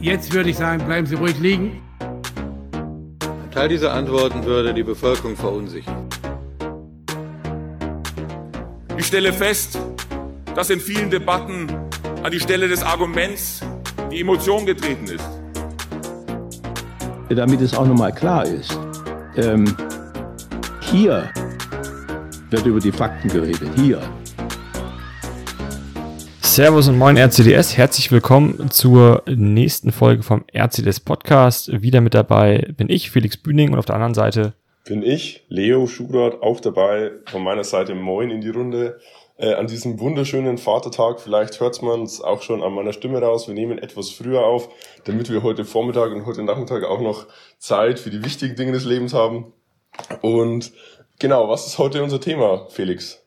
Jetzt 0.00 0.32
würde 0.32 0.50
ich 0.50 0.56
sagen, 0.56 0.84
bleiben 0.86 1.06
Sie 1.06 1.16
ruhig 1.16 1.38
liegen. 1.40 1.82
Ein 1.98 3.50
Teil 3.50 3.68
dieser 3.68 3.92
Antworten 3.92 4.44
würde 4.44 4.72
die 4.72 4.84
Bevölkerung 4.84 5.36
verunsichern. 5.36 6.06
Ich 8.96 9.06
stelle 9.06 9.32
fest, 9.32 9.76
dass 10.54 10.70
in 10.70 10.78
vielen 10.78 11.10
Debatten 11.10 11.66
an 12.22 12.30
die 12.30 12.38
Stelle 12.38 12.68
des 12.68 12.82
Arguments 12.82 13.60
die 14.12 14.20
Emotion 14.20 14.66
getreten 14.66 15.06
ist. 15.06 15.28
Damit 17.28 17.60
es 17.60 17.74
auch 17.74 17.86
nochmal 17.86 18.12
klar 18.12 18.44
ist, 18.44 18.78
ähm, 19.36 19.76
hier 20.80 21.28
wird 22.50 22.66
über 22.66 22.78
die 22.78 22.92
Fakten 22.92 23.28
geredet, 23.28 23.68
hier. 23.76 24.00
Servus 26.58 26.88
und 26.88 26.98
moin 26.98 27.16
RCDS, 27.16 27.76
herzlich 27.76 28.10
willkommen 28.10 28.68
zur 28.72 29.22
nächsten 29.28 29.92
Folge 29.92 30.24
vom 30.24 30.44
RCDS 30.52 30.98
Podcast. 30.98 31.70
Wieder 31.82 32.00
mit 32.00 32.14
dabei 32.14 32.66
bin 32.76 32.90
ich, 32.90 33.12
Felix 33.12 33.36
Bühning, 33.36 33.72
und 33.72 33.78
auf 33.78 33.84
der 33.84 33.94
anderen 33.94 34.14
Seite 34.14 34.54
bin 34.84 35.04
ich, 35.04 35.44
Leo 35.46 35.86
Schugrad, 35.86 36.42
auch 36.42 36.58
dabei. 36.58 37.12
Von 37.26 37.44
meiner 37.44 37.62
Seite 37.62 37.94
moin 37.94 38.32
in 38.32 38.40
die 38.40 38.48
Runde. 38.48 38.98
Äh, 39.36 39.54
an 39.54 39.68
diesem 39.68 40.00
wunderschönen 40.00 40.58
Vatertag, 40.58 41.20
vielleicht 41.20 41.60
hört 41.60 41.80
man 41.80 42.02
es 42.02 42.20
auch 42.20 42.42
schon 42.42 42.60
an 42.64 42.72
meiner 42.72 42.92
Stimme 42.92 43.22
raus, 43.22 43.46
wir 43.46 43.54
nehmen 43.54 43.78
etwas 43.78 44.10
früher 44.10 44.44
auf, 44.44 44.68
damit 45.04 45.30
wir 45.30 45.44
heute 45.44 45.64
Vormittag 45.64 46.10
und 46.10 46.26
heute 46.26 46.42
Nachmittag 46.42 46.82
auch 46.82 47.00
noch 47.00 47.28
Zeit 47.58 48.00
für 48.00 48.10
die 48.10 48.24
wichtigen 48.24 48.56
Dinge 48.56 48.72
des 48.72 48.84
Lebens 48.84 49.14
haben. 49.14 49.52
Und 50.22 50.72
genau, 51.20 51.48
was 51.48 51.68
ist 51.68 51.78
heute 51.78 52.02
unser 52.02 52.20
Thema, 52.20 52.66
Felix? 52.70 53.22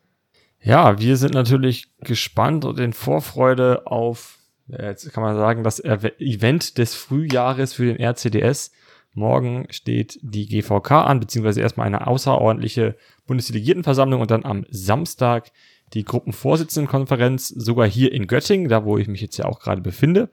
Ja, 0.64 1.00
wir 1.00 1.16
sind 1.16 1.34
natürlich 1.34 1.88
gespannt 1.98 2.64
und 2.64 2.78
in 2.78 2.92
Vorfreude 2.92 3.86
auf, 3.86 4.38
jetzt 4.68 5.12
kann 5.12 5.24
man 5.24 5.36
sagen, 5.36 5.64
das 5.64 5.80
Event 5.80 6.78
des 6.78 6.94
Frühjahres 6.94 7.74
für 7.74 7.92
den 7.92 8.00
RCDS. 8.00 8.70
Morgen 9.12 9.66
steht 9.70 10.18
die 10.22 10.46
GVK 10.46 10.92
an, 10.92 11.20
beziehungsweise 11.20 11.60
erstmal 11.60 11.86
eine 11.86 12.06
außerordentliche 12.06 12.96
Bundesdelegiertenversammlung 13.26 14.20
und 14.20 14.30
dann 14.30 14.44
am 14.44 14.64
Samstag 14.70 15.50
die 15.94 16.04
Gruppenvorsitzendenkonferenz, 16.04 17.48
sogar 17.48 17.86
hier 17.86 18.12
in 18.12 18.26
Göttingen, 18.26 18.68
da 18.68 18.84
wo 18.84 18.96
ich 18.96 19.08
mich 19.08 19.20
jetzt 19.20 19.36
ja 19.36 19.44
auch 19.44 19.60
gerade 19.60 19.82
befinde. 19.82 20.30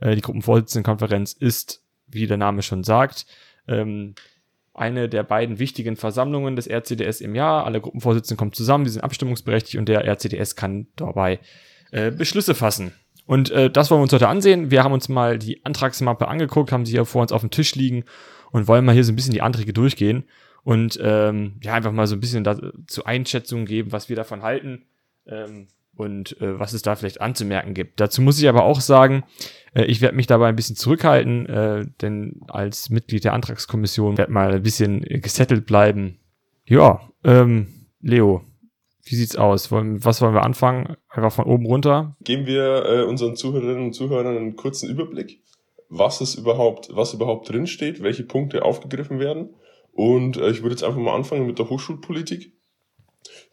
Äh, 0.00 0.16
die 0.16 0.22
Gruppenvorsitzendenkonferenz 0.22 1.34
ist, 1.34 1.84
wie 2.08 2.26
der 2.26 2.38
Name 2.38 2.62
schon 2.62 2.82
sagt, 2.82 3.26
ähm, 3.68 4.14
eine 4.78 5.08
der 5.08 5.22
beiden 5.22 5.58
wichtigen 5.58 5.96
Versammlungen 5.96 6.56
des 6.56 6.68
RCDS 6.68 7.20
im 7.20 7.34
Jahr. 7.34 7.64
Alle 7.64 7.80
Gruppenvorsitzenden 7.80 8.36
kommen 8.38 8.52
zusammen, 8.52 8.84
die 8.84 8.90
sind 8.90 9.02
abstimmungsberechtigt 9.02 9.76
und 9.76 9.88
der 9.88 10.04
RCDS 10.06 10.56
kann 10.56 10.86
dabei 10.96 11.40
äh, 11.90 12.10
Beschlüsse 12.10 12.54
fassen. 12.54 12.92
Und 13.26 13.50
äh, 13.50 13.70
das 13.70 13.90
wollen 13.90 14.00
wir 14.00 14.04
uns 14.04 14.12
heute 14.12 14.28
ansehen. 14.28 14.70
Wir 14.70 14.84
haben 14.84 14.92
uns 14.92 15.08
mal 15.08 15.38
die 15.38 15.64
Antragsmappe 15.64 16.28
angeguckt, 16.28 16.72
haben 16.72 16.86
sie 16.86 16.92
hier 16.92 17.04
vor 17.04 17.22
uns 17.22 17.32
auf 17.32 17.42
dem 17.42 17.50
Tisch 17.50 17.74
liegen 17.74 18.04
und 18.52 18.68
wollen 18.68 18.84
mal 18.84 18.94
hier 18.94 19.04
so 19.04 19.12
ein 19.12 19.16
bisschen 19.16 19.34
die 19.34 19.42
Anträge 19.42 19.72
durchgehen 19.72 20.24
und 20.64 20.98
ähm, 21.02 21.56
ja, 21.62 21.74
einfach 21.74 21.92
mal 21.92 22.06
so 22.06 22.16
ein 22.16 22.20
bisschen 22.20 22.44
dazu 22.44 23.04
Einschätzungen 23.04 23.66
geben, 23.66 23.92
was 23.92 24.08
wir 24.08 24.16
davon 24.16 24.42
halten. 24.42 24.86
Ähm, 25.26 25.68
und 25.98 26.40
äh, 26.40 26.58
was 26.58 26.72
es 26.72 26.82
da 26.82 26.94
vielleicht 26.94 27.20
anzumerken 27.20 27.74
gibt. 27.74 27.98
Dazu 28.00 28.22
muss 28.22 28.40
ich 28.40 28.48
aber 28.48 28.64
auch 28.64 28.80
sagen, 28.80 29.24
äh, 29.74 29.84
ich 29.84 30.00
werde 30.00 30.16
mich 30.16 30.28
dabei 30.28 30.48
ein 30.48 30.56
bisschen 30.56 30.76
zurückhalten, 30.76 31.46
äh, 31.46 31.86
denn 32.00 32.40
als 32.48 32.88
Mitglied 32.88 33.24
der 33.24 33.32
Antragskommission 33.32 34.16
werde 34.16 34.32
mal 34.32 34.54
ein 34.54 34.62
bisschen 34.62 35.00
gesettelt 35.00 35.66
bleiben. 35.66 36.20
Ja, 36.64 37.00
ähm, 37.24 37.86
Leo, 38.00 38.44
wie 39.04 39.16
sieht's 39.16 39.36
aus? 39.36 39.72
Wollen, 39.72 40.04
was 40.04 40.22
wollen 40.22 40.34
wir 40.34 40.44
anfangen? 40.44 40.96
Einfach 41.08 41.32
von 41.32 41.46
oben 41.46 41.66
runter? 41.66 42.16
Geben 42.22 42.46
wir 42.46 42.84
äh, 42.84 43.02
unseren 43.02 43.34
Zuhörerinnen 43.34 43.86
und 43.86 43.92
Zuhörern 43.92 44.36
einen 44.36 44.54
kurzen 44.54 44.88
Überblick, 44.88 45.42
was 45.88 46.20
es 46.20 46.36
überhaupt, 46.36 46.90
was 46.92 47.12
überhaupt 47.12 47.48
drinsteht, 47.48 48.02
welche 48.02 48.22
Punkte 48.22 48.64
aufgegriffen 48.64 49.18
werden. 49.18 49.50
Und 49.92 50.36
äh, 50.36 50.50
ich 50.50 50.62
würde 50.62 50.74
jetzt 50.74 50.84
einfach 50.84 51.00
mal 51.00 51.16
anfangen 51.16 51.46
mit 51.46 51.58
der 51.58 51.68
Hochschulpolitik. 51.68 52.52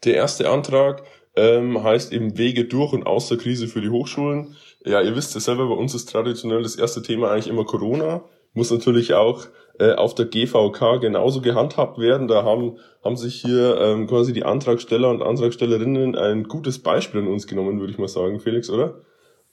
Der 0.04 0.14
erste 0.14 0.48
Antrag 0.48 1.02
ähm, 1.36 1.82
heißt 1.82 2.12
eben 2.12 2.36
Wege 2.38 2.64
durch 2.64 2.92
und 2.92 3.06
aus 3.06 3.28
der 3.28 3.38
Krise 3.38 3.68
für 3.68 3.80
die 3.80 3.90
Hochschulen. 3.90 4.56
Ja, 4.84 5.02
ihr 5.02 5.14
wisst 5.14 5.34
ja 5.34 5.40
selber, 5.40 5.68
bei 5.68 5.74
uns 5.74 5.94
ist 5.94 6.10
traditionell 6.10 6.62
das 6.62 6.76
erste 6.76 7.02
Thema 7.02 7.30
eigentlich 7.30 7.48
immer 7.48 7.64
Corona. 7.64 8.24
Muss 8.54 8.70
natürlich 8.70 9.12
auch 9.14 9.46
äh, 9.78 9.92
auf 9.92 10.14
der 10.14 10.26
GVK 10.26 11.00
genauso 11.00 11.42
gehandhabt 11.42 11.98
werden. 11.98 12.28
Da 12.28 12.42
haben, 12.44 12.78
haben 13.04 13.16
sich 13.16 13.34
hier 13.34 13.78
ähm, 13.80 14.06
quasi 14.06 14.32
die 14.32 14.44
Antragsteller 14.44 15.10
und 15.10 15.22
Antragstellerinnen 15.22 16.16
ein 16.16 16.44
gutes 16.44 16.78
Beispiel 16.78 17.20
an 17.20 17.28
uns 17.28 17.46
genommen, 17.46 17.80
würde 17.80 17.92
ich 17.92 17.98
mal 17.98 18.08
sagen, 18.08 18.40
Felix, 18.40 18.70
oder? 18.70 19.02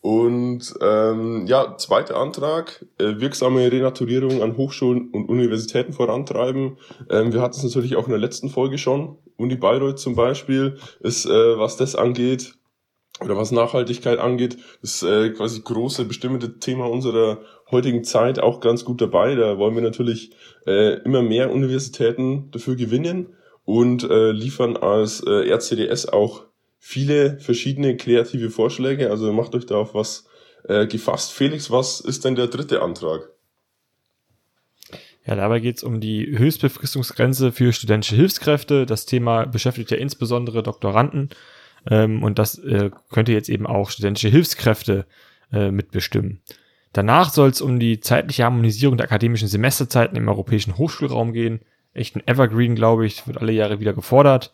Und 0.03 0.74
ähm, 0.81 1.46
ja, 1.47 1.78
zweiter 1.78 2.18
Antrag, 2.18 2.86
äh, 2.97 3.22
wirksame 3.22 3.72
Renaturierung 3.72 4.44
an 4.44 4.58
Hochschulen 4.58 5.09
und 5.12 5.30
Universitäten 5.30 5.94
vorantreiben. 5.94 6.78
Ähm, 7.09 7.31
wir 7.31 7.41
hatten 7.41 7.56
es 7.56 7.64
natürlich 7.64 7.96
auch 7.96 8.03
in 8.08 8.12
der 8.12 8.19
letzten 8.19 8.50
Folge 8.50 8.78
schon. 8.78 9.18
Uni 9.38 9.56
Bayreuth 9.56 10.00
zum 10.00 10.16
Beispiel 10.16 10.78
ist, 11.00 11.25
äh, 11.25 11.58
was 11.58 11.78
das 11.78 11.96
angeht, 11.96 12.56
oder 13.22 13.38
was 13.38 13.53
Nachhaltigkeit 13.53 14.19
angeht, 14.19 14.58
ist 14.81 15.03
äh, 15.03 15.30
quasi 15.30 15.62
große 15.62 16.03
bestimmte 16.03 16.59
Thema 16.59 16.90
unserer 16.90 17.40
heutigen 17.72 18.03
Zeit 18.03 18.40
auch 18.40 18.59
ganz 18.59 18.84
gut 18.84 19.00
dabei. 19.00 19.35
Da 19.35 19.58
wollen 19.58 19.75
wir 19.75 19.84
natürlich 19.84 20.31
äh, 20.68 21.02
immer 21.03 21.22
mehr 21.22 21.50
Universitäten 21.50 22.52
dafür 22.52 22.75
gewinnen 22.75 23.38
und 23.64 24.03
äh, 24.03 24.31
liefern 24.31 24.75
als 24.75 25.22
äh, 25.22 25.50
RCDS 25.50 26.08
auch 26.08 26.44
viele 26.86 27.40
verschiedene 27.40 27.96
kreative 27.96 28.50
Vorschläge. 28.50 29.10
Also 29.10 29.32
macht 29.32 29.56
euch 29.56 29.66
da 29.66 29.76
auf 29.78 29.94
was 29.94 30.26
äh, 30.68 30.86
gefasst. 30.86 31.32
Felix, 31.32 31.72
was 31.72 32.02
ist 32.02 32.26
denn 32.26 32.36
der 32.36 32.48
dritte 32.48 32.82
Antrag? 32.82 33.30
Ja, 35.26 35.36
dabei 35.36 35.62
geht 35.62 35.78
es 35.78 35.84
um 35.84 36.02
die 36.02 36.38
Höchstbefristungsgrenze 36.38 37.54
für 37.54 37.72
studentische 37.72 38.18
Hilfskräfte. 38.18 38.86
Das 38.86 39.06
Thema 39.06 39.46
beschäftigt 39.46 39.92
ja 39.92 39.98
insbesondere 39.98 40.62
Doktoranden. 40.62 41.30
Ähm, 41.90 42.22
und 42.22 42.38
das 42.38 42.60
äh, 42.60 42.92
könnte 43.10 43.32
jetzt 43.32 43.48
eben 43.48 43.66
auch 43.66 43.90
studentische 43.90 44.28
Hilfskräfte 44.28 45.06
äh, 45.54 45.72
mitbestimmen. 45.72 46.42
Danach 46.92 47.30
soll 47.30 47.50
es 47.50 47.62
um 47.62 47.80
die 47.80 48.02
zeitliche 48.02 48.44
Harmonisierung 48.44 48.98
der 48.98 49.06
akademischen 49.06 49.48
Semesterzeiten 49.48 50.18
im 50.18 50.28
europäischen 50.28 50.78
Hochschulraum 50.78 51.32
gehen. 51.32 51.62
Echt 51.94 52.18
ein 52.18 52.28
Evergreen, 52.28 52.76
glaube 52.76 53.06
ich, 53.06 53.26
wird 53.26 53.38
alle 53.38 53.54
Jahre 53.54 53.80
wieder 53.80 53.94
gefordert. 53.94 54.54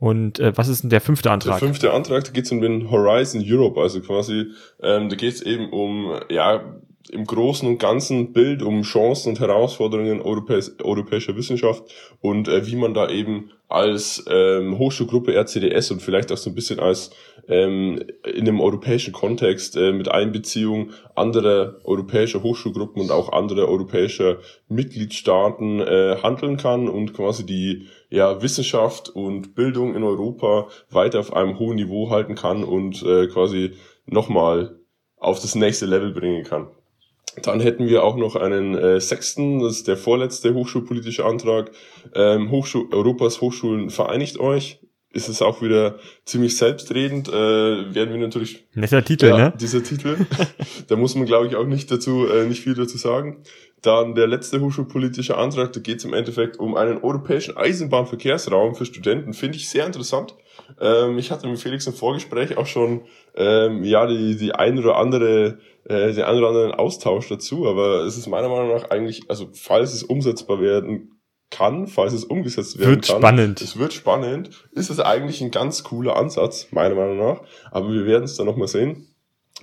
Und 0.00 0.40
äh, 0.40 0.56
was 0.56 0.68
ist 0.68 0.82
denn 0.82 0.90
der 0.90 1.02
fünfte 1.02 1.30
Antrag? 1.30 1.60
Der 1.60 1.68
fünfte 1.68 1.92
Antrag, 1.92 2.24
da 2.24 2.30
geht 2.32 2.46
es 2.46 2.52
um 2.52 2.62
den 2.62 2.90
Horizon 2.90 3.44
Europe, 3.46 3.78
also 3.78 4.00
quasi, 4.00 4.46
ähm, 4.82 5.10
da 5.10 5.14
geht 5.14 5.34
es 5.34 5.42
eben 5.42 5.68
um, 5.70 6.14
ja, 6.30 6.64
im 7.10 7.24
großen 7.24 7.68
und 7.68 7.78
ganzen 7.78 8.32
Bild 8.32 8.62
um 8.62 8.82
Chancen 8.82 9.30
und 9.30 9.40
Herausforderungen 9.40 10.22
europäis 10.22 10.74
europäischer 10.82 11.36
Wissenschaft 11.36 11.84
und 12.20 12.48
äh, 12.48 12.66
wie 12.66 12.76
man 12.76 12.94
da 12.94 13.08
eben 13.08 13.50
als 13.68 14.24
ähm, 14.28 14.78
Hochschulgruppe 14.78 15.34
RCDS 15.34 15.90
und 15.90 16.02
vielleicht 16.02 16.32
auch 16.32 16.36
so 16.36 16.50
ein 16.50 16.54
bisschen 16.54 16.80
als 16.80 17.10
ähm, 17.48 18.00
in 18.24 18.48
einem 18.48 18.60
europäischen 18.60 19.12
Kontext 19.12 19.76
äh, 19.76 19.92
mit 19.92 20.08
Einbeziehung 20.08 20.90
anderer 21.14 21.76
europäischer 21.84 22.42
Hochschulgruppen 22.42 23.02
und 23.02 23.10
auch 23.10 23.32
anderer 23.32 23.68
europäischer 23.68 24.38
Mitgliedstaaten 24.68 25.80
äh, 25.80 26.16
handeln 26.22 26.56
kann 26.56 26.88
und 26.88 27.12
quasi 27.14 27.44
die 27.44 27.88
ja, 28.10 28.42
Wissenschaft 28.42 29.08
und 29.08 29.54
Bildung 29.54 29.94
in 29.94 30.02
Europa 30.02 30.68
weiter 30.90 31.20
auf 31.20 31.32
einem 31.32 31.58
hohen 31.58 31.76
Niveau 31.76 32.10
halten 32.10 32.34
kann 32.34 32.64
und 32.64 33.02
äh, 33.02 33.28
quasi 33.28 33.72
nochmal 34.04 34.80
auf 35.16 35.40
das 35.40 35.54
nächste 35.54 35.86
Level 35.86 36.12
bringen 36.12 36.44
kann. 36.44 36.68
Dann 37.42 37.60
hätten 37.60 37.86
wir 37.86 38.02
auch 38.02 38.16
noch 38.16 38.34
einen 38.34 38.76
äh, 38.76 39.00
sechsten, 39.00 39.60
das 39.60 39.78
ist 39.78 39.88
der 39.88 39.96
vorletzte 39.96 40.52
hochschulpolitische 40.52 41.24
Antrag. 41.24 41.70
Ähm, 42.14 42.50
Hochschul 42.50 42.88
Europas 42.92 43.40
Hochschulen 43.40 43.90
vereinigt 43.90 44.38
euch. 44.40 44.80
Ist 45.12 45.28
es 45.28 45.42
auch 45.42 45.60
wieder 45.60 45.98
ziemlich 46.24 46.56
selbstredend, 46.56 47.28
äh, 47.28 47.32
werden 47.32 48.12
wir 48.12 48.18
natürlich. 48.18 48.66
Netter 48.74 49.04
Titel, 49.04 49.26
ja, 49.26 49.36
ne? 49.36 49.52
Dieser 49.58 49.82
Titel. 49.82 50.16
da 50.88 50.94
muss 50.94 51.16
man, 51.16 51.26
glaube 51.26 51.48
ich, 51.48 51.56
auch 51.56 51.66
nicht 51.66 51.90
dazu, 51.90 52.28
äh, 52.28 52.46
nicht 52.46 52.62
viel 52.62 52.74
dazu 52.74 52.96
sagen. 52.96 53.42
Dann 53.82 54.14
der 54.14 54.26
letzte 54.26 54.60
hochschulpolitische 54.60 55.36
Antrag, 55.38 55.72
da 55.72 55.80
geht 55.80 55.98
es 55.98 56.04
im 56.04 56.12
Endeffekt 56.12 56.58
um 56.58 56.76
einen 56.76 56.98
europäischen 56.98 57.56
Eisenbahnverkehrsraum 57.56 58.74
für 58.74 58.84
Studenten. 58.84 59.32
Finde 59.32 59.56
ich 59.56 59.68
sehr 59.70 59.86
interessant. 59.86 60.34
Ähm, 60.80 61.18
ich 61.18 61.30
hatte 61.30 61.48
mit 61.48 61.58
Felix 61.58 61.86
im 61.86 61.94
Vorgespräch 61.94 62.56
auch 62.58 62.66
schon 62.66 63.02
ähm, 63.34 63.82
ja 63.84 64.06
die, 64.06 64.36
die 64.36 64.52
ein 64.52 64.78
oder 64.78 64.96
andere 64.96 65.58
äh, 65.84 66.12
den 66.12 66.24
ein 66.24 66.36
oder 66.36 66.48
anderen 66.48 66.72
Austausch 66.72 67.28
dazu, 67.28 67.66
aber 67.66 68.04
es 68.04 68.18
ist 68.18 68.26
meiner 68.26 68.48
Meinung 68.48 68.68
nach 68.68 68.90
eigentlich, 68.90 69.22
also 69.28 69.48
falls 69.52 69.94
es 69.94 70.02
umsetzbar 70.02 70.60
werden 70.60 71.20
kann, 71.50 71.86
falls 71.86 72.12
es 72.12 72.24
umgesetzt 72.24 72.78
werden 72.78 72.90
wird 72.90 73.06
kann. 73.06 73.18
spannend. 73.18 73.60
Es 73.60 73.78
wird 73.78 73.92
spannend. 73.92 74.50
Ist 74.72 74.90
es 74.90 75.00
eigentlich 75.00 75.40
ein 75.40 75.50
ganz 75.50 75.82
cooler 75.82 76.16
Ansatz, 76.16 76.68
meiner 76.70 76.94
Meinung 76.94 77.18
nach. 77.18 77.42
Aber 77.70 77.92
wir 77.92 78.06
werden 78.06 78.24
es 78.24 78.36
dann 78.36 78.46
nochmal 78.46 78.68
sehen. 78.68 79.08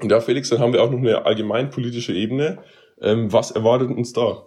Und 0.01 0.11
ja, 0.11 0.19
Felix, 0.19 0.49
dann 0.49 0.59
haben 0.59 0.73
wir 0.73 0.83
auch 0.83 0.91
noch 0.91 0.99
eine 0.99 1.25
allgemeinpolitische 1.25 2.13
Ebene. 2.13 2.59
Ähm, 3.01 3.31
was 3.31 3.51
erwartet 3.51 3.91
uns 3.91 4.13
da? 4.13 4.43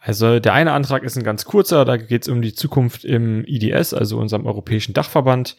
Also 0.00 0.38
der 0.38 0.52
eine 0.52 0.72
Antrag 0.72 1.02
ist 1.02 1.16
ein 1.16 1.24
ganz 1.24 1.46
kurzer, 1.46 1.84
da 1.86 1.96
geht 1.96 2.22
es 2.22 2.28
um 2.28 2.42
die 2.42 2.54
Zukunft 2.54 3.04
im 3.04 3.42
IDS, 3.46 3.94
also 3.94 4.18
unserem 4.18 4.44
europäischen 4.44 4.92
Dachverband. 4.92 5.56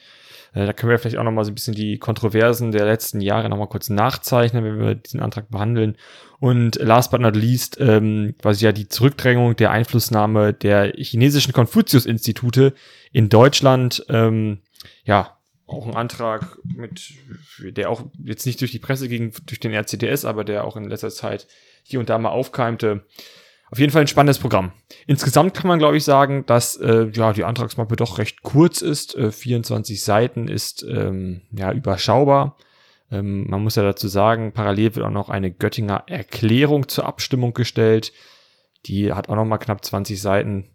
Äh, 0.53 0.67
da 0.67 0.73
können 0.73 0.91
wir 0.91 0.99
vielleicht 0.99 1.17
auch 1.17 1.23
nochmal 1.23 1.45
so 1.45 1.51
ein 1.51 1.55
bisschen 1.55 1.73
die 1.73 1.97
Kontroversen 1.97 2.71
der 2.71 2.85
letzten 2.85 3.21
Jahre 3.21 3.49
nochmal 3.49 3.67
kurz 3.67 3.89
nachzeichnen, 3.89 4.63
wenn 4.63 4.79
wir 4.79 4.95
diesen 4.95 5.19
Antrag 5.19 5.49
behandeln. 5.49 5.97
Und 6.39 6.75
last 6.75 7.11
but 7.11 7.21
not 7.21 7.35
least, 7.35 7.77
ähm, 7.79 8.35
quasi 8.39 8.65
ja 8.65 8.71
die 8.71 8.87
Zurückdrängung 8.87 9.55
der 9.55 9.71
Einflussnahme 9.71 10.53
der 10.53 10.93
chinesischen 10.95 11.53
Konfuzius-Institute 11.53 12.73
in 13.11 13.29
Deutschland. 13.29 14.05
Ähm, 14.09 14.59
ja, 15.05 15.37
auch 15.67 15.87
ein 15.87 15.95
Antrag 15.95 16.59
mit, 16.63 17.13
der 17.59 17.89
auch 17.89 18.05
jetzt 18.23 18.45
nicht 18.45 18.61
durch 18.61 18.71
die 18.71 18.79
Presse 18.79 19.07
ging, 19.07 19.33
durch 19.45 19.59
den 19.59 19.73
RCDS, 19.73 20.25
aber 20.25 20.43
der 20.43 20.63
auch 20.63 20.77
in 20.77 20.85
letzter 20.85 21.09
Zeit 21.09 21.47
hier 21.83 21.99
und 21.99 22.09
da 22.09 22.17
mal 22.17 22.29
aufkeimte. 22.29 23.05
Auf 23.71 23.79
jeden 23.79 23.91
Fall 23.91 24.01
ein 24.01 24.07
spannendes 24.07 24.39
Programm. 24.39 24.73
Insgesamt 25.07 25.55
kann 25.55 25.67
man, 25.67 25.79
glaube 25.79 25.97
ich, 25.97 26.03
sagen, 26.03 26.45
dass 26.45 26.77
äh, 26.77 27.09
ja 27.13 27.33
die 27.33 27.43
Antragsmappe 27.43 27.95
doch 27.95 28.19
recht 28.19 28.43
kurz 28.43 28.81
ist. 28.81 29.15
Äh, 29.15 29.31
24 29.31 30.03
Seiten 30.03 30.47
ist 30.47 30.83
ähm, 30.83 31.41
ja 31.51 31.71
überschaubar. 31.71 32.57
Ähm, 33.11 33.49
man 33.49 33.63
muss 33.63 33.75
ja 33.75 33.83
dazu 33.83 34.07
sagen, 34.07 34.51
parallel 34.53 34.95
wird 34.95 35.05
auch 35.05 35.11
noch 35.11 35.29
eine 35.29 35.51
Göttinger 35.51 36.03
Erklärung 36.07 36.87
zur 36.87 37.05
Abstimmung 37.05 37.53
gestellt. 37.53 38.13
Die 38.85 39.11
hat 39.13 39.29
auch 39.29 39.35
noch 39.35 39.45
mal 39.45 39.57
knapp 39.57 39.83
20 39.83 40.21
Seiten. 40.21 40.69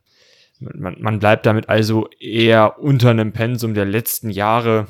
Man, 0.61 0.97
man 1.01 1.19
bleibt 1.19 1.47
damit 1.47 1.69
also 1.69 2.09
eher 2.19 2.79
unter 2.79 3.11
einem 3.11 3.33
Pensum 3.33 3.75
der 3.75 3.87
letzten 3.87 4.31
Jahre. 4.31 4.87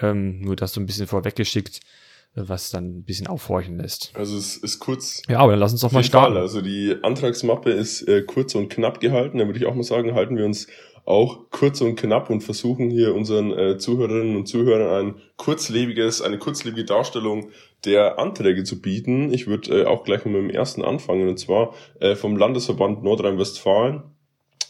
Ähm, 0.00 0.40
nur 0.40 0.56
das 0.56 0.72
so 0.72 0.80
ein 0.80 0.86
bisschen 0.86 1.06
vorweggeschickt, 1.06 1.80
was 2.34 2.70
dann 2.70 2.98
ein 2.98 3.04
bisschen 3.04 3.26
aufhorchen 3.26 3.76
lässt. 3.76 4.10
Also 4.14 4.38
es 4.38 4.56
ist 4.56 4.78
kurz. 4.78 5.22
Ja, 5.28 5.40
aber 5.40 5.52
dann 5.52 5.60
lass 5.60 5.72
uns 5.72 5.82
doch 5.82 5.92
mal 5.92 6.02
starten. 6.02 6.34
Fall. 6.34 6.42
Also 6.42 6.62
die 6.62 6.96
Antragsmappe 7.02 7.70
ist 7.70 8.08
äh, 8.08 8.22
kurz 8.22 8.54
und 8.54 8.70
knapp 8.70 9.00
gehalten. 9.00 9.38
Da 9.38 9.46
würde 9.46 9.58
ich 9.58 9.66
auch 9.66 9.74
mal 9.74 9.82
sagen, 9.82 10.14
halten 10.14 10.36
wir 10.36 10.46
uns 10.46 10.66
auch 11.04 11.50
kurz 11.50 11.80
und 11.80 11.96
knapp 11.96 12.30
und 12.30 12.42
versuchen 12.42 12.90
hier 12.90 13.14
unseren 13.14 13.52
äh, 13.52 13.76
Zuhörerinnen 13.76 14.36
und 14.36 14.46
Zuhörern 14.46 15.06
ein 15.06 15.14
kurzlebiges, 15.36 16.22
eine 16.22 16.38
kurzlebige 16.38 16.84
Darstellung 16.84 17.50
der 17.84 18.18
Anträge 18.18 18.62
zu 18.64 18.80
bieten. 18.80 19.32
Ich 19.32 19.46
würde 19.46 19.82
äh, 19.82 19.84
auch 19.86 20.04
gleich 20.04 20.24
mit 20.24 20.34
dem 20.36 20.50
ersten 20.50 20.82
anfangen 20.82 21.28
und 21.28 21.38
zwar 21.38 21.74
äh, 21.98 22.14
vom 22.14 22.36
Landesverband 22.36 23.02
Nordrhein-Westfalen. 23.02 24.04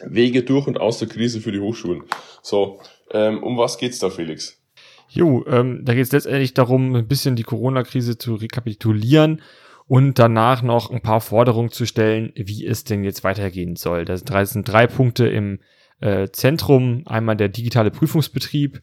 Wege 0.07 0.43
durch 0.43 0.67
und 0.67 0.81
aus 0.81 0.99
der 0.99 1.09
Krise 1.09 1.41
für 1.41 1.53
die 1.53 1.61
Hochschulen. 1.61 2.03
So, 2.43 2.81
ähm, 3.11 3.43
um 3.43 3.57
was 3.57 3.79
geht's 3.79 3.99
da, 3.99 4.11
Felix? 4.11 4.63
Jo, 5.09 5.45
ähm, 5.47 5.85
da 5.85 5.93
geht 5.93 6.05
es 6.05 6.13
letztendlich 6.13 6.55
darum, 6.55 6.95
ein 6.97 7.07
bisschen 7.07 7.37
die 7.37 7.43
Corona-Krise 7.43 8.17
zu 8.17 8.35
rekapitulieren 8.35 9.43
und 9.87 10.19
danach 10.19 10.63
noch 10.63 10.91
ein 10.91 11.03
paar 11.03 11.21
Forderungen 11.21 11.71
zu 11.71 11.85
stellen, 11.85 12.33
wie 12.35 12.67
es 12.67 12.85
denn 12.85 13.05
jetzt 13.05 13.25
weitergehen 13.25 13.77
soll. 13.77 14.07
Das 14.07 14.21
sind 14.21 14.31
drei, 14.31 14.41
das 14.41 14.53
sind 14.53 14.69
drei 14.69 14.87
Punkte 14.87 15.29
im 15.29 15.59
äh, 16.01 16.29
Zentrum. 16.31 17.03
Einmal 17.05 17.37
der 17.37 17.49
digitale 17.49 17.91
Prüfungsbetrieb, 17.91 18.81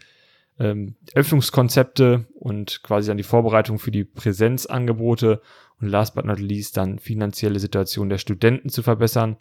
ähm, 0.59 0.95
Öffnungskonzepte 1.15 2.27
und 2.35 2.83
quasi 2.83 3.07
dann 3.07 3.17
die 3.17 3.23
Vorbereitung 3.23 3.79
für 3.79 3.91
die 3.91 4.03
Präsenzangebote 4.03 5.41
und 5.81 5.87
last 5.87 6.13
but 6.13 6.25
not 6.25 6.39
least 6.39 6.77
dann 6.77 6.99
finanzielle 6.99 7.59
Situation 7.59 8.09
der 8.09 8.17
Studenten 8.17 8.69
zu 8.69 8.83
verbessern. 8.83 9.37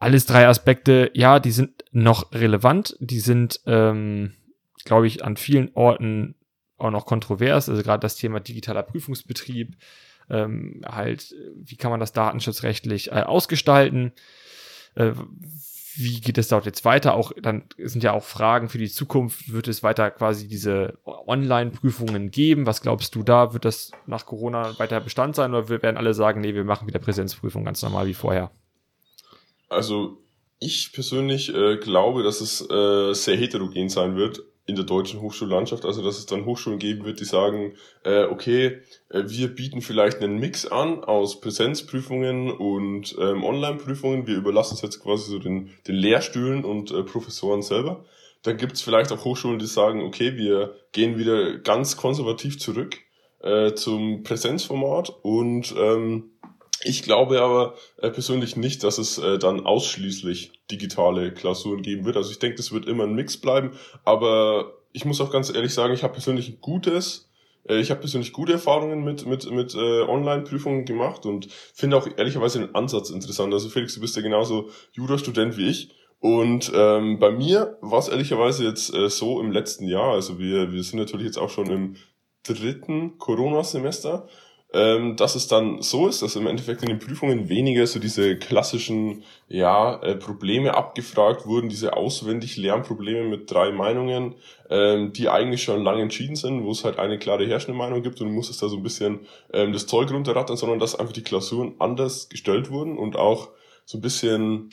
Alles 0.00 0.24
drei 0.24 0.48
Aspekte, 0.48 1.10
ja, 1.12 1.38
die 1.38 1.50
sind 1.50 1.84
noch 1.92 2.32
relevant, 2.32 2.96
die 3.00 3.20
sind, 3.20 3.60
ähm, 3.66 4.32
glaube 4.84 5.06
ich, 5.06 5.22
an 5.22 5.36
vielen 5.36 5.70
Orten 5.74 6.36
auch 6.78 6.90
noch 6.90 7.04
kontrovers. 7.04 7.68
Also 7.68 7.82
gerade 7.82 8.00
das 8.00 8.16
Thema 8.16 8.40
digitaler 8.40 8.82
Prüfungsbetrieb, 8.82 9.76
ähm, 10.30 10.80
halt, 10.86 11.34
wie 11.54 11.76
kann 11.76 11.90
man 11.90 12.00
das 12.00 12.14
datenschutzrechtlich 12.14 13.12
äh, 13.12 13.20
ausgestalten? 13.20 14.12
Äh, 14.94 15.12
wie 15.96 16.20
geht 16.22 16.38
es 16.38 16.48
dort 16.48 16.64
jetzt 16.64 16.86
weiter? 16.86 17.14
Auch 17.14 17.32
dann 17.42 17.64
sind 17.76 18.02
ja 18.02 18.12
auch 18.12 18.24
Fragen 18.24 18.70
für 18.70 18.78
die 18.78 18.88
Zukunft. 18.88 19.52
Wird 19.52 19.68
es 19.68 19.82
weiter 19.82 20.10
quasi 20.10 20.48
diese 20.48 20.98
Online-Prüfungen 21.04 22.30
geben? 22.30 22.64
Was 22.64 22.80
glaubst 22.80 23.14
du 23.16 23.22
da? 23.22 23.52
Wird 23.52 23.66
das 23.66 23.90
nach 24.06 24.24
Corona 24.24 24.78
weiter 24.78 25.00
Bestand 25.00 25.36
sein 25.36 25.52
oder 25.52 25.68
werden 25.68 25.98
alle 25.98 26.14
sagen, 26.14 26.40
nee, 26.40 26.54
wir 26.54 26.64
machen 26.64 26.88
wieder 26.88 27.00
Präsenzprüfung 27.00 27.66
ganz 27.66 27.82
normal 27.82 28.06
wie 28.06 28.14
vorher? 28.14 28.50
Also 29.70 30.18
ich 30.58 30.92
persönlich 30.92 31.54
äh, 31.54 31.78
glaube, 31.78 32.22
dass 32.22 32.40
es 32.40 32.60
äh, 32.70 33.14
sehr 33.14 33.36
heterogen 33.36 33.88
sein 33.88 34.16
wird 34.16 34.42
in 34.66 34.76
der 34.76 34.84
deutschen 34.84 35.20
Hochschullandschaft. 35.20 35.84
Also 35.84 36.02
dass 36.02 36.18
es 36.18 36.26
dann 36.26 36.44
Hochschulen 36.44 36.78
geben 36.78 37.04
wird, 37.04 37.20
die 37.20 37.24
sagen, 37.24 37.74
äh, 38.04 38.24
okay, 38.24 38.82
äh, 39.08 39.22
wir 39.26 39.48
bieten 39.48 39.80
vielleicht 39.80 40.18
einen 40.18 40.38
Mix 40.38 40.66
an 40.66 41.02
aus 41.02 41.40
Präsenzprüfungen 41.40 42.50
und 42.50 43.16
ähm, 43.18 43.42
Online-Prüfungen. 43.42 44.26
Wir 44.26 44.36
überlassen 44.36 44.74
es 44.74 44.82
jetzt 44.82 45.00
quasi 45.00 45.30
so 45.30 45.38
den, 45.38 45.70
den 45.86 45.96
Lehrstühlen 45.96 46.64
und 46.64 46.90
äh, 46.90 47.02
Professoren 47.02 47.62
selber. 47.62 48.04
Dann 48.42 48.56
gibt 48.56 48.72
es 48.72 48.82
vielleicht 48.82 49.12
auch 49.12 49.24
Hochschulen, 49.24 49.58
die 49.58 49.66
sagen, 49.66 50.02
okay, 50.02 50.36
wir 50.36 50.74
gehen 50.92 51.18
wieder 51.18 51.58
ganz 51.58 51.96
konservativ 51.96 52.58
zurück 52.58 52.98
äh, 53.40 53.74
zum 53.74 54.22
Präsenzformat 54.22 55.10
und 55.22 55.74
ähm, 55.76 56.30
ich 56.82 57.02
glaube 57.02 57.42
aber 57.42 57.74
äh, 57.98 58.10
persönlich 58.10 58.56
nicht, 58.56 58.82
dass 58.84 58.98
es 58.98 59.18
äh, 59.18 59.38
dann 59.38 59.66
ausschließlich 59.66 60.52
digitale 60.70 61.32
Klausuren 61.32 61.82
geben 61.82 62.04
wird. 62.04 62.16
Also 62.16 62.30
ich 62.30 62.38
denke, 62.38 62.56
das 62.56 62.72
wird 62.72 62.86
immer 62.86 63.04
ein 63.04 63.14
Mix 63.14 63.36
bleiben. 63.36 63.72
Aber 64.04 64.72
ich 64.92 65.04
muss 65.04 65.20
auch 65.20 65.30
ganz 65.30 65.54
ehrlich 65.54 65.74
sagen, 65.74 65.92
ich 65.92 66.02
habe 66.02 66.14
persönlich 66.14 66.48
ein 66.48 66.60
gutes, 66.60 67.30
äh, 67.68 67.78
ich 67.80 67.90
habe 67.90 68.00
persönlich 68.00 68.32
gute 68.32 68.52
Erfahrungen 68.52 69.04
mit 69.04 69.26
mit 69.26 69.50
mit 69.50 69.74
äh, 69.74 70.02
Online-Prüfungen 70.02 70.86
gemacht 70.86 71.26
und 71.26 71.48
finde 71.50 71.98
auch 71.98 72.08
ehrlicherweise 72.16 72.60
den 72.60 72.74
Ansatz 72.74 73.10
interessant. 73.10 73.52
Also 73.52 73.68
Felix, 73.68 73.94
du 73.94 74.00
bist 74.00 74.16
ja 74.16 74.22
genauso 74.22 74.70
Jurastudent 74.92 75.58
wie 75.58 75.68
ich. 75.68 75.90
Und 76.18 76.70
ähm, 76.74 77.18
bei 77.18 77.30
mir 77.30 77.78
war 77.80 77.98
es 77.98 78.08
ehrlicherweise 78.08 78.64
jetzt 78.64 78.94
äh, 78.94 79.08
so 79.08 79.40
im 79.40 79.52
letzten 79.52 79.86
Jahr. 79.86 80.12
Also 80.12 80.38
wir 80.38 80.72
wir 80.72 80.82
sind 80.82 80.98
natürlich 80.98 81.26
jetzt 81.26 81.38
auch 81.38 81.50
schon 81.50 81.70
im 81.70 81.96
dritten 82.42 83.18
Corona-Semester 83.18 84.28
ähm, 84.72 85.16
dass 85.16 85.34
es 85.34 85.48
dann 85.48 85.82
so 85.82 86.06
ist, 86.06 86.22
dass 86.22 86.36
im 86.36 86.46
Endeffekt 86.46 86.82
in 86.82 86.88
den 86.88 86.98
Prüfungen 87.00 87.48
weniger 87.48 87.86
so 87.86 87.98
diese 87.98 88.36
klassischen 88.36 89.24
ja, 89.48 90.00
äh, 90.02 90.14
Probleme 90.14 90.74
abgefragt 90.74 91.44
wurden, 91.46 91.68
diese 91.68 91.96
auswendig 91.96 92.56
Lernprobleme 92.56 93.28
mit 93.28 93.50
drei 93.50 93.72
Meinungen, 93.72 94.36
ähm, 94.68 95.12
die 95.12 95.28
eigentlich 95.28 95.64
schon 95.64 95.82
lange 95.82 96.02
entschieden 96.02 96.36
sind, 96.36 96.64
wo 96.64 96.70
es 96.70 96.84
halt 96.84 96.98
eine 96.98 97.18
klare 97.18 97.46
herrschende 97.46 97.76
Meinung 97.76 98.02
gibt 98.02 98.20
und 98.20 98.28
du 98.28 98.32
musstest 98.32 98.62
da 98.62 98.68
so 98.68 98.76
ein 98.76 98.82
bisschen 98.84 99.20
ähm, 99.52 99.72
das 99.72 99.86
Zeug 99.86 100.12
runterrattern, 100.12 100.56
sondern 100.56 100.78
dass 100.78 100.94
einfach 100.94 101.12
die 101.12 101.24
Klausuren 101.24 101.74
anders 101.80 102.28
gestellt 102.28 102.70
wurden 102.70 102.96
und 102.96 103.16
auch 103.16 103.48
so 103.84 103.98
ein 103.98 104.02
bisschen 104.02 104.70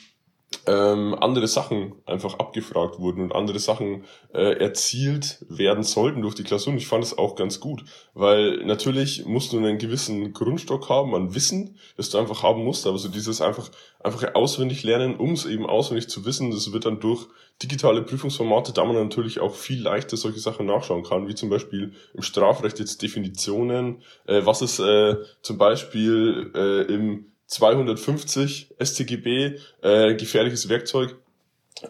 ähm, 0.66 1.14
andere 1.14 1.46
Sachen 1.46 1.94
einfach 2.06 2.38
abgefragt 2.38 2.98
wurden 2.98 3.22
und 3.22 3.34
andere 3.34 3.58
Sachen 3.58 4.04
äh, 4.32 4.58
erzielt 4.58 5.44
werden 5.48 5.82
sollten 5.82 6.22
durch 6.22 6.34
die 6.34 6.42
Klausur. 6.42 6.72
Und 6.72 6.78
ich 6.78 6.86
fand 6.86 7.04
es 7.04 7.16
auch 7.16 7.36
ganz 7.36 7.60
gut, 7.60 7.84
weil 8.14 8.64
natürlich 8.64 9.26
musst 9.26 9.52
du 9.52 9.58
einen 9.58 9.78
gewissen 9.78 10.32
Grundstock 10.32 10.88
haben 10.88 11.14
an 11.14 11.34
Wissen, 11.34 11.76
das 11.96 12.10
du 12.10 12.18
einfach 12.18 12.42
haben 12.42 12.64
musst, 12.64 12.86
aber 12.86 12.98
so 12.98 13.08
dieses 13.08 13.40
einfach 13.40 13.70
einfach 14.00 14.34
auswendig 14.34 14.84
lernen, 14.84 15.16
um 15.16 15.32
es 15.32 15.44
eben 15.44 15.66
auswendig 15.66 16.08
zu 16.08 16.24
wissen, 16.24 16.50
das 16.50 16.72
wird 16.72 16.86
dann 16.86 17.00
durch 17.00 17.26
digitale 17.62 18.02
Prüfungsformate, 18.02 18.72
da 18.72 18.84
man 18.84 18.94
natürlich 18.94 19.40
auch 19.40 19.54
viel 19.54 19.82
leichter 19.82 20.16
solche 20.16 20.38
Sachen 20.38 20.66
nachschauen 20.66 21.02
kann, 21.02 21.26
wie 21.28 21.34
zum 21.34 21.50
Beispiel 21.50 21.92
im 22.14 22.22
Strafrecht 22.22 22.78
jetzt 22.78 23.02
Definitionen, 23.02 24.02
äh, 24.26 24.42
was 24.44 24.62
ist 24.62 24.78
äh, 24.78 25.16
zum 25.42 25.58
Beispiel 25.58 26.52
äh, 26.54 26.82
im 26.92 27.32
250 27.48 28.74
StGB, 28.78 29.58
äh, 29.82 30.14
gefährliches 30.14 30.68
Werkzeug. 30.68 31.16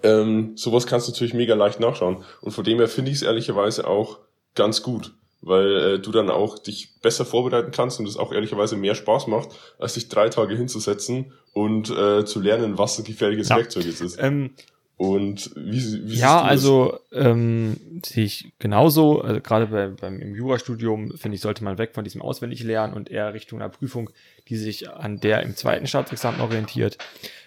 Ähm, 0.03 0.57
sowas 0.57 0.87
kannst 0.87 1.09
du 1.09 1.12
natürlich 1.12 1.35
mega 1.35 1.55
leicht 1.55 1.81
nachschauen. 1.81 2.25
Und 2.41 2.53
von 2.53 2.65
dem 2.65 2.79
her 2.79 2.88
finde 2.88 3.11
ich 3.11 3.19
es 3.19 3.23
ehrlicherweise 3.23 3.87
auch 3.87 4.19
ganz 4.55 4.83
gut, 4.83 5.15
weil 5.41 5.77
äh, 5.77 5.99
du 5.99 6.11
dann 6.12 6.31
auch 6.31 6.59
dich 6.59 7.00
besser 7.00 7.25
vorbereiten 7.25 7.71
kannst 7.71 7.99
und 7.99 8.07
es 8.07 8.17
auch 8.17 8.33
ehrlicherweise 8.33 8.77
mehr 8.77 8.95
Spaß 8.95 9.27
macht, 9.27 9.50
als 9.79 9.95
dich 9.95 10.09
drei 10.09 10.29
Tage 10.29 10.57
hinzusetzen 10.57 11.33
und 11.53 11.91
äh, 11.91 12.25
zu 12.25 12.41
lernen, 12.41 12.79
was 12.79 12.99
ein 12.99 13.05
gefährliches 13.05 13.49
Ja. 13.49 13.57
Werkzeug 13.57 13.87
ist. 13.87 14.19
Ähm, 14.21 14.50
Und 14.99 15.52
wie, 15.55 16.09
wie 16.09 16.17
ja, 16.17 16.43
also 16.43 16.99
ähm, 17.12 18.00
sehe 18.05 18.25
ich 18.25 18.52
genauso. 18.59 19.23
Also 19.23 19.40
gerade 19.40 19.69
bei, 19.69 19.87
beim 19.87 20.21
im 20.21 20.35
Jurastudium 20.35 21.17
finde 21.17 21.37
ich 21.37 21.40
sollte 21.40 21.62
man 21.62 21.78
weg 21.78 21.95
von 21.95 22.02
diesem 22.02 22.21
Auswendiglernen 22.21 22.97
und 22.97 23.09
eher 23.09 23.33
Richtung 23.33 23.61
einer 23.61 23.71
Prüfung, 23.71 24.11
die 24.49 24.57
sich 24.57 24.90
an 24.90 25.21
der 25.21 25.43
im 25.43 25.55
zweiten 25.55 25.87
Staatsexamen 25.87 26.40
orientiert. 26.40 26.99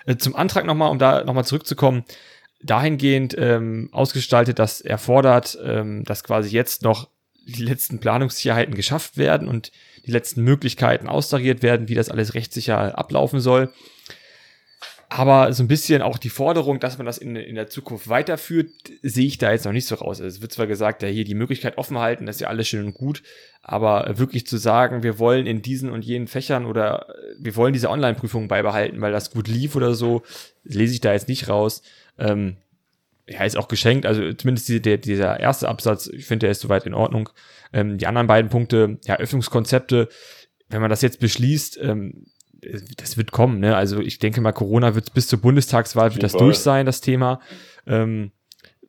Äh, 0.06 0.16
zum 0.16 0.34
Antrag 0.34 0.66
nochmal, 0.66 0.92
um 0.92 0.98
da 0.98 1.26
nochmal 1.26 1.44
zurückzukommen, 1.44 2.06
dahingehend 2.64 3.36
ähm, 3.38 3.90
ausgestaltet, 3.92 4.58
dass 4.58 4.80
er 4.80 4.98
fordert, 4.98 5.58
ähm, 5.62 6.06
dass 6.06 6.24
quasi 6.24 6.56
jetzt 6.56 6.84
noch 6.84 7.10
die 7.46 7.64
letzten 7.64 8.00
Planungssicherheiten 8.00 8.76
geschafft 8.76 9.18
werden 9.18 9.50
und 9.50 9.74
die 10.06 10.12
letzten 10.12 10.42
Möglichkeiten 10.44 11.10
austariert 11.10 11.64
werden, 11.64 11.90
wie 11.90 11.96
das 11.96 12.10
alles 12.10 12.34
rechtssicher 12.34 12.98
ablaufen 12.98 13.42
soll. 13.42 13.74
Aber 15.14 15.52
so 15.52 15.62
ein 15.62 15.68
bisschen 15.68 16.02
auch 16.02 16.18
die 16.18 16.30
Forderung, 16.30 16.80
dass 16.80 16.98
man 16.98 17.06
das 17.06 17.18
in, 17.18 17.36
in 17.36 17.56
der 17.56 17.68
Zukunft 17.68 18.08
weiterführt, 18.08 18.72
sehe 19.02 19.28
ich 19.28 19.38
da 19.38 19.52
jetzt 19.52 19.66
noch 19.66 19.74
nicht 19.74 19.86
so 19.86 19.96
raus. 19.96 20.22
Es 20.22 20.42
wird 20.42 20.54
zwar 20.54 20.68
gesagt, 20.68 21.04
ja, 21.04 21.10
hier 21.10 21.26
die 21.26 21.36
Möglichkeit 21.36 21.78
offen 21.78 21.98
halten, 21.98 22.26
das 22.26 22.38
ist 22.38 22.40
ja 22.40 22.48
alles 22.48 22.70
schön 22.70 22.86
und 22.86 22.94
gut, 22.94 23.22
aber 23.62 24.18
wirklich 24.18 24.48
zu 24.48 24.56
sagen, 24.56 25.04
wir 25.04 25.20
wollen 25.20 25.48
in 25.48 25.62
diesen 25.62 25.90
und 25.90 26.06
jenen 26.06 26.28
Fächern 26.28 26.66
oder 26.66 27.10
äh, 27.10 27.36
wir 27.40 27.58
wollen 27.58 27.74
diese 27.74 27.90
Online-Prüfungen 27.90 28.48
beibehalten, 28.48 29.02
weil 29.02 29.12
das 29.12 29.32
gut 29.32 29.50
lief 29.50 29.76
oder 29.76 29.96
so, 29.96 30.22
lese 30.64 30.94
ich 30.94 31.02
da 31.02 31.12
jetzt 31.12 31.28
nicht 31.28 31.50
raus. 31.50 31.82
Ähm, 32.18 32.56
ja, 33.28 33.44
ist 33.44 33.58
auch 33.58 33.68
geschenkt. 33.68 34.06
Also 34.06 34.32
zumindest 34.32 34.70
die, 34.70 34.82
der, 34.82 34.98
dieser 34.98 35.42
erste 35.42 35.68
Absatz, 35.68 36.08
ich 36.08 36.26
finde, 36.26 36.46
der 36.46 36.52
ist 36.52 36.62
soweit 36.62 36.86
in 36.86 36.94
Ordnung. 36.94 37.28
Ähm, 37.74 37.98
die 37.98 38.08
anderen 38.08 38.28
beiden 38.28 38.50
Punkte, 38.50 38.98
ja, 39.04 39.18
Öffnungskonzepte, 39.18 40.08
wenn 40.70 40.80
man 40.80 40.90
das 40.90 41.02
jetzt 41.02 41.20
beschließt, 41.20 41.80
ähm, 41.82 42.28
das 42.98 43.18
wird 43.18 43.32
kommen. 43.32 43.60
Ne? 43.60 43.76
Also 43.76 44.00
ich 44.00 44.20
denke 44.20 44.42
mal, 44.42 44.52
Corona 44.52 44.96
wird 44.96 45.14
bis 45.14 45.28
zur 45.28 45.42
Bundestagswahl 45.42 46.14
wird 46.14 46.24
das 46.24 46.34
durch 46.34 46.60
sein, 46.60 46.86
das 46.86 47.02
Thema. 47.02 47.40
Ähm, 47.88 48.32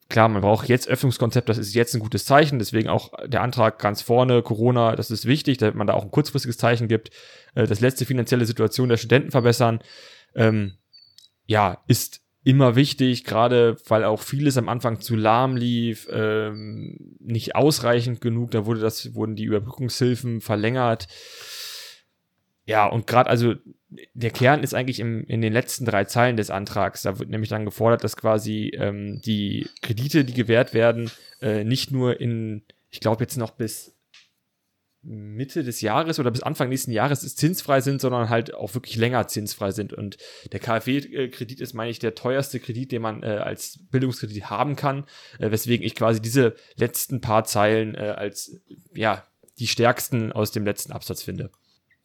klar, 0.09 0.29
man 0.29 0.43
braucht 0.43 0.69
jetzt 0.69 0.89
Öffnungskonzept, 0.89 1.49
das 1.49 1.59
ist 1.59 1.75
jetzt 1.75 1.95
ein 1.95 2.01
gutes 2.01 2.25
Zeichen, 2.27 2.59
deswegen 2.59 2.89
auch 2.89 3.13
der 3.27 3.41
Antrag 3.41 3.79
ganz 3.79 4.03
vorne, 4.03 4.43
Corona, 4.43 4.95
das 4.95 5.11
ist 5.11 5.27
wichtig, 5.27 5.59
damit 5.59 5.75
man 5.75 5.87
da 5.87 5.95
auch 5.95 6.05
ein 6.05 6.11
kurzfristiges 6.11 6.59
Zeichen 6.59 6.87
gibt. 6.87 7.11
Äh, 7.55 7.67
das 7.67 7.81
letzte 7.81 8.05
finanzielle 8.05 8.45
Situation 8.45 8.89
der 8.89 8.99
Studenten 8.99 9.31
verbessern, 9.31 9.81
ähm, 10.35 10.75
ja, 11.47 11.83
ist 11.89 12.21
immer 12.45 12.75
wichtig, 12.75 13.25
gerade 13.25 13.77
weil 13.87 14.05
auch 14.05 14.21
vieles 14.21 14.59
am 14.59 14.69
Anfang 14.69 15.01
zu 15.01 15.15
lahm 15.15 15.57
lief, 15.57 16.09
ähm, 16.13 17.17
nicht 17.21 17.55
ausreichend 17.55 18.21
genug, 18.21 18.51
da 18.51 18.67
wurde 18.67 18.81
das, 18.81 19.15
wurden 19.15 19.37
die 19.37 19.45
Überbrückungshilfen 19.45 20.41
verlängert. 20.41 21.07
Ja, 22.65 22.87
und 22.87 23.07
gerade 23.07 23.29
also 23.29 23.55
der 24.15 24.31
Kern 24.31 24.63
ist 24.63 24.75
eigentlich 24.75 25.01
im, 25.01 25.25
in 25.25 25.41
den 25.41 25.53
letzten 25.53 25.85
drei 25.85 26.05
Zeilen 26.05 26.37
des 26.37 26.51
Antrags. 26.51 27.03
Da 27.03 27.19
wird 27.19 27.29
nämlich 27.29 27.51
dann 27.51 27.65
gefordert, 27.65 28.05
dass 28.05 28.17
quasi 28.17 28.73
ähm, 28.75 29.21
die 29.25 29.69
Kredite, 29.83 30.25
die 30.25 30.33
gewährt 30.33 30.73
werden, 30.73 31.11
äh, 31.41 31.65
nicht 31.65 31.91
nur 31.91 32.21
in, 32.21 32.63
ich 32.91 33.01
glaube 33.01 33.25
jetzt 33.25 33.37
noch 33.37 33.51
bis 33.51 33.97
Mitte 35.05 35.65
des 35.65 35.81
Jahres 35.81 36.21
oder 36.21 36.31
bis 36.31 36.45
Anfang 36.45 36.69
nächsten 36.69 36.93
Jahres 36.93 37.35
zinsfrei 37.35 37.81
sind, 37.81 38.01
sondern 38.01 38.29
halt 38.29 38.55
auch 38.55 38.75
wirklich 38.75 38.97
länger 38.97 39.27
zinsfrei 39.27 39.73
sind. 39.73 39.93
Und 39.93 40.17
der 40.53 40.61
KfW-Kredit 40.61 41.61
ist, 41.61 41.75
meine 41.75 41.91
ich, 41.91 41.99
der 41.99 42.15
teuerste 42.15 42.61
Kredit, 42.61 42.93
den 42.93 43.03
man 43.03 43.25
äh, 43.25 43.27
als 43.27 43.81
Bildungskredit 43.91 44.49
haben 44.49 44.77
kann, 44.77 45.05
äh, 45.41 45.51
weswegen 45.51 45.85
ich 45.85 45.97
quasi 45.97 46.23
diese 46.23 46.55
letzten 46.77 47.21
paar 47.21 47.45
Zeilen 47.45 47.97
äh, 47.97 48.15
als 48.17 48.61
ja 48.95 49.27
die 49.59 49.67
stärksten 49.67 50.31
aus 50.31 50.53
dem 50.53 50.65
letzten 50.65 50.93
Absatz 50.93 51.23
finde. 51.23 51.51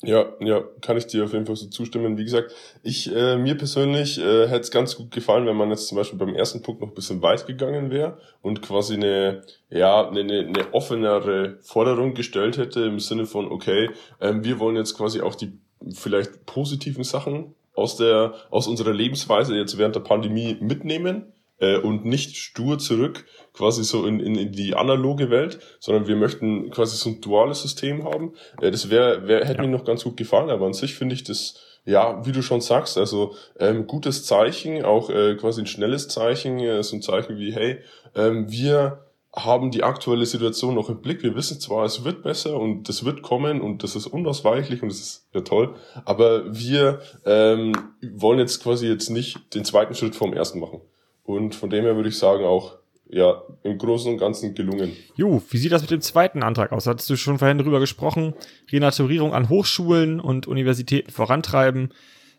Ja, 0.04 0.28
ja, 0.42 0.64
kann 0.82 0.96
ich 0.96 1.08
dir 1.08 1.24
auf 1.24 1.34
jeden 1.34 1.48
Fall 1.48 1.56
so 1.56 1.68
zustimmen. 1.70 2.20
Wie 2.20 2.24
gesagt, 2.24 2.54
ich 2.84 3.12
äh, 3.16 3.36
mir 3.36 3.58
persönlich 3.58 4.20
äh, 4.20 4.48
hätte 4.48 4.62
es 4.62 4.70
ganz 4.70 4.96
gut 4.96 5.10
gefallen, 5.10 5.48
wenn 5.48 5.56
man 5.56 5.72
jetzt 5.72 5.88
zum 5.88 5.98
Beispiel 5.98 6.20
beim 6.20 6.36
ersten 6.36 6.62
Punkt 6.62 6.82
noch 6.82 6.90
ein 6.90 6.94
bisschen 6.94 7.24
weit 7.24 7.48
gegangen 7.48 7.90
wäre 7.90 8.20
und 8.44 8.62
quasi 8.62 8.94
eine 8.94 9.42
ja 9.72 10.08
eine, 10.08 10.20
eine 10.20 10.72
offenere 10.72 11.58
Forderung 11.62 12.14
gestellt 12.14 12.60
hätte 12.60 12.82
im 12.82 13.00
Sinne 13.00 13.26
von 13.26 13.52
okay, 13.52 13.90
ähm, 14.22 14.44
wir 14.44 14.60
wollen 14.60 14.76
jetzt 14.76 14.96
quasi 14.96 15.22
auch 15.22 15.34
die 15.34 15.58
vielleicht 15.92 16.46
positiven 16.46 17.04
Sachen 17.04 17.56
aus 17.74 17.98
der 17.98 18.36
aus 18.52 18.68
unserer 18.68 18.94
Lebensweise 18.94 19.56
jetzt 19.56 19.80
während 19.80 19.96
der 19.96 20.02
Pandemie 20.02 20.58
mitnehmen 20.60 21.34
äh, 21.60 21.78
und 21.78 22.06
nicht 22.06 22.38
stur 22.38 22.80
zurück 22.80 23.26
quasi 23.54 23.84
so 23.84 24.06
in, 24.06 24.20
in, 24.20 24.36
in 24.36 24.52
die 24.52 24.76
analoge 24.76 25.30
Welt, 25.30 25.60
sondern 25.80 26.08
wir 26.08 26.16
möchten 26.16 26.70
quasi 26.70 26.96
so 26.96 27.10
ein 27.10 27.22
duales 27.22 27.62
System 27.62 28.04
haben. 28.04 28.34
Äh, 28.62 28.72
das 28.72 28.90
wäre, 28.90 29.28
wär, 29.28 29.46
hätte 29.46 29.62
ja. 29.62 29.62
mir 29.64 29.76
noch 29.76 29.86
ganz 29.86 30.04
gut 30.04 30.18
gefallen, 30.18 30.50
aber 30.50 30.66
an 30.66 30.74
sich 30.74 30.96
finde 30.96 31.16
ich 31.16 31.24
das, 31.24 31.60
ja, 31.86 32.26
wie 32.26 32.32
du 32.32 32.42
schon 32.42 32.62
sagst, 32.62 32.98
also 32.98 33.34
ähm, 33.60 33.88
gutes 33.88 34.26
Zeichen, 34.26 34.84
auch 34.84 35.10
äh, 35.10 35.36
quasi 35.36 35.62
ein 35.62 35.68
schnelles 35.68 36.08
Zeichen, 36.08 36.60
äh, 36.60 36.84
so 36.84 36.96
ein 36.96 37.02
Zeichen 37.02 37.38
wie, 37.38 37.54
hey, 37.54 37.80
ähm, 38.16 38.52
wir 38.52 39.04
haben 39.36 39.70
die 39.70 39.84
aktuelle 39.84 40.26
Situation 40.26 40.74
noch 40.74 40.90
im 40.90 41.02
Blick. 41.02 41.22
Wir 41.22 41.36
wissen 41.36 41.60
zwar, 41.60 41.86
es 41.86 42.04
wird 42.04 42.24
besser 42.24 42.60
und 42.60 42.90
das 42.90 43.06
wird 43.06 43.22
kommen 43.22 43.62
und 43.62 43.84
das 43.84 43.96
ist 43.96 44.08
unausweichlich 44.08 44.82
und 44.82 44.90
das 44.90 45.00
ist 45.00 45.28
ja 45.32 45.42
toll, 45.42 45.76
aber 46.06 46.56
wir 46.58 47.02
ähm, 47.26 47.74
wollen 48.02 48.40
jetzt 48.40 48.64
quasi 48.64 48.88
jetzt 48.88 49.10
nicht 49.10 49.54
den 49.54 49.64
zweiten 49.64 49.94
Schritt 49.94 50.16
vom 50.16 50.34
ersten 50.34 50.60
machen. 50.60 50.82
Und 51.28 51.56
von 51.56 51.70
dem 51.70 51.84
her 51.84 51.98
würde 51.98 52.08
ich 52.08 52.18
sagen 52.18 52.46
auch, 52.46 52.78
ja, 53.10 53.42
im 53.64 53.78
Großen 53.78 54.14
und 54.14 54.18
Ganzen 54.18 54.56
gelungen. 54.56 54.96
Jo, 55.18 55.44
wie 55.50 55.58
sieht 55.58 55.74
das 55.74 55.82
mit 55.82 55.92
dem 55.92 56.00
zweiten 56.00 56.42
Antrag 56.42 56.72
aus? 56.72 56.88
Hattest 56.88 57.10
du 57.10 57.18
schon 57.18 57.38
vorhin 57.38 57.58
drüber 57.58 57.82
gesprochen? 57.82 58.34
Renaturierung 58.72 59.34
an 59.34 59.50
Hochschulen 59.50 60.22
und 60.22 60.48
Universitäten 60.48 61.12
vorantreiben. 61.12 61.94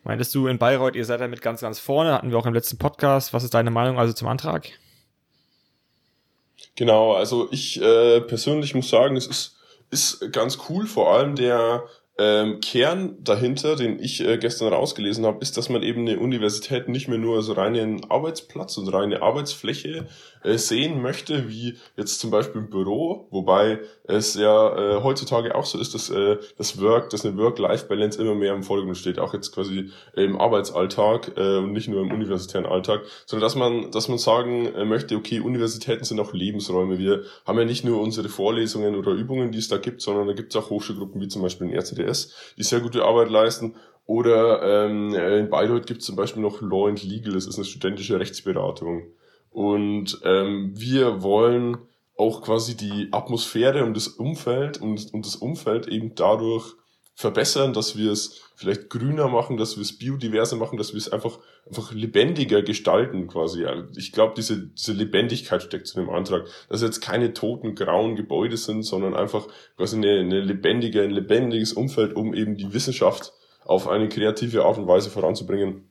Meintest 0.05 0.35
du 0.35 0.47
in 0.47 0.57
Bayreuth, 0.57 0.97
ihr 0.97 1.05
seid 1.05 1.21
damit 1.21 1.43
ganz, 1.43 1.61
ganz 1.61 1.79
vorne? 1.79 2.15
Hatten 2.15 2.31
wir 2.31 2.39
auch 2.39 2.47
im 2.47 2.55
letzten 2.55 2.79
Podcast. 2.79 3.35
Was 3.35 3.45
ist 3.45 3.53
deine 3.53 3.71
Meinung 3.71 3.99
also 3.99 4.15
zum 4.15 4.27
Antrag? 4.27 4.71
Genau, 6.77 7.13
also 7.13 7.49
ich 7.51 7.83
äh, 7.83 8.23
persönlich 8.23 8.75
muss 8.75 8.89
sagen, 8.89 9.17
es 9.17 9.27
ist, 9.27 9.57
ist 9.91 10.33
ganz 10.33 10.59
cool, 10.71 10.87
vor 10.87 11.13
allem 11.13 11.37
der 11.37 11.85
ähm, 12.19 12.61
Kern 12.61 13.17
dahinter, 13.23 13.77
den 13.77 14.01
ich 14.01 14.21
äh, 14.27 14.39
gestern 14.39 14.73
rausgelesen 14.73 15.25
habe, 15.25 15.39
ist, 15.41 15.57
dass 15.57 15.69
man 15.69 15.85
eben 15.85 16.01
eine 16.01 16.19
Universität 16.19 16.89
nicht 16.89 17.07
mehr 17.07 17.19
nur 17.19 17.37
als 17.37 17.57
reinen 17.57 18.11
Arbeitsplatz 18.11 18.77
und 18.77 18.89
reine 18.89 19.23
Arbeitsfläche 19.23 20.07
äh, 20.43 20.59
sehen 20.59 21.01
möchte, 21.01 21.49
wie 21.49 21.77
jetzt 21.97 22.19
zum 22.19 22.33
Beispiel 22.33 22.63
im 22.63 22.71
Büro, 22.71 23.29
wobei 23.31 23.79
es 24.05 24.35
ja 24.35 24.97
äh, 24.97 25.03
heutzutage 25.03 25.55
auch 25.55 25.65
so 25.65 25.79
ist, 25.79 25.95
dass 25.95 26.11
äh, 26.11 26.39
das 26.57 26.81
Work, 26.81 27.11
dass 27.11 27.25
eine 27.25 27.37
Work-Life-Balance 27.37 28.21
immer 28.21 28.35
mehr 28.35 28.53
im 28.53 28.65
Vordergrund 28.65 28.97
steht, 28.97 29.21
auch 29.21 29.33
jetzt 29.33 29.55
quasi 29.55 29.91
im 30.15 30.41
Arbeitsalltag 30.41 31.37
äh, 31.37 31.59
und 31.59 31.73
nicht 31.73 31.89
nur 31.89 32.01
im 32.01 32.11
universitären 32.11 32.67
Alltag, 32.67 33.03
sondern 33.27 33.47
dass 33.47 33.55
man, 33.55 33.93
dass 33.93 34.09
man 34.09 34.19
sagen 34.19 34.67
äh, 34.75 34.85
möchte, 34.85 35.15
okay, 35.15 35.39
Universitäten 35.39 36.05
sind 36.05 36.19
auch 36.19 36.33
Lebensräume. 36.33 36.99
Wir 36.99 37.23
haben 37.47 37.59
ja 37.59 37.65
nicht 37.65 37.85
nur 37.85 38.01
unsere 38.01 38.29
Vorlesungen 38.29 38.97
oder 38.97 39.13
Übungen, 39.13 39.53
die 39.53 39.59
es 39.59 39.69
da 39.69 39.77
gibt, 39.77 40.03
sondern 40.03 40.27
da 40.27 40.33
gibt 40.33 40.53
es 40.53 40.61
auch 40.61 40.71
Hochschulgruppen 40.71 41.21
wie 41.21 41.29
zum 41.29 41.43
Beispiel 41.43 41.69
in 41.69 41.75
RCD 41.75 42.08
SDS, 42.09 42.55
die 42.57 42.63
sehr 42.63 42.81
gute 42.81 43.05
Arbeit 43.05 43.31
leisten. 43.31 43.75
Oder 44.07 44.87
ähm, 44.87 45.15
in 45.15 45.51
Bayreuth 45.51 45.87
gibt 45.87 46.01
es 46.01 46.07
zum 46.07 46.17
Beispiel 46.17 46.43
noch 46.43 46.63
Law 46.63 46.89
and 46.89 47.03
Legal, 47.05 47.35
das 47.35 47.47
ist 47.47 47.57
eine 47.57 47.67
studentische 47.67 48.19
Rechtsberatung. 48.19 49.03
Und 49.51 50.21
ähm, 50.25 50.73
wir 50.75 51.23
wollen 51.23 51.77
auch 52.17 52.43
quasi 52.43 52.77
die 52.77 53.09
Atmosphäre 53.13 53.85
und 53.85 53.97
das 53.97 54.09
Umfeld 54.09 54.81
und, 54.81 55.13
und 55.13 55.27
das 55.27 55.37
Umfeld 55.37 55.89
eben 55.89 56.15
dadurch 56.15 56.75
verbessern, 57.19 57.73
dass 57.73 57.97
wir 57.97 58.13
es 58.13 58.43
vielleicht 58.55 58.91
grüner 58.91 59.27
machen, 59.27 59.57
dass 59.57 59.77
wir 59.77 59.83
es 59.83 59.99
biodiverser 59.99 60.55
machen, 60.55 60.79
dass 60.79 60.93
wir 60.93 60.99
es 60.99 61.13
einfach, 61.13 61.41
einfach 61.67 61.93
lebendiger 61.93 62.63
gestalten 62.63 63.27
quasi. 63.27 63.67
Ich 63.97 64.13
glaube, 64.13 64.35
diese, 64.37 64.69
diese 64.69 64.93
Lebendigkeit 64.93 65.61
steckt 65.61 65.89
zu 65.89 65.99
dem 65.99 66.11
Antrag, 66.11 66.47
dass 66.69 66.81
jetzt 66.81 67.01
keine 67.01 67.33
toten, 67.33 67.75
grauen 67.75 68.15
Gebäude 68.15 68.57
sind, 68.57 68.85
sondern 68.85 69.17
einfach 69.17 69.49
quasi 69.77 69.97
eine, 69.97 70.21
eine 70.21 70.41
lebendige, 70.43 71.03
ein 71.03 71.11
lebendiges 71.11 71.73
Umfeld, 71.73 72.15
um 72.15 72.35
eben 72.35 72.57
die 72.57 72.73
Wissenschaft 72.73 73.33
auf 73.65 73.89
eine 73.89 74.09
kreative 74.09 74.65
Art 74.65 74.79
und 74.79 74.87
Weise 74.87 75.11
voranzubringen. 75.11 75.91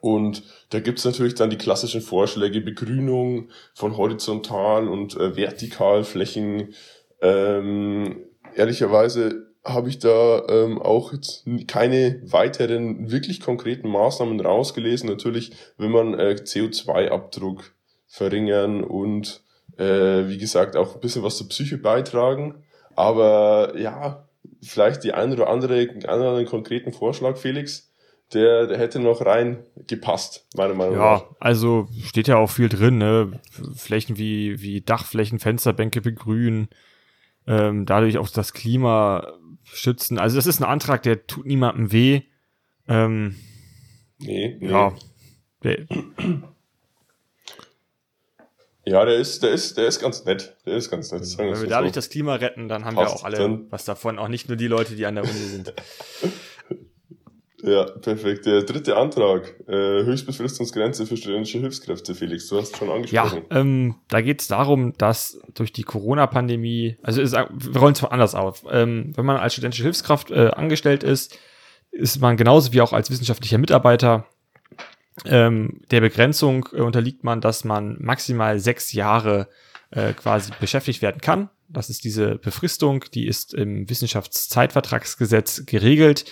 Und 0.00 0.44
da 0.70 0.80
gibt's 0.80 1.04
natürlich 1.04 1.34
dann 1.34 1.50
die 1.50 1.58
klassischen 1.58 2.00
Vorschläge, 2.00 2.62
Begrünung 2.62 3.50
von 3.74 3.98
horizontal 3.98 4.88
und 4.88 5.14
äh, 5.16 5.36
vertikal 5.36 6.04
Flächen. 6.04 6.72
Ähm, 7.20 8.24
ehrlicherweise 8.54 9.53
habe 9.64 9.88
ich 9.88 9.98
da 9.98 10.46
ähm, 10.48 10.80
auch 10.80 11.12
jetzt 11.12 11.44
keine 11.66 12.20
weiteren 12.24 13.10
wirklich 13.10 13.40
konkreten 13.40 13.88
Maßnahmen 13.88 14.40
rausgelesen. 14.40 15.08
Natürlich 15.08 15.52
will 15.78 15.88
man 15.88 16.14
äh, 16.14 16.36
CO2-Abdruck 16.38 17.72
verringern 18.06 18.84
und 18.84 19.42
äh, 19.78 20.28
wie 20.28 20.38
gesagt 20.38 20.76
auch 20.76 20.94
ein 20.94 21.00
bisschen 21.00 21.22
was 21.22 21.38
zur 21.38 21.48
Psyche 21.48 21.78
beitragen. 21.78 22.62
Aber 22.94 23.74
ja, 23.78 24.28
vielleicht 24.62 25.02
die 25.02 25.12
ein 25.12 25.32
oder 25.32 25.48
andere, 25.48 25.76
einen 25.76 26.04
anderen 26.04 26.46
konkreten 26.46 26.92
Vorschlag, 26.92 27.38
Felix, 27.38 27.90
der, 28.32 28.66
der 28.66 28.78
hätte 28.78 29.00
noch 29.00 29.24
rein 29.24 29.64
gepasst, 29.86 30.46
meiner 30.54 30.74
Meinung 30.74 30.96
ja, 30.96 31.00
nach. 31.00 31.20
Ja, 31.22 31.36
also 31.40 31.88
steht 32.02 32.28
ja 32.28 32.36
auch 32.36 32.50
viel 32.50 32.68
drin, 32.68 32.98
ne? 32.98 33.40
Flächen 33.76 34.18
wie, 34.18 34.60
wie 34.60 34.80
Dachflächen, 34.80 35.38
Fensterbänke 35.38 36.00
begrünen, 36.00 36.68
ähm, 37.46 37.86
dadurch 37.86 38.18
auch 38.18 38.28
das 38.28 38.52
Klima 38.52 39.34
schützen. 39.74 40.18
Also 40.18 40.36
das 40.36 40.46
ist 40.46 40.60
ein 40.60 40.64
Antrag, 40.64 41.02
der 41.02 41.26
tut 41.26 41.46
niemandem 41.46 41.92
weh. 41.92 42.22
Ähm, 42.88 43.36
nee, 44.18 44.56
nee. 44.60 44.70
Ja. 44.70 44.94
Der, 45.62 45.86
ja, 48.86 49.04
der 49.04 49.16
ist, 49.16 49.42
der 49.42 49.50
ist, 49.50 49.78
der 49.78 49.86
ist 49.86 50.00
ganz 50.00 50.24
nett. 50.24 50.56
Der 50.66 50.74
ist 50.74 50.90
ganz 50.90 51.10
nett. 51.10 51.22
Wenn 51.38 51.60
wir 51.60 51.68
dadurch 51.68 51.92
so. 51.92 51.96
das 51.96 52.10
Klima 52.10 52.34
retten, 52.34 52.68
dann 52.68 52.84
haben 52.84 52.96
Passt 52.96 53.14
wir 53.14 53.20
auch 53.20 53.24
alle 53.24 53.60
was 53.70 53.84
davon. 53.84 54.18
Auch 54.18 54.28
nicht 54.28 54.48
nur 54.48 54.56
die 54.56 54.66
Leute, 54.66 54.94
die 54.94 55.06
an 55.06 55.14
der 55.14 55.24
Uni 55.24 55.32
sind. 55.32 55.72
Ja, 57.64 57.84
perfekt. 57.84 58.44
Der 58.44 58.62
dritte 58.62 58.96
Antrag, 58.96 59.54
äh, 59.66 60.04
Höchstbefristungsgrenze 60.04 61.06
für 61.06 61.16
studentische 61.16 61.58
Hilfskräfte, 61.58 62.14
Felix, 62.14 62.48
du 62.48 62.58
hast 62.58 62.76
schon 62.76 62.90
angesprochen. 62.90 63.42
Ja, 63.50 63.56
ähm, 63.58 63.94
da 64.08 64.20
geht 64.20 64.42
es 64.42 64.48
darum, 64.48 64.92
dass 64.98 65.40
durch 65.54 65.72
die 65.72 65.82
Corona-Pandemie, 65.82 66.98
also 67.02 67.22
ist, 67.22 67.32
wir 67.32 67.80
rollen 67.80 67.94
es 67.94 68.02
mal 68.02 68.08
anders 68.08 68.34
auf. 68.34 68.64
Ähm, 68.70 69.12
wenn 69.16 69.24
man 69.24 69.38
als 69.38 69.54
studentische 69.54 69.84
Hilfskraft 69.84 70.30
äh, 70.30 70.48
angestellt 70.48 71.02
ist, 71.02 71.38
ist 71.90 72.20
man 72.20 72.36
genauso 72.36 72.72
wie 72.72 72.82
auch 72.82 72.92
als 72.92 73.10
wissenschaftlicher 73.10 73.58
Mitarbeiter 73.58 74.26
ähm, 75.24 75.80
der 75.90 76.00
Begrenzung 76.00 76.68
äh, 76.72 76.80
unterliegt 76.80 77.24
man, 77.24 77.40
dass 77.40 77.64
man 77.64 77.96
maximal 78.00 78.58
sechs 78.58 78.92
Jahre 78.92 79.48
äh, 79.90 80.12
quasi 80.12 80.52
beschäftigt 80.60 81.02
werden 81.02 81.20
kann. 81.20 81.48
Das 81.68 81.88
ist 81.88 82.04
diese 82.04 82.36
Befristung, 82.36 83.04
die 83.14 83.26
ist 83.26 83.54
im 83.54 83.88
Wissenschaftszeitvertragsgesetz 83.88 85.64
geregelt. 85.66 86.26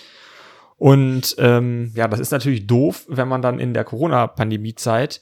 Und 0.82 1.36
ähm, 1.38 1.92
ja, 1.94 2.08
das 2.08 2.18
ist 2.18 2.32
natürlich 2.32 2.66
doof, 2.66 3.06
wenn 3.06 3.28
man 3.28 3.40
dann 3.40 3.60
in 3.60 3.72
der 3.72 3.84
Corona-Pandemie-Zeit 3.84 5.20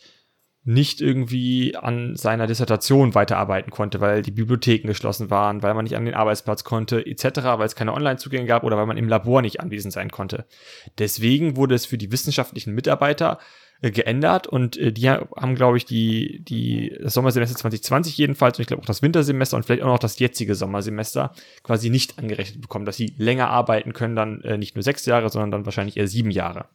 nicht 0.70 1.00
irgendwie 1.00 1.76
an 1.76 2.14
seiner 2.14 2.46
Dissertation 2.46 3.14
weiterarbeiten 3.14 3.72
konnte, 3.72 4.00
weil 4.00 4.22
die 4.22 4.30
Bibliotheken 4.30 4.86
geschlossen 4.86 5.28
waren, 5.28 5.62
weil 5.64 5.74
man 5.74 5.82
nicht 5.84 5.96
an 5.96 6.04
den 6.04 6.14
Arbeitsplatz 6.14 6.62
konnte, 6.62 7.04
etc., 7.04 7.40
weil 7.58 7.66
es 7.66 7.74
keine 7.74 7.92
Online-Zugänge 7.92 8.46
gab 8.46 8.62
oder 8.62 8.76
weil 8.76 8.86
man 8.86 8.96
im 8.96 9.08
Labor 9.08 9.42
nicht 9.42 9.60
anwesend 9.60 9.92
sein 9.92 10.10
konnte. 10.10 10.46
Deswegen 10.98 11.56
wurde 11.56 11.74
es 11.74 11.86
für 11.86 11.98
die 11.98 12.12
wissenschaftlichen 12.12 12.72
Mitarbeiter 12.72 13.38
äh, 13.82 13.90
geändert 13.90 14.46
und 14.46 14.76
äh, 14.76 14.92
die 14.92 15.10
haben, 15.10 15.56
glaube 15.56 15.76
ich, 15.76 15.86
die, 15.86 16.44
die, 16.44 16.96
das 17.02 17.14
Sommersemester 17.14 17.56
2020 17.56 18.16
jedenfalls 18.16 18.58
und 18.58 18.62
ich 18.62 18.68
glaube 18.68 18.82
auch 18.82 18.86
das 18.86 19.02
Wintersemester 19.02 19.56
und 19.56 19.64
vielleicht 19.64 19.82
auch 19.82 19.88
noch 19.88 19.98
das 19.98 20.20
jetzige 20.20 20.54
Sommersemester 20.54 21.34
quasi 21.64 21.90
nicht 21.90 22.16
angerechnet 22.18 22.60
bekommen, 22.60 22.84
dass 22.84 22.96
sie 22.96 23.12
länger 23.16 23.50
arbeiten 23.50 23.92
können, 23.92 24.14
dann 24.14 24.40
äh, 24.42 24.56
nicht 24.56 24.76
nur 24.76 24.84
sechs 24.84 25.04
Jahre, 25.04 25.30
sondern 25.30 25.50
dann 25.50 25.64
wahrscheinlich 25.64 25.96
eher 25.96 26.06
sieben 26.06 26.30
Jahre. 26.30 26.66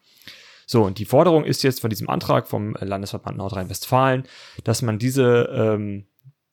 So, 0.65 0.83
und 0.83 0.99
die 0.99 1.05
Forderung 1.05 1.45
ist 1.45 1.63
jetzt 1.63 1.81
von 1.81 1.89
diesem 1.89 2.09
Antrag 2.09 2.47
vom 2.47 2.75
Landesverband 2.79 3.37
Nordrhein-Westfalen, 3.37 4.23
dass 4.63 4.81
man 4.81 4.97
diese 4.97 5.49
ähm, 5.53 6.07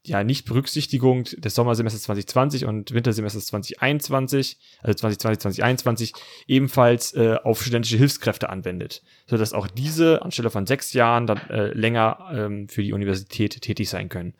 ja, 0.04 0.24
Nicht-Berücksichtigung 0.24 1.24
des 1.24 1.54
Sommersemesters 1.54 2.02
2020 2.02 2.64
und 2.64 2.92
Wintersemesters 2.92 3.46
2021, 3.46 4.58
also 4.80 4.94
2020, 4.94 5.42
2021, 5.42 6.12
ebenfalls 6.48 7.14
äh, 7.14 7.36
auf 7.42 7.62
studentische 7.62 7.98
Hilfskräfte 7.98 8.50
anwendet, 8.50 9.02
sodass 9.26 9.52
auch 9.52 9.68
diese 9.68 10.22
anstelle 10.22 10.50
von 10.50 10.66
sechs 10.66 10.92
Jahren 10.92 11.26
dann 11.26 11.38
äh, 11.50 11.68
länger 11.68 12.30
ähm, 12.32 12.68
für 12.68 12.82
die 12.82 12.92
Universität 12.92 13.60
tätig 13.60 13.88
sein 13.88 14.08
können. 14.08 14.34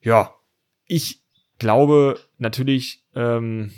Ja, 0.00 0.34
ich 0.86 1.22
glaube 1.58 2.18
natürlich, 2.38 3.04
ähm, 3.14 3.72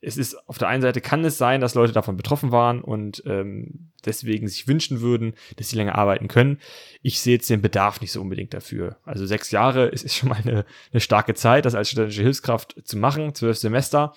es 0.00 0.16
ist 0.16 0.36
auf 0.48 0.58
der 0.58 0.68
einen 0.68 0.82
Seite 0.82 1.00
kann 1.00 1.24
es 1.24 1.38
sein, 1.38 1.60
dass 1.60 1.74
Leute 1.74 1.92
davon 1.92 2.16
betroffen 2.16 2.52
waren 2.52 2.80
und 2.80 3.22
ähm, 3.26 3.90
deswegen 4.04 4.46
sich 4.46 4.68
wünschen 4.68 5.00
würden, 5.00 5.34
dass 5.56 5.70
sie 5.70 5.76
länger 5.76 5.96
arbeiten 5.96 6.28
können. 6.28 6.58
Ich 7.02 7.20
sehe 7.20 7.34
jetzt 7.34 7.50
den 7.50 7.62
Bedarf 7.62 8.00
nicht 8.00 8.12
so 8.12 8.20
unbedingt 8.20 8.54
dafür. 8.54 8.98
Also 9.04 9.26
sechs 9.26 9.50
Jahre 9.50 9.86
ist, 9.86 10.04
ist 10.04 10.16
schon 10.16 10.28
mal 10.28 10.38
eine, 10.38 10.64
eine 10.92 11.00
starke 11.00 11.34
Zeit, 11.34 11.64
das 11.64 11.74
als 11.74 11.90
studentische 11.90 12.22
Hilfskraft 12.22 12.76
zu 12.84 12.96
machen, 12.96 13.34
zwölf 13.34 13.56
Semester. 13.56 14.14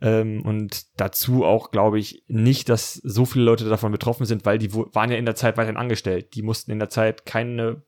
Ähm, 0.00 0.42
und 0.42 0.98
dazu 0.98 1.44
auch 1.44 1.70
glaube 1.70 2.00
ich 2.00 2.24
nicht, 2.26 2.68
dass 2.68 2.94
so 2.94 3.24
viele 3.24 3.44
Leute 3.44 3.68
davon 3.68 3.92
betroffen 3.92 4.26
sind, 4.26 4.44
weil 4.44 4.58
die 4.58 4.74
waren 4.74 5.10
ja 5.10 5.16
in 5.16 5.26
der 5.26 5.36
Zeit 5.36 5.56
weiterhin 5.56 5.76
angestellt. 5.76 6.34
Die 6.34 6.42
mussten 6.42 6.72
in 6.72 6.80
der 6.80 6.90
Zeit 6.90 7.24
keine 7.24 7.82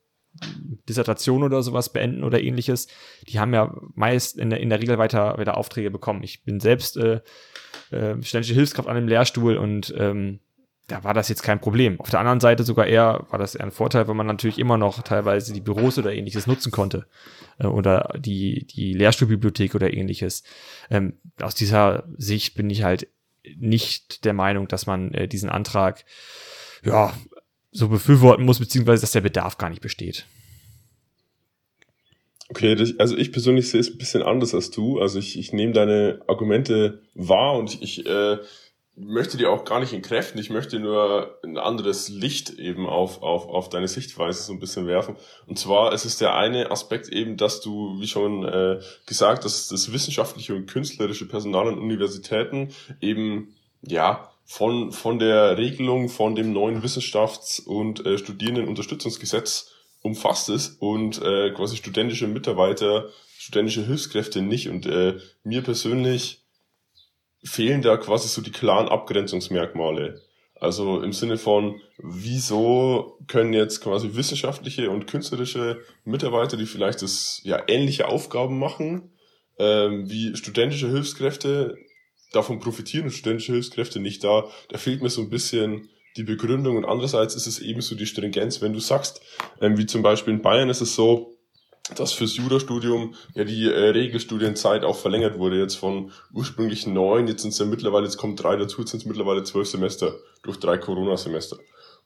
Dissertation 0.87 1.43
oder 1.43 1.63
sowas 1.63 1.91
beenden 1.91 2.23
oder 2.23 2.41
ähnliches, 2.41 2.87
die 3.27 3.39
haben 3.39 3.53
ja 3.53 3.73
meist 3.95 4.37
in 4.37 4.49
der, 4.49 4.59
in 4.59 4.69
der 4.69 4.81
Regel 4.81 4.97
weiter, 4.97 5.37
weiter 5.37 5.57
Aufträge 5.57 5.91
bekommen. 5.91 6.23
Ich 6.23 6.43
bin 6.43 6.59
selbst 6.59 6.97
äh, 6.97 7.21
äh, 7.91 8.21
ständische 8.21 8.53
Hilfskraft 8.53 8.87
an 8.87 8.97
einem 8.97 9.07
Lehrstuhl 9.07 9.57
und 9.57 9.93
ähm, 9.97 10.39
da 10.87 11.03
war 11.03 11.13
das 11.13 11.27
jetzt 11.27 11.43
kein 11.43 11.59
Problem. 11.59 11.99
Auf 11.99 12.09
der 12.09 12.21
anderen 12.21 12.39
Seite 12.39 12.63
sogar 12.63 12.87
eher 12.87 13.25
war 13.29 13.39
das 13.39 13.55
eher 13.55 13.65
ein 13.65 13.71
Vorteil, 13.71 14.07
weil 14.07 14.15
man 14.15 14.25
natürlich 14.25 14.57
immer 14.57 14.77
noch 14.77 15.03
teilweise 15.03 15.53
die 15.53 15.59
Büros 15.61 15.97
oder 15.97 16.13
ähnliches 16.13 16.47
nutzen 16.47 16.71
konnte 16.71 17.07
äh, 17.59 17.67
oder 17.67 18.13
die 18.17 18.65
die 18.65 18.93
Lehrstuhlbibliothek 18.93 19.75
oder 19.75 19.93
ähnliches. 19.93 20.43
Ähm, 20.89 21.19
aus 21.41 21.55
dieser 21.55 22.05
Sicht 22.17 22.55
bin 22.55 22.69
ich 22.69 22.83
halt 22.83 23.07
nicht 23.57 24.25
der 24.25 24.33
Meinung, 24.33 24.67
dass 24.67 24.87
man 24.87 25.13
äh, 25.13 25.27
diesen 25.27 25.49
Antrag 25.49 26.05
ja 26.83 27.13
so 27.77 27.87
befürworten 27.87 28.45
muss, 28.45 28.59
beziehungsweise 28.59 29.01
dass 29.01 29.11
der 29.11 29.21
Bedarf 29.21 29.57
gar 29.57 29.69
nicht 29.69 29.81
besteht. 29.81 30.25
Okay, 32.49 32.75
das, 32.75 32.97
also 32.97 33.17
ich 33.17 33.31
persönlich 33.31 33.69
sehe 33.69 33.81
es 33.81 33.89
ein 33.89 33.97
bisschen 33.97 34.23
anders 34.23 34.55
als 34.55 34.71
du. 34.71 34.99
Also 34.99 35.19
ich, 35.19 35.37
ich 35.37 35.51
nehme 35.53 35.73
deine 35.73 36.21
Argumente 36.27 37.01
wahr 37.13 37.57
und 37.57 37.81
ich, 37.81 38.05
äh, 38.05 38.37
möchte 38.97 39.37
die 39.37 39.45
auch 39.45 39.63
gar 39.63 39.79
nicht 39.79 39.93
entkräften. 39.93 40.41
Ich 40.41 40.49
möchte 40.49 40.79
nur 40.79 41.39
ein 41.43 41.57
anderes 41.57 42.09
Licht 42.09 42.57
eben 42.57 42.87
auf, 42.87 43.21
auf, 43.21 43.47
auf 43.47 43.69
deine 43.69 43.87
Sichtweise 43.87 44.41
so 44.41 44.51
ein 44.51 44.59
bisschen 44.59 44.87
werfen. 44.87 45.15
Und 45.45 45.59
zwar 45.59 45.93
es 45.93 46.03
ist 46.03 46.19
der 46.19 46.35
eine 46.35 46.71
Aspekt 46.71 47.07
eben, 47.09 47.37
dass 47.37 47.61
du, 47.61 47.99
wie 47.99 48.07
schon 48.07 48.43
äh, 48.43 48.79
gesagt, 49.05 49.45
dass 49.45 49.67
das 49.67 49.93
wissenschaftliche 49.93 50.55
und 50.55 50.65
künstlerische 50.65 51.27
Personal 51.27 51.67
an 51.67 51.77
Universitäten 51.77 52.69
eben 52.99 53.53
ja 53.83 54.31
von, 54.47 54.93
von 54.93 55.19
der 55.19 55.57
Regelung 55.57 56.07
von 56.07 56.33
dem 56.33 56.53
neuen 56.53 56.81
Wissenschafts- 56.81 57.59
und 57.59 58.05
äh, 58.05 58.17
Studierendenunterstützungsgesetz 58.17 59.73
umfasst 60.01 60.49
ist 60.49 60.81
und 60.81 61.21
äh, 61.21 61.51
quasi 61.51 61.75
studentische 61.75 62.27
Mitarbeiter, 62.27 63.09
studentische 63.37 63.85
Hilfskräfte 63.85 64.41
nicht. 64.41 64.69
Und 64.69 64.85
äh, 64.85 65.17
mir 65.43 65.61
persönlich 65.63 66.45
fehlen 67.43 67.81
da 67.81 67.97
quasi 67.97 68.29
so 68.29 68.41
die 68.41 68.51
klaren 68.51 68.87
Abgrenzungsmerkmale. 68.87 70.21
Also 70.55 71.01
im 71.01 71.11
Sinne 71.11 71.37
von, 71.37 71.81
wieso 71.97 73.19
können 73.27 73.53
jetzt 73.53 73.81
quasi 73.81 74.15
wissenschaftliche 74.15 74.89
und 74.89 75.07
künstlerische 75.07 75.81
Mitarbeiter, 76.05 76.55
die 76.55 76.65
vielleicht 76.65 77.01
das 77.01 77.41
ja 77.43 77.61
ähnliche 77.67 78.07
Aufgaben 78.07 78.57
machen, 78.57 79.11
ähm, 79.59 80.09
wie 80.09 80.35
studentische 80.37 80.89
Hilfskräfte, 80.89 81.77
davon 82.31 82.59
profitieren 82.59 83.09
studentische 83.11 83.53
Hilfskräfte 83.53 83.99
nicht 83.99 84.23
da. 84.23 84.45
Da 84.69 84.77
fehlt 84.77 85.01
mir 85.01 85.09
so 85.09 85.21
ein 85.21 85.29
bisschen 85.29 85.89
die 86.17 86.23
Begründung 86.23 86.77
und 86.77 86.85
andererseits 86.85 87.35
ist 87.35 87.47
es 87.47 87.59
ebenso 87.59 87.95
die 87.95 88.07
Stringenz, 88.07 88.61
wenn 88.61 88.73
du 88.73 88.79
sagst, 88.79 89.21
ähm, 89.61 89.77
wie 89.77 89.85
zum 89.85 90.01
Beispiel 90.01 90.33
in 90.33 90.41
Bayern 90.41 90.69
ist 90.69 90.81
es 90.81 90.95
so, 90.95 91.37
dass 91.95 92.11
fürs 92.11 92.35
Jurastudium 92.35 93.13
ja 93.33 93.43
die 93.43 93.65
äh, 93.65 93.89
Regelstudienzeit 93.89 94.83
auch 94.83 94.97
verlängert 94.97 95.37
wurde, 95.37 95.59
jetzt 95.59 95.75
von 95.75 96.11
ursprünglich 96.33 96.87
neun, 96.87 97.27
jetzt 97.27 97.43
sind 97.43 97.51
es 97.51 97.59
ja 97.59 97.65
mittlerweile, 97.65 98.05
jetzt 98.05 98.17
kommt 98.17 98.41
drei 98.41 98.55
dazu, 98.57 98.81
jetzt 98.81 98.91
sind 98.91 99.01
es 99.01 99.05
mittlerweile 99.05 99.43
zwölf 99.43 99.67
Semester 99.67 100.15
durch 100.43 100.59
drei 100.59 100.77
Corona-Semester. 100.77 101.57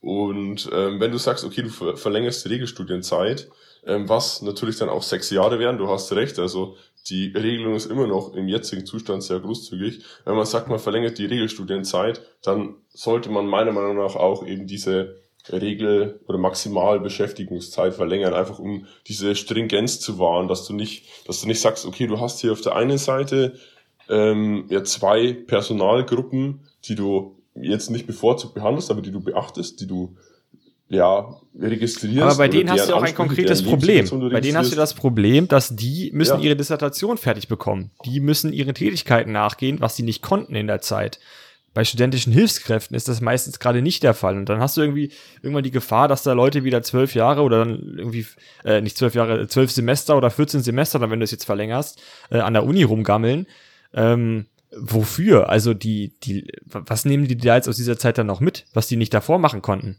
Und 0.01 0.69
ähm, 0.73 0.99
wenn 0.99 1.11
du 1.11 1.17
sagst, 1.17 1.43
okay, 1.45 1.61
du 1.61 1.69
ver 1.69 1.95
verlängerst 1.95 2.45
die 2.45 2.49
Regelstudienzeit, 2.49 3.49
ähm, 3.85 4.09
was 4.09 4.41
natürlich 4.41 4.77
dann 4.77 4.89
auch 4.89 5.03
sechs 5.03 5.29
Jahre 5.29 5.59
wären, 5.59 5.77
du 5.77 5.87
hast 5.89 6.11
recht, 6.13 6.39
also 6.39 6.75
die 7.07 7.27
Regelung 7.35 7.75
ist 7.75 7.87
immer 7.87 8.07
noch 8.07 8.33
im 8.33 8.47
jetzigen 8.47 8.85
Zustand 8.85 9.23
sehr 9.23 9.39
großzügig. 9.39 10.03
Wenn 10.25 10.35
man 10.35 10.45
sagt, 10.45 10.69
man 10.69 10.79
verlängert 10.79 11.17
die 11.17 11.25
Regelstudienzeit, 11.25 12.21
dann 12.43 12.75
sollte 12.89 13.29
man 13.29 13.47
meiner 13.47 13.71
Meinung 13.71 13.97
nach 13.97 14.15
auch 14.15 14.45
eben 14.45 14.67
diese 14.67 15.21
Regel- 15.51 16.19
oder 16.27 16.37
Maximalbeschäftigungszeit 16.37 17.93
verlängern, 17.93 18.33
einfach 18.33 18.59
um 18.59 18.85
diese 19.07 19.35
Stringenz 19.35 19.99
zu 19.99 20.19
wahren, 20.19 20.47
dass 20.47 20.65
du 20.67 20.73
nicht, 20.73 21.07
dass 21.27 21.41
du 21.41 21.47
nicht 21.47 21.59
sagst, 21.59 21.85
okay, 21.85 22.05
du 22.05 22.19
hast 22.19 22.41
hier 22.41 22.51
auf 22.51 22.61
der 22.61 22.75
einen 22.75 22.99
Seite 22.99 23.55
ähm, 24.09 24.65
ja 24.69 24.83
zwei 24.83 25.33
Personalgruppen, 25.33 26.67
die 26.85 26.95
du 26.95 27.37
jetzt 27.55 27.89
nicht 27.89 28.07
bevorzugt 28.07 28.53
behandelst, 28.53 28.91
aber 28.91 29.01
die 29.01 29.11
du 29.11 29.21
beachtest, 29.21 29.81
die 29.81 29.87
du 29.87 30.15
ja, 30.91 31.37
registrierst. 31.57 32.21
Aber 32.21 32.35
bei 32.35 32.47
denen 32.49 32.69
hast 32.69 32.89
du 32.89 32.95
auch 32.95 33.01
ein 33.01 33.15
konkretes 33.15 33.63
Problem. 33.63 34.07
Bei 34.29 34.41
denen 34.41 34.57
hast 34.57 34.73
du 34.73 34.75
das 34.75 34.93
Problem, 34.93 35.47
dass 35.47 35.73
die 35.73 36.11
müssen 36.13 36.39
ja. 36.39 36.45
ihre 36.45 36.55
Dissertation 36.57 37.17
fertig 37.17 37.47
bekommen. 37.47 37.91
Die 38.05 38.19
müssen 38.19 38.51
ihren 38.51 38.75
Tätigkeiten 38.75 39.31
nachgehen, 39.31 39.79
was 39.79 39.95
sie 39.95 40.03
nicht 40.03 40.21
konnten 40.21 40.53
in 40.53 40.67
der 40.67 40.81
Zeit. 40.81 41.19
Bei 41.73 41.85
studentischen 41.85 42.33
Hilfskräften 42.33 42.97
ist 42.97 43.07
das 43.07 43.21
meistens 43.21 43.59
gerade 43.59 43.81
nicht 43.81 44.03
der 44.03 44.13
Fall. 44.13 44.35
Und 44.35 44.49
dann 44.49 44.59
hast 44.59 44.75
du 44.75 44.81
irgendwie 44.81 45.13
irgendwann 45.41 45.63
die 45.63 45.71
Gefahr, 45.71 46.09
dass 46.09 46.23
da 46.23 46.33
Leute 46.33 46.65
wieder 46.65 46.83
zwölf 46.83 47.15
Jahre 47.15 47.43
oder 47.43 47.59
dann 47.59 47.95
irgendwie, 47.97 48.25
äh, 48.65 48.81
nicht 48.81 48.97
zwölf 48.97 49.15
Jahre, 49.15 49.47
zwölf 49.47 49.71
Semester 49.71 50.17
oder 50.17 50.29
14 50.29 50.61
Semester, 50.61 50.99
dann 50.99 51.09
wenn 51.09 51.21
du 51.21 51.23
es 51.23 51.31
jetzt 51.31 51.45
verlängerst, 51.45 52.01
äh, 52.29 52.39
an 52.39 52.53
der 52.53 52.65
Uni 52.65 52.83
rumgammeln. 52.83 53.47
Ähm, 53.93 54.47
wofür? 54.77 55.47
Also 55.47 55.73
die, 55.73 56.19
die, 56.23 56.51
was 56.65 57.05
nehmen 57.05 57.29
die 57.29 57.37
da 57.37 57.55
jetzt 57.55 57.69
aus 57.69 57.77
dieser 57.77 57.97
Zeit 57.97 58.17
dann 58.17 58.27
noch 58.27 58.41
mit, 58.41 58.65
was 58.73 58.87
die 58.87 58.97
nicht 58.97 59.13
davor 59.13 59.39
machen 59.39 59.61
konnten? 59.61 59.95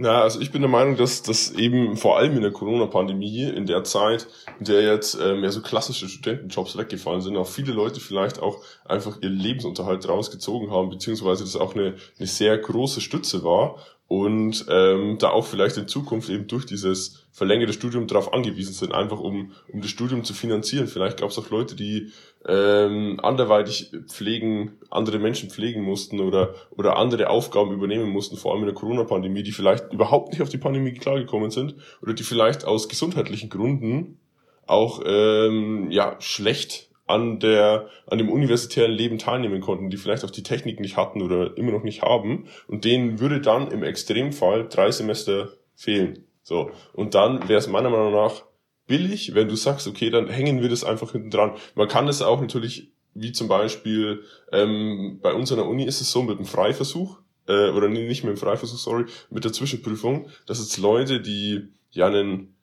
Ja, 0.00 0.22
also 0.22 0.40
ich 0.40 0.52
bin 0.52 0.62
der 0.62 0.70
Meinung, 0.70 0.96
dass 0.96 1.22
das 1.22 1.50
eben 1.50 1.96
vor 1.96 2.18
allem 2.18 2.36
in 2.36 2.42
der 2.42 2.52
Corona-Pandemie, 2.52 3.42
in 3.42 3.66
der 3.66 3.82
Zeit, 3.82 4.28
in 4.60 4.66
der 4.66 4.82
jetzt 4.82 5.18
ähm, 5.20 5.42
ja 5.42 5.50
so 5.50 5.60
klassische 5.60 6.08
Studentenjobs 6.08 6.78
weggefallen 6.78 7.20
sind, 7.20 7.36
auch 7.36 7.48
viele 7.48 7.72
Leute 7.72 7.98
vielleicht 7.98 8.38
auch 8.38 8.62
einfach 8.84 9.20
ihren 9.20 9.34
Lebensunterhalt 9.34 10.08
rausgezogen 10.08 10.70
haben, 10.70 10.90
beziehungsweise 10.90 11.42
das 11.42 11.56
auch 11.56 11.74
eine, 11.74 11.96
eine 12.16 12.28
sehr 12.28 12.56
große 12.58 13.00
Stütze 13.00 13.42
war 13.42 13.78
und 14.06 14.66
ähm, 14.70 15.18
da 15.18 15.30
auch 15.30 15.44
vielleicht 15.44 15.76
in 15.78 15.88
Zukunft 15.88 16.30
eben 16.30 16.46
durch 16.46 16.64
dieses 16.64 17.26
verlängerte 17.32 17.72
Studium 17.72 18.06
darauf 18.06 18.32
angewiesen 18.32 18.74
sind, 18.74 18.94
einfach 18.94 19.18
um, 19.18 19.52
um 19.72 19.80
das 19.80 19.90
Studium 19.90 20.22
zu 20.22 20.32
finanzieren. 20.32 20.86
Vielleicht 20.86 21.18
gab 21.18 21.30
es 21.30 21.38
auch 21.38 21.50
Leute, 21.50 21.74
die 21.74 22.12
ähm, 22.46 23.18
anderweitig 23.22 23.92
pflegen, 24.06 24.78
andere 24.90 25.18
Menschen 25.18 25.50
pflegen 25.50 25.82
mussten 25.82 26.20
oder, 26.20 26.54
oder 26.70 26.96
andere 26.96 27.30
Aufgaben 27.30 27.72
übernehmen 27.72 28.08
mussten, 28.08 28.36
vor 28.36 28.52
allem 28.52 28.60
in 28.60 28.66
der 28.66 28.74
Corona-Pandemie, 28.74 29.42
die 29.42 29.52
vielleicht 29.52 29.92
überhaupt 29.92 30.32
nicht 30.32 30.42
auf 30.42 30.48
die 30.48 30.58
Pandemie 30.58 30.92
klargekommen 30.92 31.50
sind 31.50 31.74
oder 32.02 32.14
die 32.14 32.22
vielleicht 32.22 32.64
aus 32.64 32.88
gesundheitlichen 32.88 33.50
Gründen 33.50 34.20
auch 34.66 35.02
ähm, 35.04 35.90
ja 35.90 36.16
schlecht 36.20 36.90
an 37.06 37.40
der 37.40 37.88
an 38.06 38.18
dem 38.18 38.30
universitären 38.30 38.92
Leben 38.92 39.18
teilnehmen 39.18 39.60
konnten, 39.60 39.90
die 39.90 39.96
vielleicht 39.96 40.24
auch 40.24 40.30
die 40.30 40.42
Technik 40.42 40.78
nicht 40.78 40.96
hatten 40.96 41.22
oder 41.22 41.56
immer 41.56 41.72
noch 41.72 41.82
nicht 41.82 42.02
haben 42.02 42.46
und 42.68 42.84
denen 42.84 43.18
würde 43.18 43.40
dann 43.40 43.70
im 43.70 43.82
Extremfall 43.82 44.68
drei 44.68 44.90
Semester 44.90 45.52
fehlen. 45.74 46.26
So 46.42 46.70
und 46.92 47.14
dann 47.14 47.48
wäre 47.48 47.58
es 47.58 47.66
meiner 47.66 47.90
Meinung 47.90 48.12
nach 48.12 48.42
billig, 48.88 49.34
wenn 49.34 49.48
du 49.48 49.54
sagst, 49.54 49.86
okay, 49.86 50.10
dann 50.10 50.28
hängen 50.28 50.60
wir 50.60 50.68
das 50.68 50.82
einfach 50.82 51.12
hinten 51.12 51.30
dran. 51.30 51.52
Man 51.76 51.86
kann 51.86 52.08
es 52.08 52.22
auch 52.22 52.40
natürlich, 52.40 52.90
wie 53.14 53.30
zum 53.32 53.46
Beispiel 53.46 54.24
ähm, 54.50 55.20
bei 55.22 55.32
uns 55.32 55.52
an 55.52 55.58
der 55.58 55.68
Uni 55.68 55.84
ist 55.84 56.00
es 56.00 56.10
so 56.10 56.22
mit 56.22 56.38
dem 56.38 56.46
Freiversuch. 56.46 57.18
äh, 57.48 57.70
oder 57.70 57.88
nee, 57.88 58.06
nicht 58.06 58.24
mit 58.24 58.36
dem 58.36 58.36
Freiversuch, 58.36 58.78
sorry, 58.78 59.04
mit 59.30 59.44
der 59.44 59.52
Zwischenprüfung, 59.52 60.28
dass 60.46 60.60
jetzt 60.60 60.78
Leute, 60.78 61.20
die 61.20 61.68
ja 61.90 62.06
einen 62.06 62.54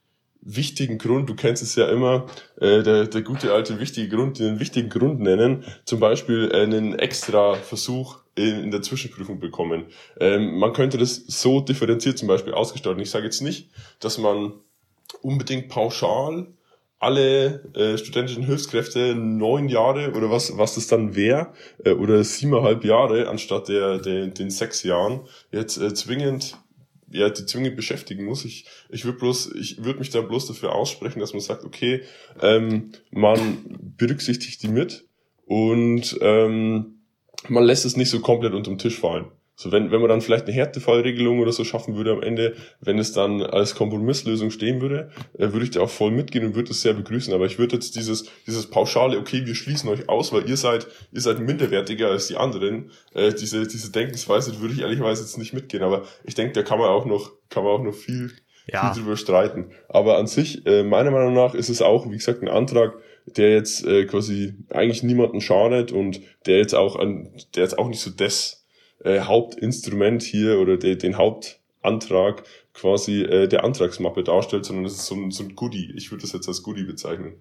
wichtigen 0.42 1.00
Grund, 1.00 1.28
du 1.28 1.36
kennst 1.36 1.64
es 1.64 1.76
ja 1.76 1.90
immer, 1.90 2.28
äh, 2.62 2.84
der, 2.84 3.08
der 3.08 3.22
gute 3.24 3.52
alte 3.52 3.80
wichtige 3.80 4.16
Grund, 4.16 4.38
den 4.38 4.60
wichtigen 4.60 4.90
Grund 4.90 5.20
nennen, 5.20 5.64
zum 5.86 6.00
Beispiel 6.00 6.52
einen 6.54 6.94
extra 7.00 7.56
Versuch 7.56 8.20
in, 8.36 8.66
in 8.66 8.72
der 8.72 8.84
Zwischenprüfung 8.84 9.40
bekommen. 9.40 9.86
Ähm, 10.20 10.60
man 10.60 10.74
könnte 10.74 11.00
das 11.00 11.16
so 11.16 11.62
differenziert 11.62 12.20
zum 12.20 12.28
Beispiel 12.28 12.54
ausgestalten. 12.54 13.02
Ich 13.02 13.10
sage 13.10 13.26
jetzt 13.26 13.42
nicht, 13.42 13.72
dass 14.00 14.20
man 14.20 14.54
unbedingt 15.22 15.70
pauschal 15.70 16.48
alle 17.00 17.63
äh, 17.76 17.98
studentischen 17.98 18.44
Hilfskräfte 18.44 19.15
neun 19.15 19.70
Jahre 19.70 20.13
oder 20.13 20.32
was 20.32 20.58
was 20.58 20.76
das 20.76 20.88
dann 20.88 21.15
wäre 21.15 21.54
äh, 21.84 21.91
oder 21.91 22.24
siebeneinhalb 22.24 22.84
Jahre 22.84 23.28
anstatt 23.28 23.68
der, 23.68 24.00
der 24.00 24.28
den 24.28 24.50
sechs 24.50 24.84
Jahren 24.84 25.22
jetzt 25.52 25.78
äh, 25.78 25.94
zwingend 25.94 26.58
ja, 27.12 27.30
die 27.30 27.46
zwingend 27.46 27.76
beschäftigen 27.76 28.26
muss. 28.26 28.46
Ich, 28.46 28.65
ich 28.89 29.06
würde 29.06 29.20
bloß, 29.20 29.54
ich 29.56 29.84
würde 29.84 30.00
mich 30.00 30.10
da 30.10 30.22
bloß 30.22 30.48
dafür 30.48 30.74
aussprechen, 30.74 31.20
dass 31.20 31.34
man 31.34 31.41
sagt, 31.41 31.63
okay, 31.63 32.02
ähm, 32.41 32.91
man 33.12 33.94
berücksichtigt 33.98 34.63
die 34.63 34.68
mit 34.68 35.06
und 35.46 36.18
ähm, 36.22 37.00
man 37.48 37.63
lässt 37.63 37.86
es 37.86 37.96
nicht 37.96 38.10
so 38.10 38.20
komplett 38.20 38.54
unterm 38.54 38.78
Tisch 38.78 39.00
fallen. 39.00 39.28
So, 39.58 39.72
wenn, 39.72 39.89
wenn 39.89 40.02
man 40.02 40.10
dann 40.10 40.20
vielleicht 40.22 40.46
eine 40.46 40.54
Härtefallregelung 40.54 41.39
oder 41.39 41.54
so 41.54 41.63
schaffen 41.63 41.96
würde 41.96 42.12
am 42.12 42.22
Ende, 42.22 42.56
wenn 42.82 43.00
es 43.00 43.13
dann 43.13 43.41
als 43.41 43.74
Kompromisslösung 43.76 44.52
stehen 44.52 44.82
würde, 44.82 45.10
äh, 45.38 45.54
würde 45.54 45.63
ich 45.63 45.72
da 45.72 45.80
auch 45.80 45.89
voll 45.89 46.12
mitgehen 46.12 46.46
und 46.46 46.56
würde 46.56 46.72
es 46.72 46.82
sehr 46.82 46.94
begrüßen. 46.94 47.34
Aber 47.34 47.46
ich 47.46 47.58
würde 47.58 47.76
jetzt 47.76 47.96
dieses, 47.96 48.26
dieses 48.46 48.70
pauschale, 48.70 49.18
okay, 49.18 49.46
wir 49.46 49.56
schließen 49.56 49.89
euch 49.89 50.10
aus, 50.10 50.34
weil 50.34 50.50
ihr 50.50 50.58
seid, 50.58 50.88
ihr 51.13 51.22
seid 51.22 51.39
minderwertiger 51.39 52.10
als 52.10 52.28
die 52.28 52.36
anderen, 52.36 52.91
äh, 53.13 53.34
diese, 53.34 53.65
diese 53.65 53.91
Denkensweise 53.91 54.60
würde 54.60 54.74
ich 54.74 54.82
ehrlicherweise 54.82 55.22
jetzt 55.24 55.38
nicht 55.38 55.54
mitgehen. 55.54 55.84
Aber 55.84 56.04
ich 56.26 56.36
denke, 56.36 56.52
da 56.54 56.62
kann 56.63 56.78
man 56.80 56.89
auch 56.89 57.06
noch, 57.06 57.32
kann 57.50 57.63
man 57.63 57.72
auch 57.74 57.84
noch 57.84 57.94
viel, 57.96 58.32
Ja. 58.68 58.91
viel 58.94 59.04
drüber 59.04 59.15
streiten. 59.15 59.72
Aber 59.88 60.18
an 60.18 60.28
sich, 60.28 60.65
äh, 60.65 60.84
meiner 60.84 61.12
Meinung 61.12 61.34
nach, 61.34 61.54
ist 61.54 61.70
es 61.70 61.82
auch, 61.82 62.10
wie 62.12 62.18
gesagt, 62.18 62.41
ein 62.41 62.50
Antrag, 62.50 62.94
der 63.26 63.52
jetzt 63.54 63.86
äh, 63.86 64.06
quasi 64.06 64.54
eigentlich 64.70 65.02
niemanden 65.02 65.39
schadet 65.39 65.94
und 65.94 66.20
der 66.46 66.58
jetzt 66.58 66.76
auch 66.76 66.98
an, 66.98 67.30
der 67.56 67.63
jetzt 67.63 67.80
auch 67.80 67.88
nicht 67.88 68.02
so 68.02 68.12
das 68.12 68.64
äh, 69.04 69.22
Hauptinstrument 69.22 70.24
hier 70.24 70.60
oder 70.60 70.78
de, 70.78 70.96
den 70.96 71.18
Hauptantrag 71.18 72.44
quasi 72.74 73.22
äh, 73.22 73.48
der 73.48 73.64
Antragsmappe 73.64 74.24
darstellt, 74.24 74.66
sondern 74.66 74.84
das 74.84 74.94
ist 74.94 75.06
so 75.06 75.16
ein, 75.16 75.32
so 75.32 75.44
ein 75.44 75.56
Goodie. 75.56 75.94
Ich 75.96 76.12
würde 76.12 76.22
das 76.22 76.34
jetzt 76.34 76.48
als 76.48 76.64
Goodie 76.64 76.84
bezeichnen. 76.84 77.36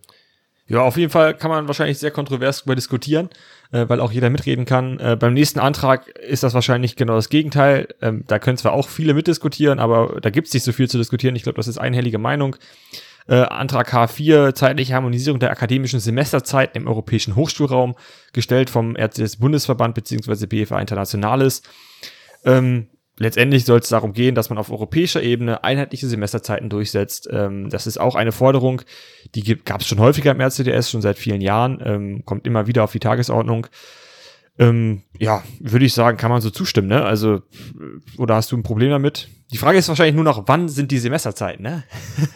Ja, 0.67 0.81
auf 0.81 0.97
jeden 0.97 1.11
Fall 1.11 1.35
kann 1.37 1.51
man 1.51 1.67
wahrscheinlich 1.69 1.99
sehr 1.99 2.11
kontrovers 2.11 2.61
darüber 2.61 2.75
diskutieren, 2.75 3.29
äh, 3.71 3.87
weil 3.87 4.01
auch 4.01 4.13
jeder 4.13 4.31
mitreden 4.31 4.65
kann. 4.65 4.99
Äh, 4.99 5.17
beim 5.19 5.35
nächsten 5.35 5.59
Antrag 5.59 6.09
ist 6.09 6.43
das 6.43 6.55
wahrscheinlich 6.55 6.97
genau 6.97 7.17
das 7.17 7.29
Gegenteil. 7.29 7.89
Ähm, 8.01 8.25
da 8.27 8.39
können 8.39 8.57
zwar 8.57 8.73
auch 8.73 8.89
viele 8.89 9.13
mitdiskutieren, 9.13 9.79
aber 9.79 10.21
da 10.23 10.31
gibt 10.31 10.47
es 10.47 10.55
nicht 10.55 10.63
so 10.63 10.73
viel 10.73 10.89
zu 10.89 10.97
diskutieren. 10.97 11.37
Ich 11.37 11.43
glaube, 11.43 11.57
das 11.57 11.69
ist 11.69 11.77
einhellige 11.77 12.19
Meinung. 12.19 12.57
Äh, 13.27 13.37
Antrag 13.37 13.93
H4, 13.93 14.55
zeitliche 14.55 14.95
Harmonisierung 14.95 15.41
der 15.41 15.51
akademischen 15.51 15.99
Semesterzeiten 15.99 16.77
im 16.77 16.87
europäischen 16.87 17.37
Hochschulraum, 17.37 17.95
gestellt 18.33 18.69
vom 18.69 18.97
Ärztes-Bundesverband 18.97 19.95
bzw. 19.95 20.47
BFA 20.47 20.79
Internationales. 20.79 21.63
Ähm, 22.45 22.89
letztendlich 23.19 23.65
soll 23.65 23.79
es 23.79 23.89
darum 23.89 24.13
gehen, 24.13 24.35
dass 24.35 24.51
man 24.51 24.59
auf 24.59 24.71
europäischer 24.71 25.23
Ebene 25.23 25.65
einheitliche 25.65 26.07
Semesterzeiten 26.07 26.69
durchsetzt. 26.69 27.27
Ähm, 27.33 27.71
das 27.71 27.87
ist 27.87 27.99
auch 27.99 28.15
eine 28.15 28.33
Forderung, 28.33 28.83
die 29.35 29.57
gab 29.57 29.81
es 29.81 29.87
schon 29.87 30.01
häufiger 30.01 30.33
im 30.33 30.41
RCDS, 30.41 30.91
schon 30.91 31.03
seit 31.03 31.19
vielen 31.19 31.41
Jahren, 31.41 31.83
ähm, 31.83 32.25
kommt 32.27 32.47
immer 32.47 32.67
wieder 32.67 32.85
auf 32.85 32.93
die 32.93 33.01
Tagesordnung. 33.01 33.69
Ähm, 34.59 35.03
ja, 35.19 35.43
würde 35.59 35.85
ich 35.85 35.95
sagen, 35.95 36.17
kann 36.17 36.31
man 36.31 36.41
so 36.41 36.51
zustimmen, 36.51 36.89
ne? 36.89 37.05
Also, 37.05 37.37
äh, 37.37 38.19
oder 38.19 38.37
hast 38.37 38.53
du 38.53 38.57
ein 38.57 38.63
Problem 38.63 38.91
damit? 38.91 39.29
Die 39.51 39.59
Frage 39.59 39.79
ist 39.79 39.89
wahrscheinlich 39.89 40.15
nur 40.15 40.25
noch, 40.25 40.45
wann 40.47 40.69
sind 40.69 40.93
die 40.93 40.99
Semesterzeiten, 40.99 41.63
ne? 41.63 41.85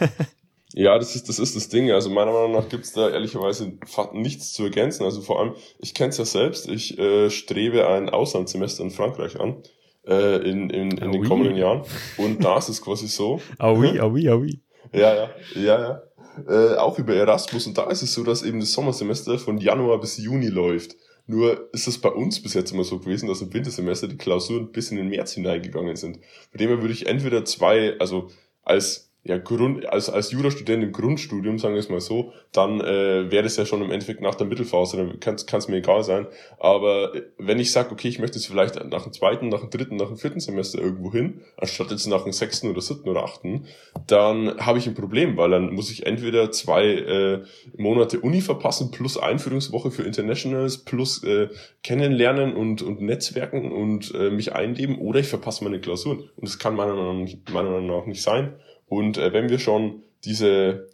Ja, 0.75 0.99
das 0.99 1.17
ist, 1.17 1.29
das 1.29 1.39
ist 1.39 1.57
das 1.57 1.69
Ding. 1.69 1.91
Also 1.93 2.11
meiner 2.11 2.33
Meinung 2.33 2.53
nach 2.53 2.69
gibt's 2.69 2.93
da 2.93 3.09
ehrlicherweise 3.09 3.73
nichts 4.13 4.53
zu 4.53 4.65
ergänzen. 4.65 5.05
Also 5.05 5.23
vor 5.23 5.41
allem, 5.41 5.55
ich 5.79 5.95
kenne 5.95 6.11
es 6.11 6.19
ja 6.19 6.25
selbst, 6.27 6.69
ich 6.69 6.99
äh, 6.99 7.31
strebe 7.31 7.89
ein 7.89 8.11
Auslandssemester 8.11 8.83
in 8.85 8.91
Frankreich 8.91 9.41
an, 9.41 9.63
äh, 10.07 10.37
in, 10.49 10.69
in, 10.71 10.91
in 10.91 11.03
Ah, 11.03 11.11
den 11.11 11.23
oui. 11.23 11.27
kommenden 11.29 11.57
Jahren. 11.57 11.83
Und 12.19 12.45
da 12.45 12.59
ist 12.59 12.69
es 12.69 12.83
quasi 12.83 13.09
so, 13.09 13.41
Ah 13.59 13.73
oui, 13.73 13.99
ah 13.99 14.07
oui, 14.13 14.29
ah 14.29 14.35
oui. 14.37 14.61
Ja, 14.93 15.15
ja, 15.15 15.31
ja, 15.55 15.63
ja. 15.81 16.03
Äh, 16.49 16.77
auch 16.77 16.99
über 16.99 17.15
Erasmus. 17.15 17.67
Und 17.67 17.77
da 17.79 17.91
ist 17.91 18.03
es 18.03 18.13
so, 18.15 18.23
dass 18.23 18.43
eben 18.43 18.61
das 18.61 18.73
Sommersemester 18.73 19.39
von 19.39 19.59
Januar 19.59 19.99
bis 20.01 20.19
Juni 20.19 20.49
läuft. 20.49 20.97
Nur 21.27 21.69
ist 21.75 21.89
es 21.89 21.99
bei 21.99 22.09
uns 22.11 22.43
bis 22.43 22.55
jetzt 22.55 22.73
immer 22.73 22.85
so 22.85 22.99
gewesen, 23.01 23.27
dass 23.29 23.43
im 23.43 23.53
Wintersemester 23.53 24.07
die 24.09 24.17
Klausuren 24.17 24.71
bis 24.71 24.91
in 24.91 24.97
den 24.99 25.09
März 25.09 25.33
hineingegangen 25.33 25.97
sind. 25.97 26.21
Von 26.51 26.59
dem 26.59 26.71
würde 26.71 26.93
ich 26.93 27.07
entweder 27.07 27.45
zwei, 27.45 27.99
also 27.99 28.29
als 28.63 29.08
ja, 29.29 29.37
Grund, 29.37 29.87
als, 29.87 30.09
als 30.09 30.33
Jurastudent 30.33 30.83
im 30.83 30.91
Grundstudium, 30.91 31.59
sagen 31.59 31.75
wir 31.75 31.81
es 31.81 31.91
mal 31.91 32.01
so, 32.01 32.33
dann 32.51 32.81
äh, 32.81 33.31
wäre 33.31 33.43
das 33.43 33.59
ja 33.59 33.67
schon 33.67 33.83
im 33.83 33.91
Endeffekt 33.91 34.23
nach 34.23 34.35
der 34.35 34.47
Mittelphase, 34.47 34.97
dann 34.97 35.21
kann 35.21 35.37
es 35.37 35.69
mir 35.69 35.77
egal 35.77 36.03
sein. 36.03 36.27
Aber 36.59 37.15
äh, 37.15 37.25
wenn 37.37 37.61
ich 37.61 37.71
sage, 37.71 37.93
okay, 37.93 38.09
ich 38.09 38.19
möchte 38.19 38.39
jetzt 38.39 38.47
vielleicht 38.47 38.83
nach 38.87 39.03
dem 39.03 39.13
zweiten, 39.13 39.51
nach 39.51 39.61
dem 39.61 39.69
dritten, 39.69 39.97
nach 39.97 40.07
dem 40.07 40.17
vierten 40.17 40.41
Semester 40.41 40.81
irgendwo 40.81 41.13
hin, 41.13 41.43
anstatt 41.59 41.91
jetzt 41.91 42.07
nach 42.07 42.23
dem 42.23 42.33
sechsten 42.33 42.71
oder 42.71 42.81
siebten 42.81 43.11
oder 43.11 43.23
achten, 43.23 43.67
dann 44.07 44.57
habe 44.65 44.79
ich 44.79 44.87
ein 44.87 44.95
Problem, 44.95 45.37
weil 45.37 45.51
dann 45.51 45.75
muss 45.75 45.91
ich 45.91 46.07
entweder 46.07 46.51
zwei 46.51 46.87
äh, 46.87 47.43
Monate 47.77 48.21
Uni 48.21 48.41
verpassen 48.41 48.91
plus 48.91 49.19
Einführungswoche 49.19 49.91
für 49.91 50.05
Internationals 50.05 50.79
plus 50.79 51.23
äh, 51.23 51.49
kennenlernen 51.83 52.55
und, 52.57 52.81
und 52.81 53.03
Netzwerken 53.03 53.73
und 53.73 54.15
äh, 54.15 54.31
mich 54.31 54.55
einleben 54.55 54.97
oder 54.99 55.21
ich 55.21 55.29
verpasse 55.29 55.65
meine 55.65 55.81
Klausuren. 55.81 56.21
Und 56.21 56.49
das 56.49 56.59
kann 56.59 56.75
meiner 56.75 56.95
Meinung 56.95 57.25
nach, 57.25 57.53
meiner 57.53 57.71
Meinung 57.71 57.89
nach 57.89 58.07
nicht 58.07 58.23
sein. 58.23 58.55
Und 58.89 59.19
äh, 59.19 59.33
wenn 59.33 59.49
wir 59.49 59.59
schon 59.59 60.03
diese 60.25 60.89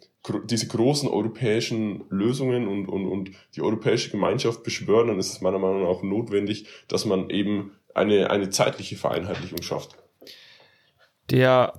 diese 0.45 0.67
großen 0.67 1.09
europäischen 1.09 2.05
Lösungen 2.09 2.67
und, 2.67 2.87
und, 2.87 3.07
und 3.07 3.31
die 3.55 3.61
europäische 3.61 4.09
Gemeinschaft 4.09 4.63
beschwören, 4.63 5.07
dann 5.07 5.19
ist 5.19 5.31
es 5.31 5.41
meiner 5.41 5.59
Meinung 5.59 5.83
nach 5.83 5.89
auch 5.89 6.03
notwendig, 6.03 6.67
dass 6.87 7.05
man 7.05 7.29
eben 7.29 7.71
eine, 7.93 8.29
eine 8.29 8.49
zeitliche 8.49 8.97
Vereinheitlichung 8.97 9.61
schafft. 9.61 9.97
Der 11.29 11.73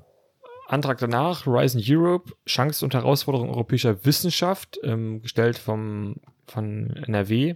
Antrag 0.68 0.98
danach, 0.98 1.46
Horizon 1.46 1.82
Europe, 1.84 2.32
Chancen 2.46 2.84
und 2.86 2.94
Herausforderungen 2.94 3.50
europäischer 3.50 4.04
Wissenschaft, 4.04 4.78
ähm, 4.82 5.22
gestellt 5.22 5.58
vom, 5.58 6.16
von 6.46 6.90
NRW, 7.06 7.54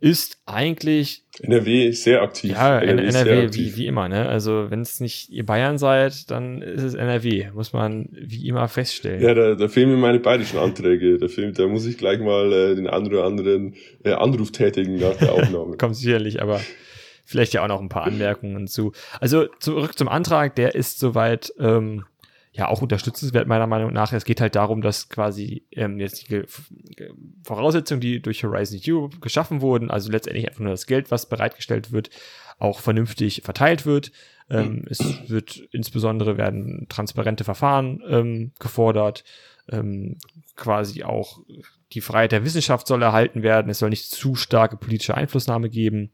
ist 0.00 0.38
eigentlich 0.46 1.24
NRW 1.42 1.90
sehr 1.92 2.22
aktiv. 2.22 2.52
Ja, 2.52 2.80
N- 2.80 2.98
ist 2.98 3.12
sehr 3.14 3.26
NRW, 3.26 3.44
aktiv. 3.46 3.76
wie, 3.76 3.80
wie 3.82 3.86
immer, 3.86 4.08
ne? 4.08 4.28
Also, 4.28 4.70
wenn 4.70 4.80
es 4.80 5.00
nicht 5.00 5.28
ihr 5.30 5.44
Bayern 5.46 5.78
seid, 5.78 6.30
dann 6.30 6.62
ist 6.62 6.82
es 6.82 6.94
NRW, 6.94 7.50
muss 7.54 7.72
man 7.72 8.08
wie 8.12 8.46
immer 8.48 8.66
feststellen. 8.68 9.22
Ja, 9.22 9.34
da, 9.34 9.54
da 9.54 9.68
fehlen 9.68 9.90
mir 9.90 9.96
meine 9.96 10.18
bayerischen 10.20 10.58
Anträge. 10.58 11.18
Da, 11.18 11.28
fehlt, 11.28 11.58
da 11.58 11.66
muss 11.66 11.86
ich 11.86 11.98
gleich 11.98 12.18
mal 12.18 12.52
äh, 12.52 12.74
den 12.74 12.86
einen 12.86 13.06
oder 13.06 13.24
anderen 13.24 13.74
äh, 14.04 14.12
Anruf 14.12 14.52
tätigen 14.52 14.96
nach 14.96 15.16
der 15.16 15.32
Aufnahme. 15.32 15.76
Kommt 15.78 15.96
sicherlich, 15.96 16.42
aber 16.42 16.60
vielleicht 17.24 17.52
ja 17.52 17.62
auch 17.62 17.68
noch 17.68 17.80
ein 17.80 17.88
paar 17.88 18.04
Anmerkungen 18.04 18.66
zu. 18.66 18.92
Also, 19.20 19.46
zurück 19.60 19.96
zum 19.98 20.08
Antrag, 20.08 20.56
der 20.56 20.74
ist 20.74 20.98
soweit, 20.98 21.52
ähm, 21.60 22.04
ja, 22.52 22.68
auch 22.68 22.82
unterstützenswert 22.82 23.46
meiner 23.46 23.66
Meinung 23.66 23.92
nach. 23.92 24.12
Es 24.12 24.24
geht 24.24 24.40
halt 24.40 24.56
darum, 24.56 24.82
dass 24.82 25.08
quasi 25.08 25.64
ähm, 25.70 26.00
jetzt 26.00 26.22
die 26.22 26.26
Ge 26.26 26.46
Ge 26.96 27.12
Voraussetzungen, 27.44 28.00
die 28.00 28.20
durch 28.20 28.42
Horizon 28.42 28.80
Europe 28.84 29.20
geschaffen 29.20 29.60
wurden, 29.60 29.90
also 29.90 30.10
letztendlich 30.10 30.48
einfach 30.48 30.60
nur 30.60 30.72
das 30.72 30.86
Geld, 30.86 31.10
was 31.10 31.28
bereitgestellt 31.28 31.92
wird, 31.92 32.10
auch 32.58 32.80
vernünftig 32.80 33.42
verteilt 33.44 33.86
wird. 33.86 34.10
Ähm, 34.50 34.84
Es 34.88 35.00
wird 35.28 35.62
insbesondere 35.70 36.36
werden 36.36 36.86
transparente 36.88 37.44
Verfahren 37.44 38.02
ähm, 38.08 38.52
gefordert. 38.58 39.24
Ähm, 39.70 40.18
quasi 40.56 41.04
auch 41.04 41.40
die 41.92 42.00
Freiheit 42.00 42.32
der 42.32 42.44
Wissenschaft 42.44 42.88
soll 42.88 43.02
erhalten 43.02 43.44
werden. 43.44 43.70
Es 43.70 43.78
soll 43.78 43.90
nicht 43.90 44.10
zu 44.10 44.34
starke 44.34 44.76
politische 44.76 45.14
Einflussnahme 45.14 45.70
geben. 45.70 46.10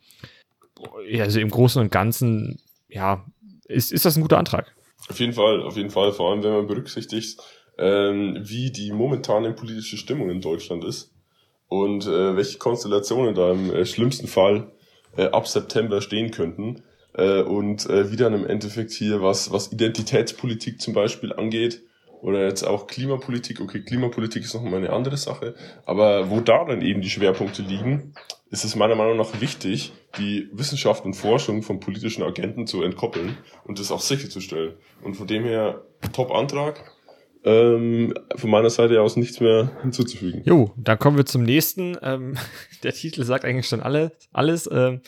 Also 1.19 1.41
im 1.41 1.49
Großen 1.49 1.81
und 1.81 1.91
Ganzen, 1.91 2.61
ja, 2.89 3.25
ist, 3.65 3.91
ist 3.91 4.05
das 4.05 4.17
ein 4.17 4.23
guter 4.23 4.39
Antrag. 4.39 4.76
Auf 5.09 5.21
jeden 5.21 5.33
Fall, 5.33 5.63
auf 5.63 5.77
jeden 5.77 5.91
Fall, 5.91 6.13
vor 6.13 6.31
allem 6.31 6.43
wenn 6.43 6.53
man 6.53 6.67
berücksichtigt, 6.67 7.41
ähm, 7.79 8.39
wie 8.41 8.71
die 8.71 8.93
momentane 8.93 9.53
politische 9.53 9.97
Stimmung 9.97 10.31
in 10.31 10.41
Deutschland 10.41 10.85
ist 10.85 11.13
und 11.69 12.07
äh, 12.07 12.37
welche 12.37 12.59
Konstellationen 12.59 13.35
da 13.35 13.53
im 13.53 13.73
äh, 13.73 13.87
schlimmsten 13.87 14.27
Fall 14.27 14.73
äh, 15.17 15.27
ab 15.27 15.47
September 15.47 16.01
stehen 16.01 16.31
könnten 16.31 16.83
äh, 17.15 17.43
und 17.43 17.89
äh, 17.89 18.11
wie 18.11 18.17
dann 18.17 18.35
im 18.35 18.47
Endeffekt 18.47 18.93
hier 18.93 19.23
was, 19.23 19.53
was 19.53 19.73
Identitätspolitik 19.73 20.81
zum 20.81 20.95
Beispiel 20.95 21.33
angeht 21.33 21.83
oder 22.27 22.45
jetzt 22.45 22.65
auch 22.65 22.89
Klimapolitik, 22.89 23.61
okay, 23.61 23.83
Klimapolitik 23.83 24.43
ist 24.43 24.53
nochmal 24.53 24.75
eine 24.75 24.91
andere 24.91 25.17
Sache, 25.17 25.55
aber 25.85 26.29
wo 26.29 26.41
da 26.41 26.65
dann 26.65 26.83
eben 26.83 27.01
die 27.01 27.09
Schwerpunkte 27.09 27.63
liegen, 27.63 28.15
ist 28.51 28.65
es 28.65 28.75
meiner 28.75 28.97
Meinung 28.97 29.17
nach 29.17 29.41
wichtig, 29.41 29.93
die 30.19 30.49
Wissenschaft 30.53 31.05
und 31.05 31.15
Forschung 31.15 31.63
von 31.63 31.79
politischen 31.79 32.25
Agenten 32.25 32.67
zu 32.67 32.83
entkoppeln 32.83 33.39
und 33.63 33.79
das 33.79 33.93
auch 33.93 34.01
sicherzustellen. 34.01 34.75
Und 35.05 35.15
von 35.15 35.29
dem 35.29 35.45
her, 35.45 35.85
Top-Antrag. 36.13 36.93
Ähm, 37.45 38.13
von 38.35 38.51
meiner 38.51 38.71
Seite 38.71 39.01
aus 39.01 39.15
nichts 39.15 39.39
mehr 39.39 39.71
hinzuzufügen. 39.83 40.43
Jo, 40.45 40.73
dann 40.77 40.99
kommen 40.99 41.17
wir 41.17 41.27
zum 41.27 41.45
nächsten. 41.45 41.97
Ähm, 42.03 42.37
der 42.83 42.93
Titel 42.93 43.23
sagt 43.23 43.45
eigentlich 43.45 43.69
schon 43.69 43.81
alle, 43.81 44.11
alles. 44.33 44.69
Ähm, 44.73 45.01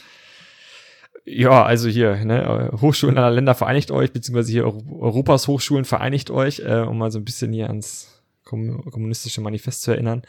Ja, 1.24 1.62
also 1.64 1.88
hier, 1.88 2.16
ne, 2.24 2.70
Hochschulen 2.80 3.18
aller 3.18 3.34
Länder 3.34 3.54
vereinigt 3.54 3.90
euch, 3.90 4.12
beziehungsweise 4.12 4.50
hier 4.50 4.64
Europas 4.64 5.46
Hochschulen 5.46 5.84
vereinigt 5.84 6.30
euch, 6.30 6.60
äh, 6.60 6.80
um 6.80 6.98
mal 6.98 7.10
so 7.10 7.18
ein 7.18 7.24
bisschen 7.24 7.52
hier 7.52 7.68
ans 7.68 8.18
kommunistische 8.48 9.40
Manifest 9.40 9.82
zu 9.82 9.90
erinnern. 9.90 10.22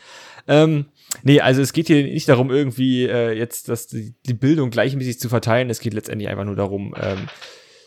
Ähm, 0.47 0.85
nee, 1.23 1.39
also 1.39 1.61
es 1.61 1.71
geht 1.73 1.87
hier 1.87 2.03
nicht 2.03 2.27
darum, 2.27 2.51
irgendwie 2.51 3.05
äh, 3.05 3.31
jetzt 3.31 3.69
das, 3.69 3.87
die, 3.87 4.13
die 4.27 4.33
Bildung 4.33 4.71
gleichmäßig 4.71 5.19
zu 5.19 5.29
verteilen. 5.29 5.69
Es 5.69 5.79
geht 5.79 5.93
letztendlich 5.93 6.29
einfach 6.29 6.43
nur 6.43 6.57
darum, 6.57 6.93
ähm, 7.01 7.29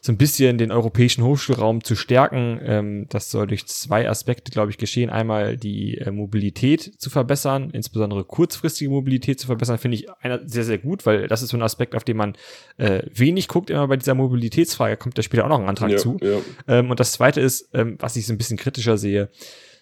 so 0.04 0.10
ein 0.10 0.16
bisschen 0.18 0.58
den 0.58 0.72
europäischen 0.72 1.22
Hochschulraum 1.22 1.84
zu 1.84 1.94
stärken. 1.94 2.58
Ähm, 2.64 3.06
das 3.08 3.30
soll 3.30 3.46
durch 3.46 3.66
zwei 3.66 4.10
Aspekte, 4.10 4.50
glaube 4.50 4.72
ich, 4.72 4.76
geschehen. 4.76 5.10
Einmal 5.10 5.56
die 5.56 5.96
äh, 5.96 6.10
Mobilität 6.10 7.00
zu 7.00 7.08
verbessern, 7.08 7.70
insbesondere 7.70 8.24
kurzfristige 8.24 8.90
Mobilität 8.90 9.38
zu 9.38 9.46
verbessern, 9.46 9.78
finde 9.78 9.98
ich 9.98 10.10
einer 10.20 10.40
sehr, 10.44 10.64
sehr 10.64 10.78
gut, 10.78 11.06
weil 11.06 11.28
das 11.28 11.42
ist 11.42 11.50
so 11.50 11.56
ein 11.56 11.62
Aspekt, 11.62 11.94
auf 11.94 12.02
den 12.02 12.16
man 12.16 12.34
äh, 12.78 13.04
wenig 13.14 13.46
guckt, 13.46 13.70
immer 13.70 13.86
bei 13.86 13.96
dieser 13.96 14.14
Mobilitätsfrage. 14.14 14.96
Kommt 14.96 15.16
da 15.16 15.22
später 15.22 15.44
auch 15.44 15.50
noch 15.50 15.60
ein 15.60 15.68
Antrag 15.68 15.92
Ja, 15.92 15.96
zu. 15.98 16.16
ja. 16.20 16.38
Ähm, 16.66 16.90
und 16.90 16.98
das 16.98 17.12
zweite 17.12 17.40
ist, 17.40 17.70
ähm, 17.72 17.96
was 18.00 18.16
ich 18.16 18.26
so 18.26 18.32
ein 18.32 18.38
bisschen 18.38 18.58
kritischer 18.58 18.98
sehe, 18.98 19.30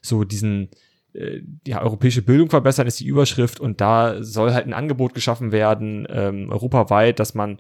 so 0.03 0.25
diesen 0.25 0.69
äh, 1.15 1.41
ja, 1.67 1.81
europäische 1.81 2.21
Bildung 2.21 2.51
verbessern 2.51 2.87
ist 2.87 3.01
die 3.01 3.07
Überschrift 3.07 3.59
und 3.59 3.81
da 3.81 4.23
soll 4.23 4.53
halt 4.53 4.67
ein 4.67 4.75
Angebot 4.75 5.15
geschaffen 5.15 5.51
werden, 5.51 6.07
ähm, 6.11 6.51
europaweit, 6.51 7.19
dass 7.19 7.35
man 7.35 7.59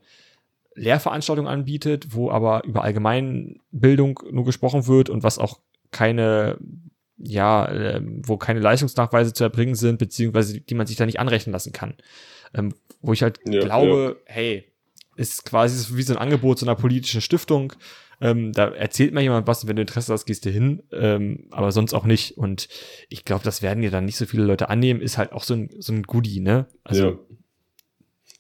Lehrveranstaltungen 0.74 1.50
anbietet, 1.50 2.14
wo 2.14 2.30
aber 2.30 2.64
über 2.64 2.83
Allgemeinbildung 2.83 4.20
nur 4.30 4.44
gesprochen 4.44 4.87
wird 4.87 5.11
und 5.11 5.22
was 5.22 5.38
auch 5.38 5.61
keine, 5.90 6.59
ja, 7.18 7.66
äh, 7.66 8.00
wo 8.04 8.37
keine 8.37 8.61
Leistungsnachweise 8.61 9.33
zu 9.33 9.44
erbringen 9.44 9.74
sind, 9.74 9.98
beziehungsweise 9.98 10.61
die 10.61 10.74
man 10.74 10.87
sich 10.87 10.96
da 10.96 11.06
nicht 11.06 11.20
anrechnen 11.20 11.52
lassen 11.52 11.72
kann. 11.72 11.94
Ähm, 12.54 12.74
wo 13.02 13.12
ich 13.12 13.22
halt 13.22 13.40
Ja, 13.44 13.61
glaube, 13.61 14.20
hey, 14.26 14.64
ist 15.16 15.44
quasi 15.44 15.76
so 15.76 15.96
wie 15.96 16.02
so 16.02 16.14
ein 16.14 16.18
Angebot 16.18 16.59
so 16.59 16.66
einer 16.66 16.76
politischen 16.76 17.20
Stiftung. 17.20 17.72
Ähm, 18.22 18.52
da 18.52 18.68
erzählt 18.68 19.14
mir 19.14 19.22
jemand 19.22 19.46
was 19.46 19.66
wenn 19.66 19.76
du 19.76 19.83
Interesse 19.83 20.12
hast, 20.12 20.26
gehst 20.26 20.44
du 20.44 20.50
hin, 20.50 20.83
ähm, 20.92 21.46
aber 21.50 21.72
sonst 21.72 21.94
auch 21.94 22.04
nicht. 22.04 22.37
Und 22.38 22.68
ich 23.09 23.24
glaube, 23.24 23.44
das 23.44 23.62
werden 23.62 23.83
ja 23.83 23.90
dann 23.90 24.04
nicht 24.04 24.16
so 24.16 24.26
viele 24.26 24.44
Leute 24.44 24.68
annehmen, 24.68 25.00
ist 25.00 25.18
halt 25.18 25.33
auch 25.33 25.42
so 25.42 25.54
ein, 25.54 25.70
so 25.78 25.92
ein 25.92 26.02
Goodie, 26.02 26.40
ne? 26.40 26.66
Also, 26.85 27.09
ja. 27.09 27.18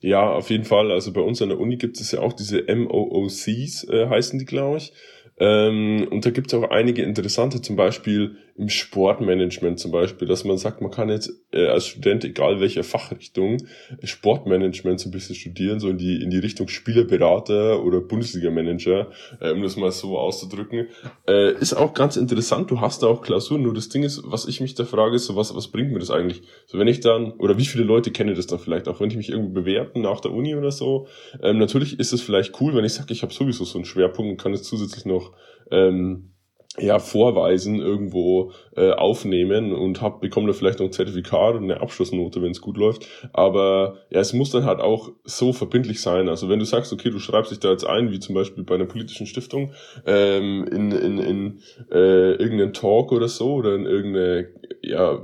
Ja, 0.00 0.30
auf 0.30 0.50
jeden 0.50 0.64
Fall. 0.64 0.90
Also 0.90 1.12
bei 1.12 1.20
uns 1.20 1.42
an 1.42 1.50
der 1.50 1.60
Uni 1.60 1.76
gibt 1.76 2.00
es 2.00 2.10
ja 2.12 2.20
auch 2.20 2.32
diese 2.32 2.62
MOOCs, 2.74 3.84
äh, 3.84 4.08
heißen 4.08 4.38
die, 4.38 4.46
glaube 4.46 4.78
ich. 4.78 4.92
Ähm, 5.38 6.06
und 6.10 6.26
da 6.26 6.30
gibt 6.30 6.52
es 6.52 6.54
auch 6.54 6.70
einige 6.70 7.02
interessante, 7.02 7.62
zum 7.62 7.76
Beispiel 7.76 8.36
im 8.60 8.68
Sportmanagement 8.68 9.80
zum 9.80 9.90
Beispiel, 9.90 10.28
dass 10.28 10.44
man 10.44 10.58
sagt, 10.58 10.82
man 10.82 10.90
kann 10.90 11.08
jetzt 11.08 11.32
äh, 11.50 11.66
als 11.66 11.86
Student, 11.86 12.24
egal 12.26 12.60
welcher 12.60 12.84
Fachrichtung, 12.84 13.56
Sportmanagement 14.04 15.00
so 15.00 15.08
ein 15.08 15.12
bisschen 15.12 15.34
studieren, 15.34 15.80
so 15.80 15.88
in 15.88 15.96
die, 15.96 16.22
in 16.22 16.28
die 16.28 16.38
Richtung 16.38 16.68
Spielerberater 16.68 17.82
oder 17.82 18.02
Bundesliga-Manager, 18.02 19.08
äh, 19.40 19.52
um 19.52 19.62
das 19.62 19.76
mal 19.76 19.90
so 19.90 20.18
auszudrücken. 20.18 20.88
Äh, 21.26 21.54
ist 21.54 21.72
auch 21.72 21.94
ganz 21.94 22.18
interessant, 22.18 22.70
du 22.70 22.82
hast 22.82 23.02
da 23.02 23.06
auch 23.06 23.22
Klausuren, 23.22 23.62
nur 23.62 23.72
das 23.72 23.88
Ding 23.88 24.02
ist, 24.02 24.22
was 24.26 24.46
ich 24.46 24.60
mich 24.60 24.74
da 24.74 24.84
frage, 24.84 25.16
ist 25.16 25.24
so, 25.24 25.36
was, 25.36 25.56
was 25.56 25.68
bringt 25.68 25.92
mir 25.92 25.98
das 25.98 26.10
eigentlich? 26.10 26.42
So 26.66 26.78
wenn 26.78 26.86
ich 26.86 27.00
dann, 27.00 27.32
oder 27.32 27.56
wie 27.56 27.64
viele 27.64 27.84
Leute 27.84 28.10
kennen 28.10 28.34
das 28.34 28.46
dann 28.46 28.58
vielleicht, 28.58 28.88
auch 28.88 29.00
wenn 29.00 29.10
ich 29.10 29.16
mich 29.16 29.30
irgendwo 29.30 29.54
bewerten 29.54 30.02
nach 30.02 30.20
der 30.20 30.32
Uni 30.32 30.54
oder 30.54 30.70
so, 30.70 31.06
ähm, 31.42 31.56
natürlich 31.56 31.98
ist 31.98 32.12
es 32.12 32.20
vielleicht 32.20 32.60
cool, 32.60 32.74
wenn 32.74 32.84
ich 32.84 32.92
sage, 32.92 33.14
ich 33.14 33.22
habe 33.22 33.32
sowieso 33.32 33.64
so 33.64 33.78
einen 33.78 33.86
Schwerpunkt 33.86 34.30
und 34.30 34.36
kann 34.36 34.52
es 34.52 34.64
zusätzlich 34.64 35.06
noch 35.06 35.32
ähm, 35.70 36.32
ja, 36.78 37.00
vorweisen, 37.00 37.80
irgendwo 37.80 38.52
äh, 38.76 38.92
aufnehmen 38.92 39.72
und 39.72 40.00
hab, 40.00 40.20
bekomme 40.20 40.46
da 40.46 40.52
vielleicht 40.52 40.78
noch 40.78 40.86
ein 40.86 40.92
Zertifikat 40.92 41.56
und 41.56 41.64
eine 41.64 41.80
Abschlussnote, 41.80 42.40
wenn 42.42 42.52
es 42.52 42.60
gut 42.60 42.76
läuft. 42.76 43.06
Aber 43.32 43.98
ja, 44.10 44.20
es 44.20 44.32
muss 44.32 44.50
dann 44.50 44.64
halt 44.64 44.80
auch 44.80 45.10
so 45.24 45.52
verbindlich 45.52 46.00
sein. 46.00 46.28
Also 46.28 46.48
wenn 46.48 46.60
du 46.60 46.64
sagst, 46.64 46.92
okay, 46.92 47.10
du 47.10 47.18
schreibst 47.18 47.50
dich 47.50 47.58
da 47.58 47.70
jetzt 47.70 47.84
ein, 47.84 48.12
wie 48.12 48.20
zum 48.20 48.36
Beispiel 48.36 48.62
bei 48.62 48.76
einer 48.76 48.86
politischen 48.86 49.26
Stiftung, 49.26 49.72
ähm, 50.06 50.64
in, 50.70 50.92
in, 50.92 51.18
in 51.18 51.60
äh, 51.90 52.32
irgendeinen 52.34 52.72
Talk 52.72 53.10
oder 53.10 53.28
so 53.28 53.54
oder 53.54 53.74
in 53.74 53.86
irgendeine 53.86 54.48
ja, 54.82 55.20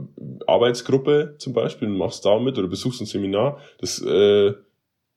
Arbeitsgruppe 0.49 1.37
zum 1.39 1.53
Beispiel 1.53 1.89
und 1.89 1.97
machst 1.97 2.25
da 2.25 2.41
mit 2.41 2.59
oder 2.59 2.69
besuchst 2.69 3.01
ein 3.01 3.07
Seminar, 3.07 3.59
das 3.79 4.03
äh, 4.03 4.53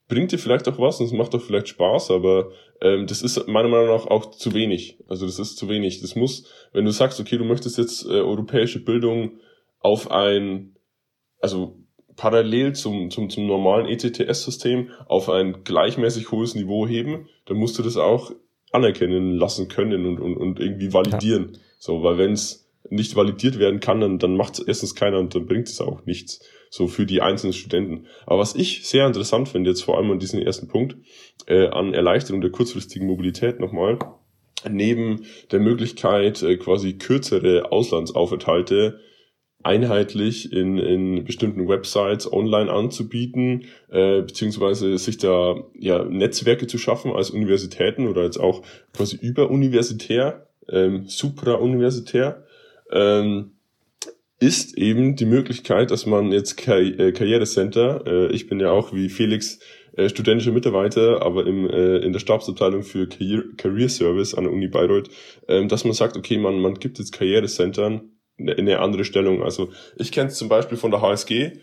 bringt 0.10 0.32
dir 0.34 0.40
vielleicht 0.40 0.68
auch 0.68 0.80
was 0.80 1.00
und 1.00 1.06
es 1.06 1.14
macht 1.14 1.34
auch 1.34 1.42
vielleicht 1.42 1.70
Spaß, 1.70 2.12
aber 2.12 2.52
ähm, 2.82 3.08
das 3.08 3.22
ist 3.22 3.48
meiner 3.48 3.70
Meinung 3.70 3.88
nach 3.88 4.08
auch 4.08 4.32
zu 4.32 4.54
wenig. 4.54 4.98
Also 5.08 5.26
das 5.26 5.40
ist 5.40 5.58
zu 5.58 5.70
wenig. 5.70 6.02
Das 6.02 6.16
muss, 6.16 6.52
wenn 6.74 6.84
du 6.84 6.92
sagst, 6.92 7.20
okay, 7.20 7.38
du 7.38 7.46
möchtest 7.46 7.78
jetzt 7.78 8.06
äh, 8.06 8.20
europäische 8.20 8.84
Bildung 8.84 9.40
auf 9.80 10.12
ein, 10.12 10.76
also 11.40 11.78
parallel 12.18 12.74
zum, 12.74 13.12
zum, 13.12 13.30
zum 13.30 13.48
normalen 13.48 13.86
E 13.86 13.94
ECTS-System 13.94 14.90
auf 15.08 15.30
ein 15.30 15.64
gleichmäßig 15.64 16.32
hohes 16.32 16.56
Niveau 16.56 16.86
heben, 16.88 17.30
dann 17.46 17.58
musst 17.58 17.80
du 17.80 17.84
das 17.84 17.96
auch 17.96 18.32
anerkennen 18.72 19.36
lassen 19.36 19.68
können 19.68 20.06
und, 20.06 20.20
und, 20.20 20.36
und 20.36 20.60
irgendwie 20.60 20.92
validieren. 20.92 21.58
So, 21.78 22.04
weil 22.04 22.18
wenn 22.18 22.34
es 22.34 22.68
nicht 22.90 23.16
validiert 23.16 23.60
werden 23.60 23.80
kann, 23.80 24.02
dann, 24.02 24.20
dann 24.20 24.36
macht 24.36 24.54
es 24.54 24.60
erstens 24.60 24.96
keiner 24.96 25.20
und 25.20 25.36
dann 25.36 25.46
bringt 25.46 25.68
es 25.68 25.80
auch 25.80 26.06
nichts. 26.06 26.42
So 26.70 26.88
für 26.88 27.06
die 27.06 27.22
einzelnen 27.22 27.54
Studenten. 27.54 28.06
Aber 28.26 28.40
was 28.40 28.56
ich 28.56 28.88
sehr 28.88 29.08
interessant 29.08 29.50
finde, 29.50 29.72
jetzt 29.72 29.84
vor 29.84 29.98
allem 29.98 30.12
an 30.12 30.20
diesem 30.20 30.40
ersten 30.40 30.68
Punkt, 30.68 30.98
äh, 31.48 31.68
an 31.68 31.94
Erleichterung 31.94 32.42
der 32.42 32.52
kurzfristigen 32.52 33.08
Mobilität 33.08 33.60
nochmal, 33.60 33.98
neben 34.70 35.26
der 35.52 35.60
Möglichkeit, 35.60 36.44
äh, 36.44 36.58
quasi 36.58 36.94
kürzere 36.94 37.72
Auslandsaufenthalte 37.72 39.00
einheitlich 39.62 40.54
in, 40.54 40.78
in 40.78 41.26
bestimmten 41.26 41.68
Websites 41.68 42.32
online 42.32 42.72
anzubieten, 42.72 43.66
äh, 43.90 44.22
beziehungsweise 44.22 44.98
sich 44.98 45.18
da 45.18 45.56
ja 45.78 46.04
Netzwerke 46.06 46.68
zu 46.68 46.78
schaffen 46.78 47.12
als 47.12 47.30
Universitäten 47.30 48.08
oder 48.08 48.24
jetzt 48.24 48.40
auch 48.40 48.62
quasi 48.94 49.18
überuniversitär, 49.18 50.48
ähm, 50.70 51.06
suprauniversitär, 51.08 52.46
ähm, 52.92 53.52
ist 54.40 54.78
eben 54.78 55.16
die 55.16 55.26
Möglichkeit, 55.26 55.92
dass 55.92 56.06
man 56.06 56.32
jetzt 56.32 56.56
Karri 56.56 56.90
äh, 56.92 57.12
Karrierecenter, 57.12 58.04
äh, 58.08 58.32
ich 58.32 58.48
bin 58.48 58.60
ja 58.60 58.72
auch 58.72 58.94
wie 58.94 59.10
Felix 59.10 59.60
äh, 59.98 60.08
studentischer 60.08 60.52
Mitarbeiter, 60.52 61.22
aber 61.22 61.46
im, 61.46 61.70
äh, 61.70 61.98
in 61.98 62.14
der 62.14 62.20
Stabsabteilung 62.20 62.84
für 62.84 63.08
Career, 63.08 63.44
Career 63.58 63.90
Service 63.90 64.34
an 64.34 64.46
der 64.46 64.54
Uni 64.54 64.68
Bayreuth, 64.68 65.10
ähm, 65.48 65.68
dass 65.68 65.84
man 65.84 65.94
sagt, 65.94 66.16
okay, 66.16 66.38
man, 66.38 66.60
man 66.60 66.76
gibt 66.76 67.00
jetzt 67.00 67.12
Karrierecentern 67.12 68.12
in 68.38 68.50
eine 68.50 68.80
andere 68.80 69.04
Stellung. 69.04 69.44
Also 69.44 69.70
ich 69.98 70.14
kenne 70.14 70.30
es 70.30 70.38
zum 70.38 70.48
Beispiel 70.48 70.78
von 70.78 70.92
der 70.92 71.02
HSG. 71.02 71.60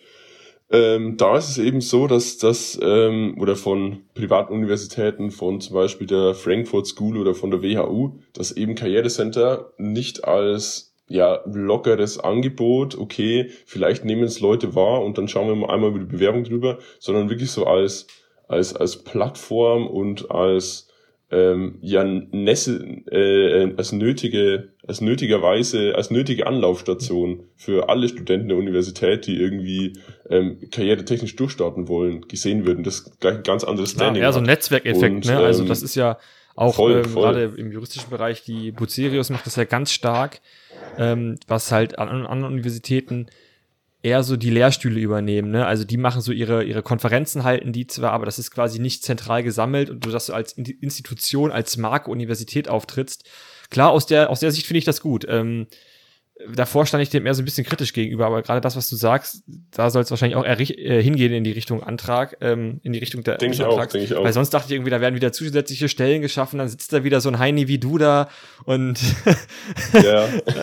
Ähm, 0.69 1.17
da 1.17 1.39
ist 1.39 1.49
es 1.49 1.59
eben 1.59 1.81
so, 1.81 2.07
dass 2.09 2.39
das 2.39 2.79
ähm, 2.83 3.37
oder 3.41 3.57
von 3.57 4.03
privaten 4.15 4.53
Universitäten, 4.53 5.31
von 5.31 5.61
zum 5.61 5.75
Beispiel 5.75 6.07
der 6.07 6.35
Frankfurt 6.35 6.89
School 6.89 7.17
oder 7.17 7.35
von 7.35 7.51
der 7.51 7.63
WHU, 7.63 8.19
dass 8.35 8.53
eben 8.53 8.75
Karrierecenter 8.75 9.73
nicht 9.79 10.25
als 10.25 10.96
ja 11.09 11.41
lockeres 11.47 12.19
Angebot, 12.19 12.99
okay, 12.99 13.51
vielleicht 13.65 14.05
nehmen 14.05 14.25
es 14.25 14.41
Leute 14.41 14.75
wahr 14.75 15.03
und 15.03 15.19
dann 15.19 15.29
schauen 15.29 15.49
wir 15.49 15.55
mal 15.55 15.73
einmal 15.73 15.91
über 15.91 16.01
die 16.01 16.07
Bewerbung 16.07 16.45
drüber, 16.45 16.79
sondern 16.99 17.31
wirklich 17.31 17.51
so 17.51 17.67
als 17.67 18.07
als 18.49 18.75
als 18.75 19.03
Plattform 19.03 19.87
und 19.87 20.31
als 20.31 20.89
ähm, 21.31 21.79
ja 21.81 22.05
Nesse, 22.05 22.77
äh, 23.11 23.75
als 23.77 23.91
nötige 23.93 24.69
als 24.87 25.01
nötigerweise 25.01 25.95
als 25.97 26.11
nötige 26.11 26.47
Anlaufstation 26.47 27.45
für 27.57 27.89
alle 27.89 28.09
Studenten 28.09 28.49
der 28.49 28.57
Universität, 28.57 29.27
die 29.27 29.37
irgendwie 29.37 29.95
ähm, 30.31 30.59
karrieretechnisch 30.71 31.35
durchstarten 31.35 31.89
wollen, 31.89 32.29
gesehen 32.29 32.65
würden. 32.67 32.85
Das 32.85 33.01
ist 33.01 33.21
gleich 33.21 33.37
ein 33.37 33.43
ganz 33.43 33.65
anderes 33.65 33.93
Ja, 33.95 33.99
Standing. 33.99 34.23
ja, 34.23 34.33
so 34.33 34.39
ein. 34.39 34.45
Netzwerkeffekt, 34.45 35.25
ne? 35.25 35.39
Also 35.39 35.63
ähm, 35.63 35.69
das 35.69 35.83
ist 35.83 35.97
ja 35.97 36.19
auch 36.57 36.75
voll, 36.77 37.03
ähm, 37.05 37.05
voll. 37.05 37.23
gerade 37.23 37.45
im 37.57 37.71
juristischen 37.71 38.11
Bereich, 38.11 38.43
die 38.45 38.73
Bucerius 38.73 39.31
macht 39.31 39.47
das 39.47 39.57
ja 39.57 39.65
ganz 39.65 39.93
stark, 39.93 40.41
ähm, 40.99 41.37
was 41.47 41.71
halt 41.71 41.99
an 41.99 42.09
an 42.09 42.27
anderen 42.27 42.55
Universitäten 42.55 43.27
eher 44.03 44.23
so 44.23 44.37
die 44.37 44.51
Lehrstühle 44.51 45.01
übernehmen, 45.01 45.51
ne? 45.51 45.67
Also 45.67 45.85
die 45.85 45.97
machen 45.97 46.21
so 46.21 46.31
ihre, 46.31 46.63
ihre 46.65 46.83
Konferenzen 46.83 47.43
halten 47.45 47.73
die 47.73 47.87
zwar, 47.87 48.13
aber 48.13 48.25
das 48.25 48.39
ist 48.39 48.51
quasi 48.53 48.79
nicht 48.79 49.03
zentral 49.03 49.43
gesammelt 49.43 49.91
und 49.91 50.05
du, 50.05 50.11
dass 50.11 50.27
du 50.27 50.33
als 50.33 50.53
In- 50.53 50.65
Institution, 50.81 51.51
als 51.51 51.77
Marke 51.77 52.11
Universität 52.11 52.69
auftrittst. 52.69 53.29
Klar, 53.69 53.91
aus 53.91 54.07
der, 54.07 54.31
aus 54.31 54.41
der 54.41 54.53
Sicht 54.53 54.67
finde 54.67 54.79
ich 54.79 54.85
das 54.85 55.01
gut. 55.01 55.27
Ähm, 55.29 55.67
davor 56.55 56.87
stand 56.87 57.03
ich 57.03 57.09
dem 57.09 57.27
eher 57.27 57.35
so 57.35 57.43
ein 57.43 57.45
bisschen 57.45 57.67
kritisch 57.67 57.93
gegenüber, 57.93 58.27
aber 58.27 58.43
gerade 58.43 58.61
das, 58.61 58.77
was 58.77 58.89
du 58.89 58.97
sagst, 58.97 59.43
da 59.71 59.91
soll 59.91 60.03
es 60.03 60.11
wahrscheinlich 60.11 60.37
auch 60.37 60.45
eher 60.45 60.59
äh, 60.61 61.03
hingehen 61.03 61.33
in 61.33 61.45
die 61.45 61.53
Richtung 61.53 61.83
Antrag, 61.83 62.37
ähm, 62.41 62.81
in 62.83 62.93
die 62.93 62.99
Richtung 62.99 63.25
der 63.25 63.39
Denk 63.39 63.55
ich 63.55 63.63
auch, 63.63 63.85
denk 63.87 64.05
ich 64.05 64.15
auch. 64.15 64.25
Weil 64.25 64.33
sonst 64.33 64.51
dachte 64.51 64.67
ich 64.69 64.73
irgendwie, 64.75 64.91
da 64.91 65.01
werden 65.01 65.15
wieder 65.15 65.33
zusätzliche 65.33 65.89
Stellen 65.89 66.21
geschaffen, 66.21 66.59
dann 66.59 66.69
sitzt 66.69 66.93
da 66.93 67.05
wieder 67.05 67.21
so 67.21 67.31
ein 67.31 67.39
Heini 67.39 67.69
wie 67.69 67.79
du 67.79 67.97
da 67.99 68.29
und 68.65 69.01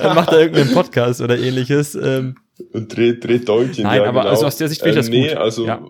macht 0.03 0.31
da 0.31 0.39
irgendeinen 0.39 0.73
Podcast 0.73 1.21
oder 1.21 1.37
ähnliches. 1.37 1.95
Ähm, 1.95 2.35
und 2.71 2.95
dreht, 2.95 3.23
dreht 3.23 3.49
Däumchen. 3.49 3.83
Nein, 3.83 4.01
ja, 4.01 4.07
aber 4.07 4.21
genau. 4.21 4.31
also 4.31 4.45
aus 4.45 4.57
der 4.57 4.67
Sicht 4.67 4.81
finde 4.81 4.99
ich 4.99 5.05
das 5.05 5.09
nee, 5.09 5.29
gut. 5.29 5.37
also 5.37 5.65
Ja. 5.65 5.81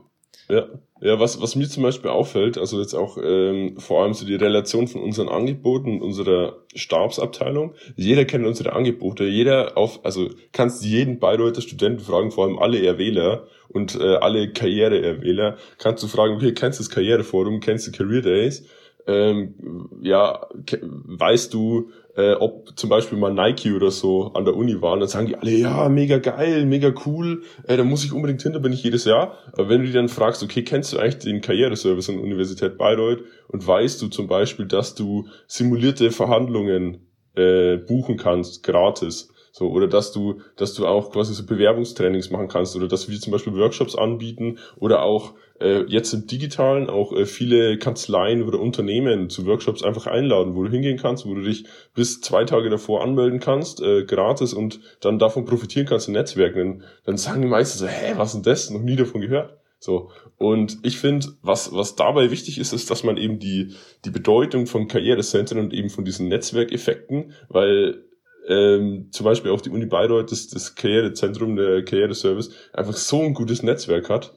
Ja, 0.49 0.67
ja 1.01 1.19
was, 1.19 1.41
was 1.41 1.55
mir 1.55 1.67
zum 1.67 1.83
Beispiel 1.83 2.09
auffällt, 2.09 2.57
also 2.57 2.79
jetzt 2.79 2.93
auch 2.93 3.17
ähm, 3.21 3.79
vor 3.79 4.03
allem 4.03 4.13
so 4.13 4.25
die 4.25 4.35
Relation 4.35 4.87
von 4.87 5.01
unseren 5.01 5.29
Angeboten, 5.29 6.01
unserer 6.01 6.57
Stabsabteilung. 6.75 7.73
Jeder 7.95 8.25
kennt 8.25 8.45
unsere 8.45 8.73
Angebote, 8.73 9.25
jeder 9.25 9.77
auf, 9.77 10.03
also 10.03 10.29
kannst 10.51 10.83
jeden 10.83 11.19
Bayreuther 11.19 11.61
Studenten 11.61 12.03
fragen, 12.03 12.31
vor 12.31 12.45
allem 12.45 12.59
alle 12.59 12.85
Erwähler 12.85 13.47
und 13.69 13.95
äh, 13.95 14.15
alle 14.15 14.51
Karriere-Erwähler, 14.51 15.57
kannst 15.77 16.03
du 16.03 16.07
fragen, 16.07 16.35
okay, 16.35 16.53
kennst 16.53 16.79
du 16.79 16.83
das 16.83 16.89
Karriereforum, 16.89 17.59
kennst 17.59 17.87
du 17.87 17.91
Career 17.91 18.21
Days? 18.21 18.65
Ähm, 19.05 19.89
ja, 20.01 20.47
weißt 20.81 21.53
du, 21.53 21.89
äh, 22.15 22.33
ob 22.33 22.77
zum 22.77 22.89
Beispiel 22.89 23.17
mal 23.17 23.33
Nike 23.33 23.73
oder 23.73 23.91
so 23.91 24.31
an 24.33 24.45
der 24.45 24.55
Uni 24.55 24.81
waren, 24.81 24.99
dann 24.99 25.09
sagen 25.09 25.27
die 25.27 25.35
alle, 25.35 25.51
ja, 25.51 25.89
mega 25.89 26.19
geil, 26.19 26.65
mega 26.65 26.93
cool, 27.05 27.43
äh, 27.67 27.77
da 27.77 27.83
muss 27.83 28.05
ich 28.05 28.13
unbedingt 28.13 28.41
hin, 28.41 28.53
da 28.53 28.59
bin 28.59 28.73
ich 28.73 28.83
jedes 28.83 29.05
Jahr. 29.05 29.37
Aber 29.53 29.69
wenn 29.69 29.81
du 29.81 29.87
die 29.87 29.93
dann 29.93 30.09
fragst, 30.09 30.43
okay, 30.43 30.63
kennst 30.63 30.93
du 30.93 30.99
eigentlich 30.99 31.19
den 31.19 31.41
Karriereservice 31.41 32.09
an 32.09 32.15
der 32.15 32.23
Universität 32.23 32.77
Bayreuth 32.77 33.23
und 33.47 33.65
weißt 33.65 34.01
du 34.01 34.07
zum 34.07 34.27
Beispiel, 34.27 34.65
dass 34.67 34.95
du 34.95 35.27
simulierte 35.47 36.11
Verhandlungen 36.11 37.07
äh, 37.35 37.77
buchen 37.77 38.17
kannst, 38.17 38.63
gratis, 38.63 39.29
so, 39.55 39.69
oder 39.69 39.87
dass 39.87 40.11
du, 40.11 40.41
dass 40.55 40.73
du 40.73 40.87
auch 40.87 41.11
quasi 41.11 41.33
so 41.35 41.45
Bewerbungstrainings 41.45 42.31
machen 42.31 42.47
kannst 42.47 42.75
oder 42.75 42.87
dass 42.87 43.07
wir 43.07 43.19
zum 43.19 43.31
Beispiel 43.31 43.53
Workshops 43.53 43.95
anbieten 43.95 44.57
oder 44.77 45.03
auch 45.03 45.35
äh, 45.63 45.85
jetzt 45.87 46.13
im 46.13 46.27
Digitalen 46.27 46.89
auch 46.89 47.13
äh, 47.13 47.25
viele 47.25 47.77
Kanzleien 47.77 48.43
oder 48.43 48.59
Unternehmen 48.59 49.29
zu 49.29 49.45
Workshops 49.45 49.81
einfach 49.81 50.07
einladen, 50.07 50.55
wo 50.55 50.63
du 50.63 50.69
hingehen 50.69 50.97
kannst, 50.97 51.25
wo 51.25 51.33
du 51.33 51.41
dich 51.41 51.65
bis 51.95 52.21
zwei 52.21 52.43
Tage 52.43 52.69
davor 52.69 53.01
anmelden 53.01 53.39
kannst, 53.39 53.81
äh, 53.81 54.03
gratis 54.03 54.53
und 54.53 54.81
dann 54.99 55.19
davon 55.19 55.45
profitieren 55.45 55.87
kannst 55.87 56.07
in 56.07 56.13
Netzwerken. 56.13 56.79
Dann, 56.79 56.83
dann 57.05 57.17
sagen 57.17 57.41
die 57.41 57.47
meisten 57.47 57.79
so, 57.79 57.87
hä, 57.87 58.13
was 58.17 58.33
denn 58.33 58.43
das? 58.43 58.69
Noch 58.69 58.81
nie 58.81 58.95
davon 58.95 59.21
gehört. 59.21 59.57
So. 59.79 60.11
Und 60.37 60.77
ich 60.83 60.97
finde, 60.97 61.27
was, 61.41 61.73
was 61.73 61.95
dabei 61.95 62.31
wichtig 62.31 62.57
ist, 62.57 62.73
ist, 62.73 62.89
dass 62.91 63.03
man 63.03 63.17
eben 63.17 63.39
die, 63.39 63.73
die 64.05 64.11
Bedeutung 64.11 64.67
von 64.67 64.87
Karrierecentern 64.87 65.59
und 65.59 65.73
eben 65.73 65.89
von 65.89 66.05
diesen 66.05 66.27
Netzwerkeffekten, 66.27 67.33
weil 67.49 68.03
ähm, 68.47 69.07
zum 69.11 69.25
Beispiel 69.25 69.51
auch 69.51 69.61
die 69.61 69.69
Uni 69.69 69.85
Bayreuth, 69.85 70.31
das, 70.31 70.47
das 70.47 70.75
Karrierezentrum, 70.75 71.55
der 71.55 71.83
Karriereservice, 71.83 72.51
einfach 72.73 72.95
so 72.95 73.21
ein 73.21 73.33
gutes 73.33 73.63
Netzwerk 73.63 74.09
hat, 74.09 74.33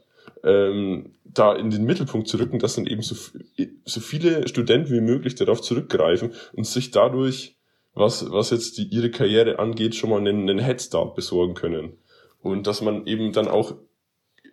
ähm, 0.46 1.14
da 1.24 1.54
in 1.54 1.70
den 1.70 1.84
Mittelpunkt 1.84 2.28
zu 2.28 2.38
rücken, 2.38 2.58
dass 2.58 2.76
dann 2.76 2.86
eben 2.86 3.02
so, 3.02 3.14
so 3.84 4.00
viele 4.00 4.48
Studenten 4.48 4.90
wie 4.90 5.00
möglich 5.00 5.34
darauf 5.34 5.60
zurückgreifen 5.60 6.32
und 6.54 6.66
sich 6.66 6.90
dadurch, 6.90 7.56
was, 7.94 8.30
was 8.30 8.50
jetzt 8.50 8.78
die, 8.78 8.84
ihre 8.84 9.10
Karriere 9.10 9.58
angeht, 9.58 9.94
schon 9.94 10.10
mal 10.10 10.20
einen, 10.20 10.48
einen 10.48 10.58
Headstart 10.58 11.14
besorgen 11.14 11.54
können. 11.54 11.92
Und 12.40 12.66
dass 12.66 12.80
man 12.80 13.06
eben 13.06 13.32
dann 13.32 13.48
auch 13.48 13.74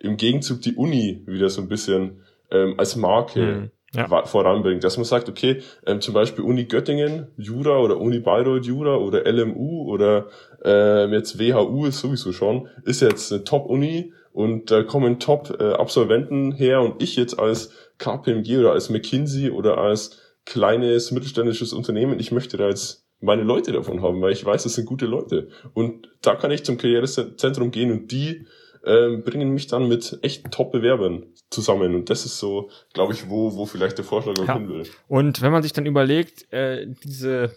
im 0.00 0.16
Gegenzug 0.16 0.60
die 0.60 0.74
Uni 0.74 1.22
wieder 1.26 1.48
so 1.48 1.62
ein 1.62 1.68
bisschen 1.68 2.22
ähm, 2.50 2.74
als 2.76 2.96
Marke 2.96 3.40
mhm 3.40 3.70
ja. 3.94 4.26
voranbringt. 4.26 4.84
Dass 4.84 4.96
man 4.96 5.04
sagt, 5.04 5.28
okay, 5.28 5.62
ähm, 5.86 6.00
zum 6.00 6.14
Beispiel 6.14 6.44
Uni 6.44 6.64
Göttingen, 6.64 7.28
Jura 7.36 7.78
oder 7.78 7.98
Uni 7.98 8.18
Bayreuth, 8.18 8.66
Jura 8.66 8.96
oder 8.96 9.30
LMU 9.30 9.90
oder 9.90 10.26
ähm, 10.64 11.12
jetzt 11.12 11.38
WHU 11.38 11.86
ist 11.86 12.00
sowieso 12.00 12.32
schon, 12.32 12.68
ist 12.84 13.02
jetzt 13.02 13.32
eine 13.32 13.44
Top-Uni 13.44 14.12
und 14.34 14.72
da 14.72 14.82
kommen 14.82 15.20
Top-Absolventen 15.20 16.50
her 16.50 16.80
und 16.80 17.00
ich 17.00 17.14
jetzt 17.14 17.38
als 17.38 17.70
KPMG 17.98 18.58
oder 18.58 18.72
als 18.72 18.90
McKinsey 18.90 19.50
oder 19.50 19.78
als 19.78 20.20
kleines 20.44 21.12
mittelständisches 21.12 21.72
Unternehmen, 21.72 22.18
ich 22.18 22.32
möchte 22.32 22.56
da 22.56 22.66
jetzt 22.66 23.06
meine 23.20 23.44
Leute 23.44 23.70
davon 23.70 24.02
haben, 24.02 24.20
weil 24.20 24.32
ich 24.32 24.44
weiß, 24.44 24.64
das 24.64 24.74
sind 24.74 24.86
gute 24.86 25.06
Leute. 25.06 25.50
Und 25.72 26.08
da 26.20 26.34
kann 26.34 26.50
ich 26.50 26.64
zum 26.64 26.78
Karrierezentrum 26.78 27.70
gehen 27.70 27.92
und 27.92 28.10
die 28.10 28.48
ähm, 28.84 29.22
bringen 29.22 29.54
mich 29.54 29.68
dann 29.68 29.86
mit 29.86 30.18
echten 30.22 30.50
Top-Bewerbern 30.50 31.26
zusammen. 31.50 31.94
Und 31.94 32.10
das 32.10 32.26
ist 32.26 32.38
so, 32.38 32.70
glaube 32.92 33.12
ich, 33.12 33.30
wo, 33.30 33.54
wo 33.54 33.66
vielleicht 33.66 33.98
der 33.98 34.04
Vorschlag 34.04 34.36
ja. 34.36 34.54
hin 34.54 34.68
will. 34.68 34.82
Und 35.06 35.42
wenn 35.42 35.52
man 35.52 35.62
sich 35.62 35.72
dann 35.72 35.86
überlegt, 35.86 36.52
äh, 36.52 36.88
diese 37.04 37.52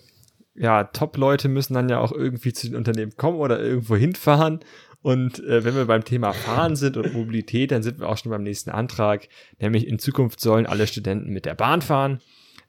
ja, 0.57 0.85
Top-Leute 0.85 1.49
müssen 1.49 1.75
dann 1.75 1.89
ja 1.89 1.99
auch 1.99 2.11
irgendwie 2.11 2.51
zu 2.51 2.67
den 2.67 2.75
Unternehmen 2.75 3.15
kommen 3.15 3.39
oder 3.39 3.59
irgendwo 3.59 3.95
hinfahren. 3.95 4.59
Und 5.01 5.39
äh, 5.39 5.63
wenn 5.63 5.75
wir 5.75 5.85
beim 5.85 6.03
Thema 6.03 6.33
Fahren 6.33 6.75
sind 6.75 6.97
und 6.97 7.13
Mobilität, 7.13 7.71
dann 7.71 7.83
sind 7.83 7.99
wir 7.99 8.09
auch 8.09 8.17
schon 8.17 8.31
beim 8.31 8.43
nächsten 8.43 8.71
Antrag, 8.71 9.29
nämlich 9.59 9.87
in 9.87 9.99
Zukunft 9.99 10.39
sollen 10.39 10.65
alle 10.65 10.87
Studenten 10.87 11.31
mit 11.31 11.45
der 11.45 11.55
Bahn 11.55 11.81
fahren. 11.81 12.19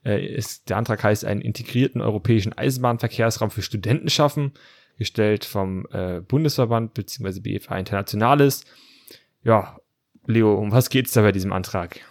Äh, 0.05 0.25
ist, 0.25 0.69
der 0.69 0.77
Antrag 0.77 1.03
heißt, 1.03 1.25
einen 1.25 1.41
integrierten 1.41 2.01
europäischen 2.01 2.53
Eisenbahnverkehrsraum 2.53 3.51
für 3.51 3.61
Studenten 3.61 4.09
schaffen 4.09 4.53
gestellt 4.99 5.45
vom 5.45 5.87
äh, 5.91 6.19
Bundesverband 6.19 6.93
bzw. 6.93 7.39
BFA 7.39 7.79
Internationales. 7.79 8.65
Ja, 9.43 9.77
Leo, 10.27 10.53
um 10.53 10.71
was 10.71 10.89
geht 10.89 11.07
es 11.07 11.13
da 11.13 11.21
bei 11.21 11.31
diesem 11.31 11.53
Antrag? 11.53 12.01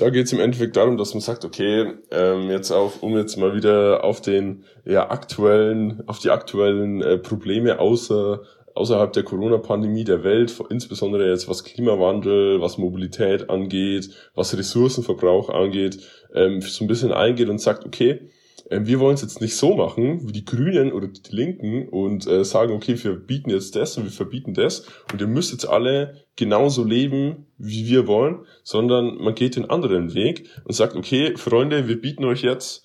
Da 0.00 0.08
geht 0.08 0.24
es 0.24 0.32
im 0.32 0.40
Endeffekt 0.40 0.78
darum, 0.78 0.96
dass 0.96 1.12
man 1.12 1.20
sagt, 1.20 1.44
okay, 1.44 1.92
ähm, 2.10 2.48
jetzt 2.48 2.70
auch, 2.70 3.02
um 3.02 3.18
jetzt 3.18 3.36
mal 3.36 3.54
wieder 3.54 4.02
auf 4.02 4.22
den 4.22 4.64
ja, 4.86 5.10
aktuellen, 5.10 6.02
auf 6.06 6.18
die 6.20 6.30
aktuellen 6.30 7.02
äh, 7.02 7.18
Probleme 7.18 7.78
außer, 7.78 8.40
außerhalb 8.74 9.12
der 9.12 9.24
Corona-Pandemie 9.24 10.04
der 10.04 10.24
Welt, 10.24 10.58
insbesondere 10.70 11.28
jetzt 11.28 11.50
was 11.50 11.64
Klimawandel, 11.64 12.62
was 12.62 12.78
Mobilität 12.78 13.50
angeht, 13.50 14.08
was 14.34 14.56
Ressourcenverbrauch 14.56 15.50
angeht, 15.50 15.98
ähm, 16.34 16.62
so 16.62 16.82
ein 16.82 16.88
bisschen 16.88 17.12
eingeht 17.12 17.50
und 17.50 17.60
sagt, 17.60 17.84
okay, 17.84 18.30
ähm, 18.70 18.86
wir 18.86 19.00
wollen 19.00 19.14
es 19.14 19.22
jetzt 19.22 19.40
nicht 19.40 19.56
so 19.56 19.74
machen 19.74 20.26
wie 20.26 20.32
die 20.32 20.44
Grünen 20.44 20.92
oder 20.92 21.08
die 21.08 21.34
Linken 21.34 21.88
und 21.88 22.26
äh, 22.26 22.44
sagen, 22.44 22.72
okay, 22.72 22.96
wir 23.02 23.14
bieten 23.14 23.50
jetzt 23.50 23.76
das 23.76 23.98
und 23.98 24.04
wir 24.04 24.12
verbieten 24.12 24.54
das 24.54 24.86
und 25.12 25.20
ihr 25.20 25.26
müsst 25.26 25.52
jetzt 25.52 25.68
alle 25.68 26.24
genauso 26.36 26.84
leben, 26.84 27.46
wie 27.58 27.88
wir 27.88 28.06
wollen, 28.06 28.46
sondern 28.62 29.16
man 29.16 29.34
geht 29.34 29.56
den 29.56 29.68
anderen 29.68 30.14
Weg 30.14 30.48
und 30.64 30.72
sagt, 30.72 30.94
okay, 30.96 31.36
Freunde, 31.36 31.88
wir 31.88 32.00
bieten 32.00 32.24
euch 32.24 32.42
jetzt 32.42 32.84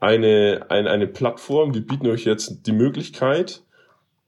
eine, 0.00 0.66
eine, 0.68 0.90
eine 0.90 1.06
Plattform, 1.06 1.74
wir 1.74 1.86
bieten 1.86 2.06
euch 2.08 2.24
jetzt 2.24 2.66
die 2.66 2.72
Möglichkeit, 2.72 3.62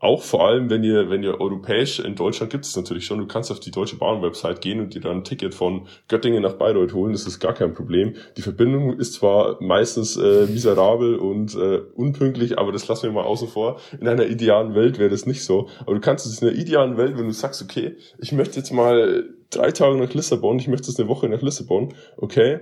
auch 0.02 0.22
vor 0.24 0.44
allem, 0.44 0.68
wenn 0.68 0.82
ihr, 0.82 1.10
wenn 1.10 1.22
ihr 1.22 1.40
europäisch, 1.40 2.00
in 2.00 2.16
Deutschland 2.16 2.50
gibt 2.50 2.64
es 2.64 2.74
natürlich 2.74 3.06
schon, 3.06 3.18
du 3.18 3.26
kannst 3.26 3.52
auf 3.52 3.60
die 3.60 3.70
Deutsche 3.70 3.96
Bahn-Website 3.96 4.60
gehen 4.60 4.80
und 4.80 4.94
dir 4.94 5.00
dann 5.00 5.18
ein 5.18 5.24
Ticket 5.24 5.54
von 5.54 5.86
Göttingen 6.08 6.42
nach 6.42 6.54
Bayreuth 6.54 6.92
holen, 6.92 7.12
das 7.12 7.24
ist 7.24 7.38
gar 7.38 7.54
kein 7.54 7.72
Problem. 7.72 8.16
Die 8.36 8.42
Verbindung 8.42 8.98
ist 8.98 9.14
zwar 9.14 9.62
meistens 9.62 10.16
äh, 10.16 10.46
miserabel 10.46 11.14
und 11.14 11.54
äh, 11.54 11.82
unpünktlich, 11.94 12.58
aber 12.58 12.72
das 12.72 12.88
lassen 12.88 13.04
wir 13.04 13.12
mal 13.12 13.22
außen 13.22 13.46
vor. 13.46 13.78
In 14.00 14.08
einer 14.08 14.26
idealen 14.26 14.74
Welt 14.74 14.98
wäre 14.98 15.08
das 15.08 15.24
nicht 15.24 15.44
so. 15.44 15.68
Aber 15.82 15.94
du 15.94 16.00
kannst 16.00 16.26
es 16.26 16.42
in 16.42 16.48
einer 16.48 16.58
idealen 16.58 16.96
Welt, 16.96 17.16
wenn 17.16 17.26
du 17.26 17.32
sagst, 17.32 17.62
okay, 17.62 17.96
ich 18.18 18.32
möchte 18.32 18.56
jetzt 18.56 18.72
mal 18.72 19.30
drei 19.50 19.70
Tage 19.70 19.96
nach 19.96 20.12
Lissabon, 20.12 20.58
ich 20.58 20.66
möchte 20.66 20.88
jetzt 20.88 20.98
eine 20.98 21.08
Woche 21.08 21.28
nach 21.28 21.42
Lissabon, 21.42 21.94
okay, 22.16 22.58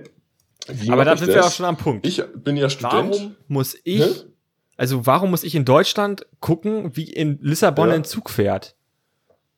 wie 0.67 0.91
aber 0.91 1.05
da 1.05 1.17
sind 1.17 1.29
das? 1.29 1.35
wir 1.35 1.45
auch 1.45 1.51
schon 1.51 1.65
am 1.65 1.77
Punkt. 1.77 2.05
Ich 2.05 2.21
bin 2.35 2.55
ja 2.55 2.69
Student. 2.69 3.15
Warum 3.15 3.35
muss 3.47 3.75
ich 3.83 3.99
Hä? 3.99 4.30
Also 4.81 5.05
warum 5.05 5.29
muss 5.29 5.43
ich 5.43 5.53
in 5.53 5.63
Deutschland 5.63 6.25
gucken, 6.39 6.97
wie 6.97 7.03
in 7.03 7.37
Lissabon 7.39 7.89
ja. 7.89 7.93
ein 7.93 8.03
Zug 8.03 8.31
fährt? 8.31 8.73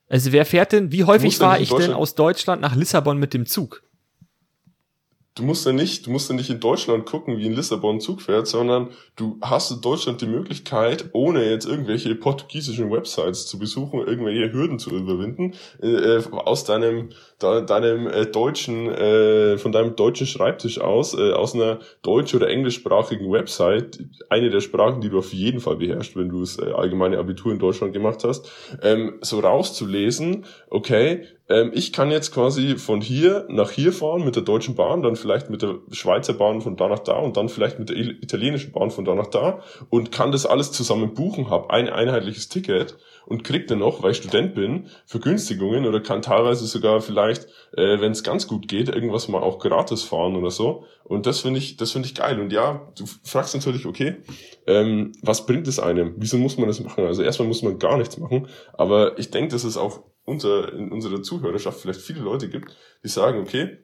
Also 0.10 0.34
wer 0.34 0.46
fährt 0.46 0.74
denn, 0.74 0.92
wie 0.92 1.06
häufig 1.06 1.38
fahre 1.38 1.62
ich 1.62 1.70
denn 1.70 1.94
aus 1.94 2.16
Deutschland 2.16 2.62
nach 2.62 2.76
Lissabon 2.76 3.18
mit 3.18 3.34
dem 3.34 3.46
Zug? 3.46 3.84
Du 5.36 5.44
musst 5.44 5.66
ja 5.66 5.72
nicht, 5.72 6.06
du 6.06 6.12
musst 6.12 6.30
ja 6.30 6.36
nicht 6.36 6.50
in 6.50 6.60
Deutschland 6.60 7.06
gucken, 7.06 7.38
wie 7.38 7.46
in 7.46 7.54
Lissabon 7.54 8.00
Zug 8.00 8.22
fährt, 8.22 8.48
sondern 8.48 8.90
du 9.16 9.38
hast 9.42 9.72
in 9.72 9.82
Deutschland 9.82 10.22
die 10.22 10.28
Möglichkeit, 10.28 11.10
ohne 11.14 11.50
jetzt 11.50 11.66
irgendwelche 11.66 12.14
portugiesischen 12.16 12.92
Websites 12.92 13.48
zu 13.48 13.58
besuchen, 13.58 14.00
irgendwelche 14.00 14.54
Hürden 14.54 14.78
zu 14.78 14.92
überwinden, 14.92 15.54
äh, 15.82 15.88
äh 15.88 16.24
aus 16.32 16.66
deinem, 16.66 17.10
da, 17.40 17.62
deinem 17.62 18.08
äh, 18.08 18.26
deutschen, 18.28 18.90
äh, 18.90 19.58
von 19.58 19.72
deinem 19.72 19.96
deutschen 19.96 20.28
Schreibtisch 20.28 20.80
aus, 20.80 21.14
äh, 21.16 21.32
aus 21.32 21.56
einer 21.56 21.80
deutsch- 22.04 22.36
oder 22.36 22.50
englischsprachigen 22.50 23.32
Website, 23.32 24.04
eine 24.30 24.50
der 24.50 24.62
Sprachen, 24.62 25.02
die 25.02 25.10
du 25.10 25.18
auf 25.18 25.34
jeden 25.34 25.60
Fall 25.60 25.78
beherrschst, 25.78 26.16
wenn 26.16 26.30
du 26.30 26.42
das 26.42 26.60
äh, 26.60 26.72
allgemeine 26.72 27.18
Abitur 27.18 27.52
in 27.52 27.60
Deutschland 27.60 27.94
gemacht 27.94 28.24
hast, 28.24 28.52
ähm, 28.84 29.18
so 29.22 29.40
rauszulesen, 29.40 30.46
okay, 30.70 31.26
ähm, 31.54 31.72
ich 31.74 31.94
kann 31.94 32.10
jetzt 32.10 32.34
quasi 32.34 32.78
von 32.78 33.00
hier 33.00 33.46
nach 33.48 33.70
hier 33.70 33.94
fahren 33.94 34.26
mit 34.26 34.36
der 34.36 34.42
Deutschen 34.42 34.74
Bahn, 34.74 35.04
dann 35.04 35.16
vielleicht 35.16 35.52
mit 35.52 35.62
der 35.62 35.76
Schweizer 35.92 36.34
Bahn 36.34 36.62
von 36.62 36.76
da 36.78 36.88
nach 36.88 37.00
da 37.00 37.18
und 37.18 37.38
dann 37.38 37.48
vielleicht 37.48 37.78
mit 37.78 37.90
der 37.90 37.98
italienischen 37.98 38.72
Bahn 38.72 38.90
von 38.90 39.06
da 39.06 39.14
nach 39.14 39.28
da 39.28 39.60
und 39.90 40.12
kann 40.12 40.32
das 40.32 40.48
alles 40.48 40.72
zusammen 40.72 41.14
buchen, 41.14 41.52
habe 41.52 41.70
ein 41.70 41.90
einheitliches 41.90 42.50
Ticket 42.50 42.98
und 43.28 43.44
krieg 43.44 43.68
dann 43.68 43.80
noch, 43.80 44.02
weil 44.02 44.12
ich 44.12 44.18
Student 44.18 44.56
bin, 44.56 44.88
Vergünstigungen 45.06 45.86
oder 45.86 46.02
kann 46.02 46.24
teilweise 46.24 46.66
sogar 46.66 47.02
vielleicht, 47.02 47.46
äh, 47.78 48.02
wenn 48.02 48.12
es 48.12 48.24
ganz 48.24 48.48
gut 48.48 48.68
geht, 48.68 48.90
irgendwas 48.90 49.28
mal 49.28 49.44
auch 49.44 49.60
gratis 49.60 50.02
fahren 50.02 50.36
oder 50.36 50.50
so. 50.50 50.86
Und 51.04 51.28
das 51.28 51.42
finde 51.42 51.60
ich, 51.60 51.78
das 51.78 51.92
finde 51.92 52.08
ich 52.08 52.16
geil. 52.16 52.40
Und 52.40 52.52
ja, 52.52 52.92
du 52.98 53.06
fragst 53.24 53.54
natürlich, 53.54 53.86
okay, 53.86 54.16
ähm, 54.66 55.12
was 55.22 55.46
bringt 55.46 55.68
es 55.68 55.80
einem? 55.80 56.16
Wieso 56.18 56.38
muss 56.38 56.58
man 56.58 56.68
das 56.68 56.80
machen? 56.80 57.06
Also 57.06 57.22
erstmal 57.22 57.48
muss 57.48 57.62
man 57.62 57.78
gar 57.78 57.98
nichts 57.98 58.18
machen, 58.18 58.48
aber 58.74 59.20
ich 59.20 59.30
denke, 59.30 59.52
dass 59.52 59.64
es 59.64 59.78
auch 59.78 60.02
unter, 60.26 60.74
in 60.74 60.92
unserer 60.92 61.22
Zuhörerschaft 61.22 61.80
vielleicht 61.80 62.02
viele 62.02 62.22
Leute 62.22 62.50
gibt, 62.50 62.76
die 63.04 63.10
sagen, 63.10 63.40
okay, 63.40 63.78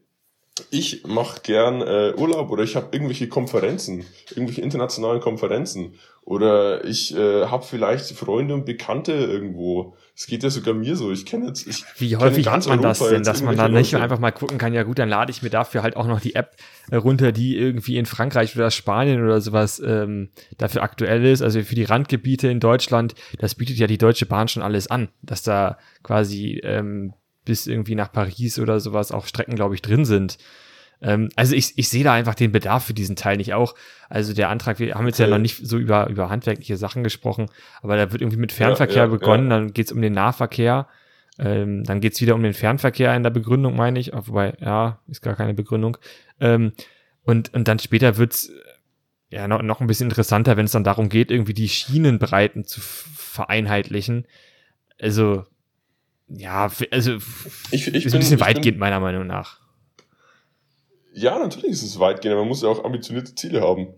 ich 0.72 1.06
mache 1.06 1.42
gern 1.42 1.82
äh, 1.82 2.14
Urlaub 2.18 2.52
oder 2.52 2.64
ich 2.64 2.76
habe 2.76 2.90
irgendwelche 2.92 3.30
Konferenzen, 3.30 4.06
irgendwelche 4.32 4.62
internationalen 4.62 5.22
Konferenzen 5.22 5.96
oder 6.24 6.84
ich 6.86 7.16
äh, 7.16 7.46
habe 7.46 7.66
vielleicht 7.66 8.12
Freunde 8.12 8.54
und 8.54 8.66
Bekannte 8.66 9.14
irgendwo. 9.14 9.96
Es 10.20 10.28
geht 10.28 10.44
ja 10.44 10.50
sogar 10.50 10.74
mir 10.74 10.98
so. 10.98 11.14
Ich 11.14 11.26
kenne 11.26 11.48
jetzt. 11.48 11.66
Ich 11.66 11.86
Wie 11.98 12.18
häufig 12.18 12.46
hat 12.50 12.68
man 12.68 12.82
das 12.82 13.00
denn, 13.00 13.24
dass 13.24 13.42
man 13.42 13.56
dann 13.56 13.72
nicht 13.72 13.94
Leute. 13.94 14.04
einfach 14.04 14.20
mal 14.20 14.32
gucken 14.32 14.58
kann, 14.58 14.74
ja 14.74 14.84
gut, 14.84 15.00
dann 15.00 15.08
lade 15.08 15.32
ich 15.32 15.42
mir 15.44 15.50
dafür 15.50 15.82
halt 15.82 15.96
auch 15.96 16.08
noch 16.08 16.20
die 16.20 16.36
App 16.36 16.58
äh, 16.92 16.98
runter, 16.98 17.32
die 17.32 17.56
irgendwie 17.56 17.96
in 17.96 18.06
Frankreich 18.06 18.54
oder 18.54 18.70
Spanien 18.70 19.24
oder 19.24 19.40
sowas 19.40 19.80
ähm, 19.80 20.28
dafür 20.58 20.84
aktuell 20.84 21.26
ist. 21.26 21.42
Also 21.42 21.62
für 21.62 21.74
die 21.74 21.86
Randgebiete 21.86 22.50
in 22.50 22.60
Deutschland, 22.60 23.16
das 23.38 23.56
bietet 23.56 23.78
ja 23.78 23.88
die 23.88 23.98
Deutsche 23.98 24.26
Bahn 24.26 24.50
schon 24.50 24.62
alles 24.62 24.88
an, 24.88 25.08
dass 25.22 25.42
da 25.42 25.78
quasi 26.04 26.60
ähm, 26.66 27.14
bis 27.46 27.66
irgendwie 27.66 27.96
nach 27.96 28.12
Paris 28.12 28.60
oder 28.60 28.82
sowas 28.82 29.14
auch 29.14 29.26
Strecken, 29.26 29.56
glaube 29.56 29.76
ich, 29.76 29.82
drin 29.82 30.04
sind. 30.04 30.38
Ähm, 31.02 31.30
also 31.36 31.56
ich, 31.56 31.78
ich 31.78 31.90
sehe 31.90 32.04
da 32.04 32.14
einfach 32.14 32.36
den 32.36 32.52
Bedarf 32.52 32.86
für 32.86 32.94
diesen 32.94 33.16
Teil 33.16 33.38
nicht 33.38 33.54
auch. 33.54 33.76
Also 34.10 34.34
der 34.34 34.50
Antrag, 34.50 34.80
wir 34.80 34.96
haben 34.96 35.06
jetzt 35.08 35.20
okay. 35.20 35.30
ja 35.30 35.36
noch 35.36 35.42
nicht 35.42 35.66
so 35.66 35.78
über, 35.78 36.08
über 36.10 36.30
handwerkliche 36.30 36.78
Sachen 36.78 37.04
gesprochen, 37.04 37.48
aber 37.82 37.96
da 37.96 38.12
wird 38.12 38.22
irgendwie 38.22 38.40
mit 38.40 38.52
Fernverkehr 38.52 38.96
ja, 38.96 39.04
ja, 39.04 39.08
begonnen, 39.08 39.50
ja. 39.50 39.58
dann 39.58 39.74
geht's 39.74 39.92
um 39.92 40.02
den 40.02 40.14
Nahverkehr. 40.14 40.88
Ähm, 41.38 41.86
dann 41.86 42.02
geht's 42.02 42.20
wieder 42.20 42.36
um 42.36 42.44
den 42.44 42.54
Fernverkehr 42.54 43.16
in 43.16 43.24
der 43.24 43.30
Begründung, 43.30 43.76
meine 43.76 43.98
ich. 43.98 44.12
Wobei, 44.14 44.56
ja, 44.60 45.00
ist 45.08 45.22
gar 45.22 45.36
keine 45.36 45.54
Begründung. 45.54 45.98
Ähm, 46.42 46.74
und, 47.24 47.54
und 47.54 47.68
dann 47.68 47.80
später 47.80 48.18
wird's 48.18 48.52
ja 49.30 49.48
noch, 49.48 49.62
noch 49.62 49.80
ein 49.80 49.88
bisschen 49.88 50.10
interessanter, 50.10 50.58
wenn 50.58 50.66
es 50.66 50.72
dann 50.72 50.84
darum 50.84 51.08
geht, 51.08 51.32
irgendwie 51.32 51.54
die 51.54 51.70
Schienenbreiten 51.70 52.66
zu 52.66 52.82
vereinheitlichen. 52.82 54.26
Also, 55.00 55.46
ja, 56.28 56.70
also 56.92 57.18
ich, 57.72 57.88
ich 57.88 57.88
ist 57.88 58.04
bin, 58.04 58.14
ein 58.14 58.20
bisschen 58.20 58.40
weitgehend, 58.42 58.76
bin, 58.76 58.80
meiner 58.80 59.00
Meinung 59.00 59.26
nach. 59.26 59.59
Ja, 61.20 61.38
natürlich 61.38 61.72
ist 61.72 61.84
es 61.84 62.00
weitgehend, 62.00 62.34
aber 62.34 62.44
man 62.44 62.48
muss 62.48 62.62
ja 62.62 62.70
auch 62.70 62.86
ambitionierte 62.86 63.36
Ziele 63.36 63.60
haben. 63.60 63.90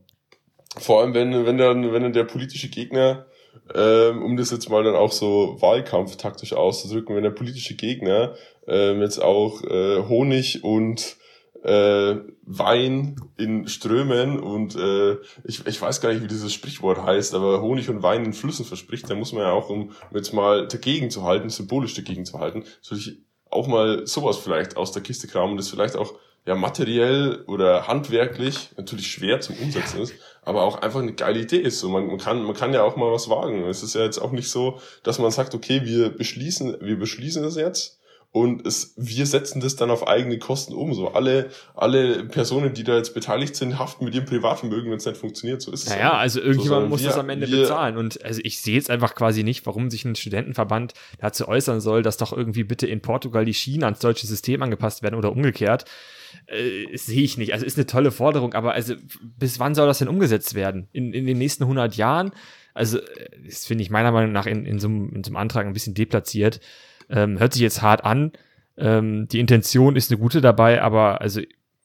Vor 0.78 1.02
allem, 1.02 1.14
wenn, 1.14 1.46
wenn 1.46 1.58
dann, 1.60 1.94
wenn 1.94 2.02
dann 2.02 2.14
der 2.14 2.24
politische 2.24 2.70
Gegner, 2.70 3.28
ähm, 3.76 4.24
um 4.24 4.38
das 4.38 4.50
jetzt 4.50 4.72
mal 4.72 4.84
dann 4.84 4.96
auch 4.96 5.12
so 5.12 5.58
wahlkampftaktisch 5.60 6.54
auszudrücken, 6.54 7.16
wenn 7.16 7.24
der 7.24 7.30
politische 7.30 7.76
Gegner 7.76 8.34
ähm, 8.68 9.02
jetzt 9.02 9.22
auch 9.22 9.64
äh, 9.64 10.02
Honig 10.08 10.64
und 10.64 11.18
äh, 11.64 12.16
Wein 12.42 13.18
in 13.38 13.68
Strömen 13.68 14.40
und 14.40 14.76
äh, 14.76 15.18
ich, 15.44 15.68
ich 15.68 15.80
weiß 15.80 16.02
gar 16.02 16.12
nicht, 16.12 16.24
wie 16.24 16.28
dieses 16.28 16.52
Sprichwort 16.52 17.04
heißt, 17.04 17.36
aber 17.36 17.62
Honig 17.62 17.88
und 17.90 18.02
Wein 18.02 18.26
in 18.26 18.34
Flüssen 18.34 18.66
verspricht, 18.66 19.08
dann 19.12 19.20
muss 19.20 19.32
man 19.32 19.44
ja 19.44 19.52
auch, 19.52 19.70
um, 19.70 19.92
jetzt 20.12 20.34
mal 20.34 20.68
dagegen 20.68 21.12
zu 21.12 21.22
halten, 21.22 21.50
symbolisch 21.50 21.94
dagegen 21.94 22.26
zu 22.26 22.40
halten, 22.40 22.64
soll 22.82 22.98
ich 22.98 23.20
auch 23.52 23.68
mal 23.68 24.08
sowas 24.08 24.38
vielleicht 24.38 24.76
aus 24.76 24.92
der 24.92 25.04
Kiste 25.04 25.28
kramen 25.28 25.52
und 25.52 25.58
das 25.58 25.70
vielleicht 25.70 25.96
auch 25.96 26.16
ja 26.46 26.56
materiell 26.56 27.44
oder 27.48 27.88
handwerklich 27.88 28.72
natürlich 28.78 29.08
schwer 29.08 29.42
zum 29.42 29.56
Umsetzen 29.58 30.02
ist, 30.02 30.14
aber 30.42 30.64
auch 30.64 30.82
einfach 30.82 31.00
eine 31.00 31.14
geile 31.14 31.40
Idee 31.40 31.60
ist. 31.60 31.80
So 31.80 31.90
man, 31.90 32.08
man 32.08 32.18
kann 32.18 32.44
man 32.44 32.56
kann 32.56 32.74
ja 32.74 32.84
auch 32.84 32.96
mal 32.96 33.12
was 33.12 33.30
wagen. 33.30 33.64
Es 33.66 33.84
ist 33.84 33.96
ja 33.96 34.02
jetzt 34.02 34.20
auch 34.20 34.32
nicht 34.32 34.50
so, 34.50 34.80
dass 35.04 35.20
man 35.20 35.32
sagt, 35.32 35.54
okay, 35.54 35.82
wir 35.84 36.10
beschließen 36.10 36.78
wir 36.82 36.98
beschließen 36.98 37.44
das 37.44 37.56
jetzt 37.56 38.01
und 38.34 38.66
es, 38.66 38.94
wir 38.96 39.26
setzen 39.26 39.60
das 39.60 39.76
dann 39.76 39.92
auf 39.92 40.08
eigene 40.08 40.40
Kosten 40.40 40.74
um. 40.74 40.94
So 40.94 41.10
alle, 41.10 41.50
alle 41.76 42.24
Personen, 42.24 42.74
die 42.74 42.86
da 42.86 42.96
jetzt 42.96 43.14
beteiligt 43.14 43.58
sind, 43.58 43.78
haften 43.78 44.06
mit 44.06 44.16
ihrem 44.16 44.26
Privatvermögen, 44.26 44.90
wenn 44.90 44.98
es 44.98 45.06
nicht 45.06 45.18
funktioniert. 45.18 45.62
So 45.62 45.74
ist 45.74 45.84
es. 45.84 45.90
Naja, 45.90 46.14
also 46.14 46.40
irgendjemand 46.40 46.84
so, 46.84 46.90
muss 46.90 47.02
wir, 47.02 47.10
das 47.10 47.18
am 47.18 47.28
Ende 47.28 47.52
wir, 47.52 47.64
bezahlen. 47.64 47.98
Und 47.98 48.24
also 48.24 48.40
ich 48.46 48.62
sehe 48.62 48.76
jetzt 48.76 48.90
einfach 48.90 49.16
quasi 49.16 49.44
nicht, 49.44 49.66
warum 49.66 49.90
sich 49.90 50.06
ein 50.06 50.16
Studentenverband 50.16 50.94
dazu 51.20 51.46
äußern 51.46 51.82
soll, 51.82 52.04
dass 52.04 52.16
doch 52.16 52.32
irgendwie 52.32 52.64
bitte 52.64 52.88
in 52.88 53.02
Portugal 53.02 53.44
die 53.44 53.54
Schienen 53.54 53.84
ans 53.84 54.00
deutsche 54.00 54.28
System 54.28 54.62
angepasst 54.64 55.04
werden 55.04 55.16
oder 55.16 55.34
umgekehrt. 55.34 55.84
Äh, 56.48 56.96
sehe 56.96 57.24
ich 57.24 57.38
nicht. 57.38 57.52
Also 57.52 57.66
ist 57.66 57.78
eine 57.78 57.86
tolle 57.86 58.12
Forderung, 58.12 58.54
aber 58.54 58.72
also 58.72 58.96
bis 59.22 59.60
wann 59.60 59.76
soll 59.76 59.88
das 59.88 60.00
denn 60.00 60.08
umgesetzt 60.08 60.54
werden? 60.54 60.88
In, 60.94 61.12
in 61.12 61.26
den 61.26 61.38
nächsten 61.38 61.64
100 61.64 61.98
Jahren? 61.98 62.32
Also 62.74 63.00
äh, 63.00 63.30
das 63.46 63.66
finde 63.66 63.84
ich 63.84 63.90
meiner 63.90 64.14
Meinung 64.14 64.32
nach 64.32 64.46
in, 64.46 64.66
in, 64.66 64.80
so 64.80 64.88
in 64.88 65.22
so 65.26 65.32
einem 65.32 65.36
Antrag 65.36 65.68
ein 65.68 65.74
bisschen 65.74 65.96
deplatziert. 65.96 66.62
Ähm, 67.12 67.40
hört 67.40 67.54
sich 67.54 67.62
jetzt 67.62 67.82
hart 67.82 68.06
an. 68.06 68.32
Ähm, 68.78 69.28
die 69.28 69.40
Intention 69.40 69.96
ist 69.96 70.12
eine 70.12 70.20
gute 70.20 70.42
dabei, 70.42 70.82
aber 70.82 71.22
also 71.22 71.42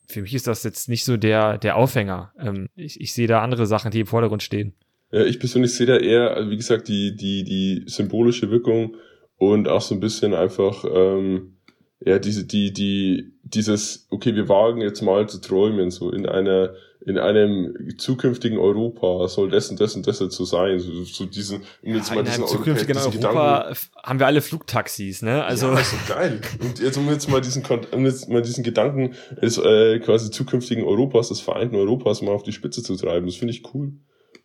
für 0.07 0.23
mich 0.23 0.35
ist 0.35 0.47
das 0.47 0.63
jetzt 0.65 0.89
nicht 0.89 1.05
so 1.05 1.17
der, 1.17 1.59
der 1.59 1.77
Aufhänger. 1.77 2.33
Ähm, 2.39 2.69
ich, 2.77 3.01
ich 3.01 3.13
sehe 3.13 3.27
da 3.27 3.43
andere 3.43 3.67
Sachen, 3.67 3.91
die 3.91 4.01
im 4.01 4.07
Vordergrund 4.07 4.43
stehen. 4.43 4.75
Ja, 5.11 5.25
ich 5.25 5.39
persönlich 5.39 5.75
sehe 5.75 5.87
da 5.87 5.97
eher, 5.97 6.49
wie 6.49 6.57
gesagt, 6.57 6.89
die, 6.89 7.17
die, 7.17 7.45
die 7.45 7.85
symbolische 7.87 8.51
Wirkung 8.51 8.97
und 9.37 9.69
auch 9.69 9.81
so 9.81 9.95
ein 9.95 10.01
bisschen 10.01 10.35
einfach, 10.35 10.85
ähm, 10.85 11.56
ja, 12.05 12.19
diese, 12.19 12.45
die, 12.45 12.73
die, 12.73 13.33
dieses, 13.43 14.07
okay, 14.11 14.35
wir 14.35 14.49
wagen 14.49 14.81
jetzt 14.83 15.01
mal 15.01 15.29
zu 15.29 15.41
träumen, 15.41 15.91
so 15.91 16.11
in 16.11 16.27
einer, 16.27 16.75
in 17.07 17.19
einem 17.19 17.97
zukünftigen 17.97 18.59
Europa 18.59 19.29
soll 19.29 19.51
das 19.51 19.71
und 19.71 19.81
das 19.81 19.97
und 19.97 20.07
das 20.07 20.21
jetzt 20.21 20.37
so 20.37 20.45
sein, 20.45 20.79
so, 20.79 21.05
so 21.05 21.25
diesen, 21.25 21.63
um 21.83 21.95
jetzt 21.95 22.09
ja, 22.09 22.17
mal 22.17 22.21
in 22.21 22.27
diesen 22.27 22.45
einem 22.45 22.53
zukünftigen 22.53 22.99
Europa 22.99 23.13
Gedanken, 23.13 23.77
haben 24.03 24.19
wir 24.19 24.27
alle 24.27 24.43
Flugtaxis, 24.43 25.23
ne? 25.23 25.45
Also. 25.45 25.69
Ja, 25.69 25.85
so 25.85 25.97
geil. 26.07 26.41
Und 26.61 26.81
jetzt, 26.81 26.99
um 26.99 27.09
jetzt 27.09 27.31
mal 27.31 27.41
diesen, 27.41 27.63
um 27.93 28.05
jetzt 28.05 28.29
mal 28.29 28.43
diesen 28.43 28.63
Gedanken 28.63 29.15
des, 29.41 29.57
äh, 29.57 29.99
quasi 30.01 30.31
zukünftigen 30.31 30.85
Europas, 30.85 31.29
des 31.29 31.41
vereinten 31.41 31.77
Europas 31.77 32.21
mal 32.21 32.33
auf 32.33 32.43
die 32.43 32.53
Spitze 32.53 32.83
zu 32.83 32.97
treiben, 32.97 33.27
das 33.27 33.37
finde 33.37 33.55
ich 33.55 33.63
cool. 33.73 33.93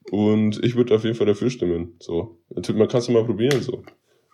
Und 0.09 0.63
ich 0.63 0.75
würde 0.75 0.95
auf 0.95 1.03
jeden 1.03 1.15
Fall 1.15 1.27
dafür 1.27 1.49
stimmen, 1.49 1.95
so. 1.99 2.37
Man 2.49 2.87
kann 2.87 3.01
es 3.01 3.09
mal 3.09 3.25
probieren, 3.25 3.61
so. 3.61 3.83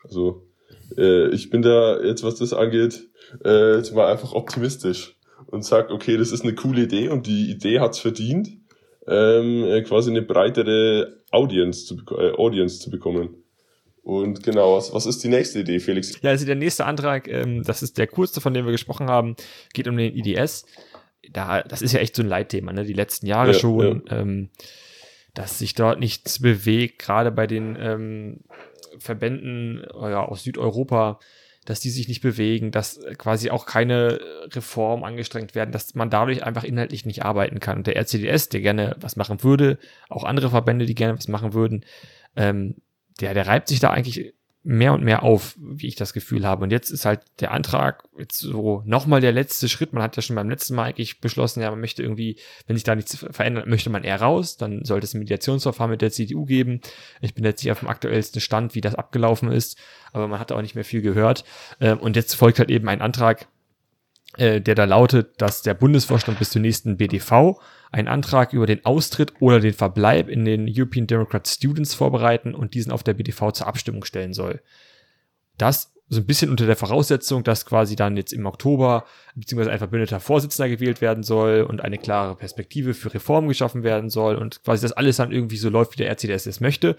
Also, 0.04 0.47
äh, 0.96 1.30
ich 1.30 1.50
bin 1.50 1.62
da 1.62 2.02
jetzt, 2.02 2.24
was 2.24 2.36
das 2.36 2.54
angeht, 2.54 3.08
äh, 3.44 3.78
jetzt 3.78 3.94
mal 3.94 4.12
einfach 4.12 4.34
optimistisch 4.34 5.16
und 5.48 5.64
sag, 5.66 5.90
okay, 5.92 6.18
das 6.18 6.32
ist 6.32 6.44
eine 6.44 6.56
coole 6.56 6.84
Idee 6.84 7.10
und 7.10 7.28
die 7.28 7.50
Idee 7.50 7.80
hat's 7.80 8.00
verdient, 8.00 8.50
ähm, 9.08 9.64
äh, 9.64 9.82
quasi 9.84 10.10
eine 10.10 10.22
breitere 10.22 11.22
Audience 11.32 11.86
zu, 11.86 11.98
äh, 12.18 12.34
Audience 12.34 12.80
zu 12.80 12.90
bekommen. 12.90 13.44
Und 14.04 14.42
genau, 14.42 14.78
was, 14.78 14.94
was 14.94 15.06
ist 15.06 15.22
die 15.24 15.28
nächste 15.28 15.60
Idee, 15.60 15.80
Felix? 15.80 16.22
Ja, 16.22 16.30
also 16.30 16.46
der 16.46 16.56
nächste 16.56 16.86
Antrag, 16.86 17.28
ähm, 17.28 17.64
das 17.64 17.84
ist 17.84 17.98
der 17.98 18.08
kurze, 18.08 18.40
von 18.40 18.54
dem 18.54 18.66
wir 18.66 18.72
gesprochen 18.72 19.08
haben, 19.08 19.36
geht 19.74 19.88
um 19.88 19.98
den 19.98 20.16
IDS. 20.16 20.66
Da, 21.30 21.62
das 21.62 21.82
ist 21.82 21.92
ja 21.92 22.00
echt 22.00 22.16
so 22.16 22.24
ein 22.24 22.30
Leitthema, 22.30 22.72
ne? 22.72 22.86
Die 22.86 22.94
letzten 22.94 23.28
Jahre 23.28 23.52
ja, 23.52 23.60
schon, 23.60 24.04
ja. 24.08 24.18
Ähm, 24.20 24.50
dass 25.34 25.60
sich 25.60 25.76
dort 25.76 26.00
nichts 26.00 26.42
bewegt, 26.42 27.00
gerade 27.00 27.32
bei 27.32 27.48
den 27.48 27.78
ähm, 27.80 28.40
Verbänden 29.00 29.86
ja, 29.94 30.24
aus 30.24 30.44
Südeuropa, 30.44 31.20
dass 31.66 31.82
die 31.82 31.90
sich 31.90 32.08
nicht 32.08 32.22
bewegen, 32.22 32.72
dass 32.72 33.00
quasi 33.18 33.50
auch 33.50 33.66
keine 33.66 34.20
Reformen 34.54 35.04
angestrengt 35.04 35.54
werden, 35.54 35.72
dass 35.72 35.96
man 35.96 36.10
dadurch 36.10 36.44
einfach 36.44 36.64
inhaltlich 36.64 37.06
nicht 37.06 37.26
arbeiten 37.26 37.60
kann. 37.60 37.80
Und 37.80 37.88
der 37.88 37.98
RCDS, 37.98 38.50
der 38.50 38.62
gerne 38.62 38.96
was 39.02 39.18
machen 39.18 39.44
würde, 39.44 39.78
auch 40.08 40.24
andere 40.24 40.50
Verbände, 40.50 40.86
die 40.86 40.96
gerne 40.96 41.18
was 41.18 41.28
machen 41.28 41.54
würden, 41.54 41.84
ähm, 42.38 42.76
der, 43.20 43.34
der 43.34 43.48
reibt 43.48 43.68
sich 43.68 43.80
da 43.82 43.90
eigentlich 43.90 44.34
mehr 44.70 44.92
und 44.92 45.02
mehr 45.02 45.24
auf, 45.24 45.56
wie 45.58 45.88
ich 45.88 45.96
das 45.96 46.12
Gefühl 46.12 46.46
habe. 46.46 46.62
Und 46.62 46.72
jetzt 46.72 46.90
ist 46.90 47.06
halt 47.06 47.22
der 47.40 47.52
Antrag 47.52 48.04
jetzt 48.20 48.40
so 48.40 48.84
nochmal 48.86 49.22
der 49.22 49.32
letzte 49.32 49.70
Schritt. 49.70 49.94
Man 49.94 50.04
hat 50.04 50.18
ja 50.18 50.22
schon 50.22 50.36
beim 50.36 50.50
letzten 50.50 50.76
Mal 50.76 50.84
eigentlich 50.84 51.22
beschlossen, 51.22 51.62
ja, 51.62 51.72
man 51.72 51.80
möchte 51.80 52.04
irgendwie, 52.04 52.38
wenn 52.66 52.76
sich 52.76 52.84
da 52.84 52.94
nichts 52.94 53.16
verändert, 53.16 53.68
möchte 53.68 53.90
man 53.90 54.04
eher 54.04 54.22
raus. 54.22 54.58
Dann 54.58 54.84
sollte 54.84 55.06
es 55.06 55.14
ein 55.14 55.20
Mediationsverfahren 55.20 55.92
mit 55.92 56.02
der 56.02 56.12
CDU 56.12 56.44
geben. 56.44 56.82
Ich 57.22 57.34
bin 57.34 57.46
jetzt 57.46 57.64
nicht 57.64 57.72
auf 57.72 57.80
dem 57.80 57.88
aktuellsten 57.88 58.42
Stand, 58.42 58.76
wie 58.76 58.82
das 58.82 58.94
abgelaufen 58.94 59.50
ist, 59.54 59.78
aber 60.12 60.28
man 60.28 60.38
hat 60.38 60.52
auch 60.52 60.62
nicht 60.62 60.76
mehr 60.76 60.84
viel 60.84 61.02
gehört. 61.02 61.46
Ähm, 61.80 62.00
und 62.00 62.18
jetzt 62.18 62.34
folgt 62.34 62.60
halt 62.60 62.70
eben 62.70 62.90
ein 62.90 63.00
Antrag, 63.00 63.48
äh, 64.36 64.60
der 64.60 64.76
da 64.76 64.84
lautet, 64.84 65.42
dass 65.42 65.62
der 65.62 65.76
Bundesvorstand 65.76 66.40
bis 66.40 66.50
zur 66.50 66.62
nächsten 66.62 66.98
BDV 66.98 67.58
einen 67.92 68.08
Antrag 68.08 68.54
über 68.54 68.66
den 68.66 68.86
Austritt 68.86 69.34
oder 69.40 69.60
den 69.60 69.74
Verbleib 69.74 70.30
in 70.30 70.46
den 70.46 70.68
European 70.70 71.08
Democrat 71.08 71.48
Students 71.48 71.94
vorbereiten 71.94 72.54
und 72.54 72.74
diesen 72.74 72.92
auf 72.92 73.04
der 73.04 73.14
BDV 73.14 73.52
zur 73.52 73.68
Abstimmung 73.68 74.04
stellen 74.04 74.34
soll. 74.34 74.62
Das 75.58 75.94
so 76.10 76.22
ein 76.22 76.26
bisschen 76.26 76.50
unter 76.50 76.66
der 76.66 76.78
Voraussetzung, 76.78 77.44
dass 77.44 77.66
quasi 77.66 77.96
dann 77.98 78.16
jetzt 78.16 78.32
im 78.32 78.46
Oktober 78.46 79.06
beziehungsweise 79.36 79.72
ein 79.72 79.78
verbündeter 79.78 80.22
Vorsitzender 80.22 80.70
gewählt 80.70 81.02
werden 81.02 81.24
soll 81.24 81.64
und 81.64 81.82
eine 81.82 81.98
klare 81.98 82.36
Perspektive 82.36 82.94
für 82.94 83.14
Reformen 83.14 83.50
geschaffen 83.50 83.84
werden 83.84 84.10
soll 84.10 84.36
und 84.36 84.64
quasi 84.64 84.84
das 84.84 84.94
alles 84.94 85.18
dann 85.18 85.34
irgendwie 85.34 85.58
so 85.58 85.70
läuft, 85.70 85.94
wie 85.94 86.04
der 86.04 86.10
RCDS 86.10 86.46
es 86.46 86.62
möchte. 86.62 86.96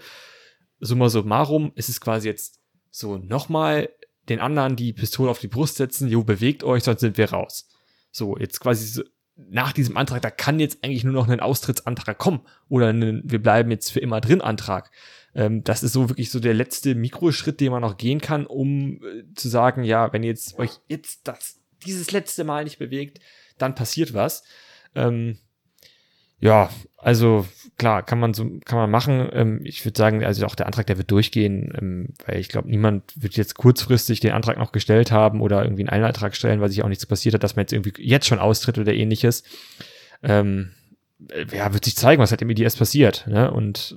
Summa 0.79 1.09
summarum 1.09 1.71
ist 1.75 1.89
es 1.89 1.99
quasi 1.99 2.27
jetzt 2.27 2.59
so 2.91 3.17
nochmal 3.17 3.89
den 4.29 4.39
anderen 4.39 4.75
die 4.75 4.93
Pistole 4.93 5.31
auf 5.31 5.39
die 5.39 5.47
Brust 5.47 5.77
setzen, 5.77 6.07
jo, 6.07 6.23
bewegt 6.23 6.63
euch, 6.63 6.83
sonst 6.83 7.01
sind 7.01 7.17
wir 7.17 7.31
raus. 7.31 7.67
So, 8.11 8.37
jetzt 8.37 8.59
quasi 8.59 9.03
nach 9.49 9.71
diesem 9.73 9.97
Antrag, 9.97 10.21
da 10.21 10.29
kann 10.29 10.59
jetzt 10.59 10.83
eigentlich 10.83 11.03
nur 11.03 11.13
noch 11.13 11.27
ein 11.27 11.39
Austrittsantrag 11.39 12.17
kommen 12.17 12.41
oder 12.67 12.89
ein, 12.91 13.21
wir 13.23 13.41
bleiben 13.41 13.71
jetzt 13.71 13.91
für 13.91 13.99
immer 13.99 14.21
drin 14.21 14.41
Antrag. 14.41 14.91
Ähm, 15.33 15.63
das 15.63 15.83
ist 15.83 15.93
so 15.93 16.09
wirklich 16.09 16.31
so 16.31 16.39
der 16.39 16.53
letzte 16.53 16.95
Mikroschritt, 16.95 17.59
den 17.59 17.71
man 17.71 17.81
noch 17.81 17.97
gehen 17.97 18.21
kann, 18.21 18.45
um 18.45 19.01
äh, 19.03 19.23
zu 19.35 19.47
sagen, 19.47 19.83
ja, 19.83 20.11
wenn 20.11 20.23
ihr 20.23 20.29
jetzt 20.29 20.57
euch 20.59 20.71
jetzt 20.87 21.27
das, 21.27 21.59
dieses 21.85 22.11
letzte 22.11 22.43
Mal 22.43 22.63
nicht 22.63 22.79
bewegt, 22.79 23.19
dann 23.57 23.75
passiert 23.75 24.13
was. 24.13 24.43
Ähm, 24.95 25.37
Ja, 26.41 26.69
also 26.97 27.45
klar, 27.79 28.03
kann 28.03 28.19
man 28.19 28.35
so, 28.35 28.45
kann 28.65 28.77
man 28.77 28.91
machen. 28.91 29.27
Ähm, 29.33 29.61
ich 29.63 29.83
würde 29.83 29.97
sagen, 29.97 30.23
also 30.23 30.45
auch 30.45 30.53
der 30.53 30.67
Antrag, 30.67 30.85
der 30.85 30.99
wird 30.99 31.09
durchgehen, 31.09 31.73
ähm, 31.81 32.09
weil 32.27 32.39
ich 32.39 32.49
glaube, 32.49 32.69
niemand 32.69 33.11
wird 33.15 33.35
jetzt 33.35 33.55
kurzfristig 33.55 34.19
den 34.19 34.33
Antrag 34.33 34.59
noch 34.59 34.71
gestellt 34.71 35.11
haben 35.11 35.41
oder 35.41 35.63
irgendwie 35.63 35.81
einen 35.81 35.89
Einantrag 35.89 36.35
stellen, 36.35 36.61
weil 36.61 36.69
sich 36.69 36.83
auch 36.83 36.89
nichts 36.89 37.07
passiert 37.07 37.33
hat, 37.33 37.43
dass 37.43 37.55
man 37.55 37.63
jetzt 37.63 37.73
irgendwie 37.73 37.93
jetzt 37.97 38.27
schon 38.27 38.37
austritt 38.37 38.77
oder 38.77 38.93
ähnliches. 38.93 39.43
Ähm, 40.21 40.73
ja, 41.51 41.73
wird 41.73 41.85
sich 41.85 41.95
zeigen, 41.95 42.21
was 42.21 42.31
halt 42.31 42.41
im 42.41 42.49
IDS 42.49 42.75
passiert. 42.75 43.25
Ne? 43.27 43.49
Und 43.49 43.95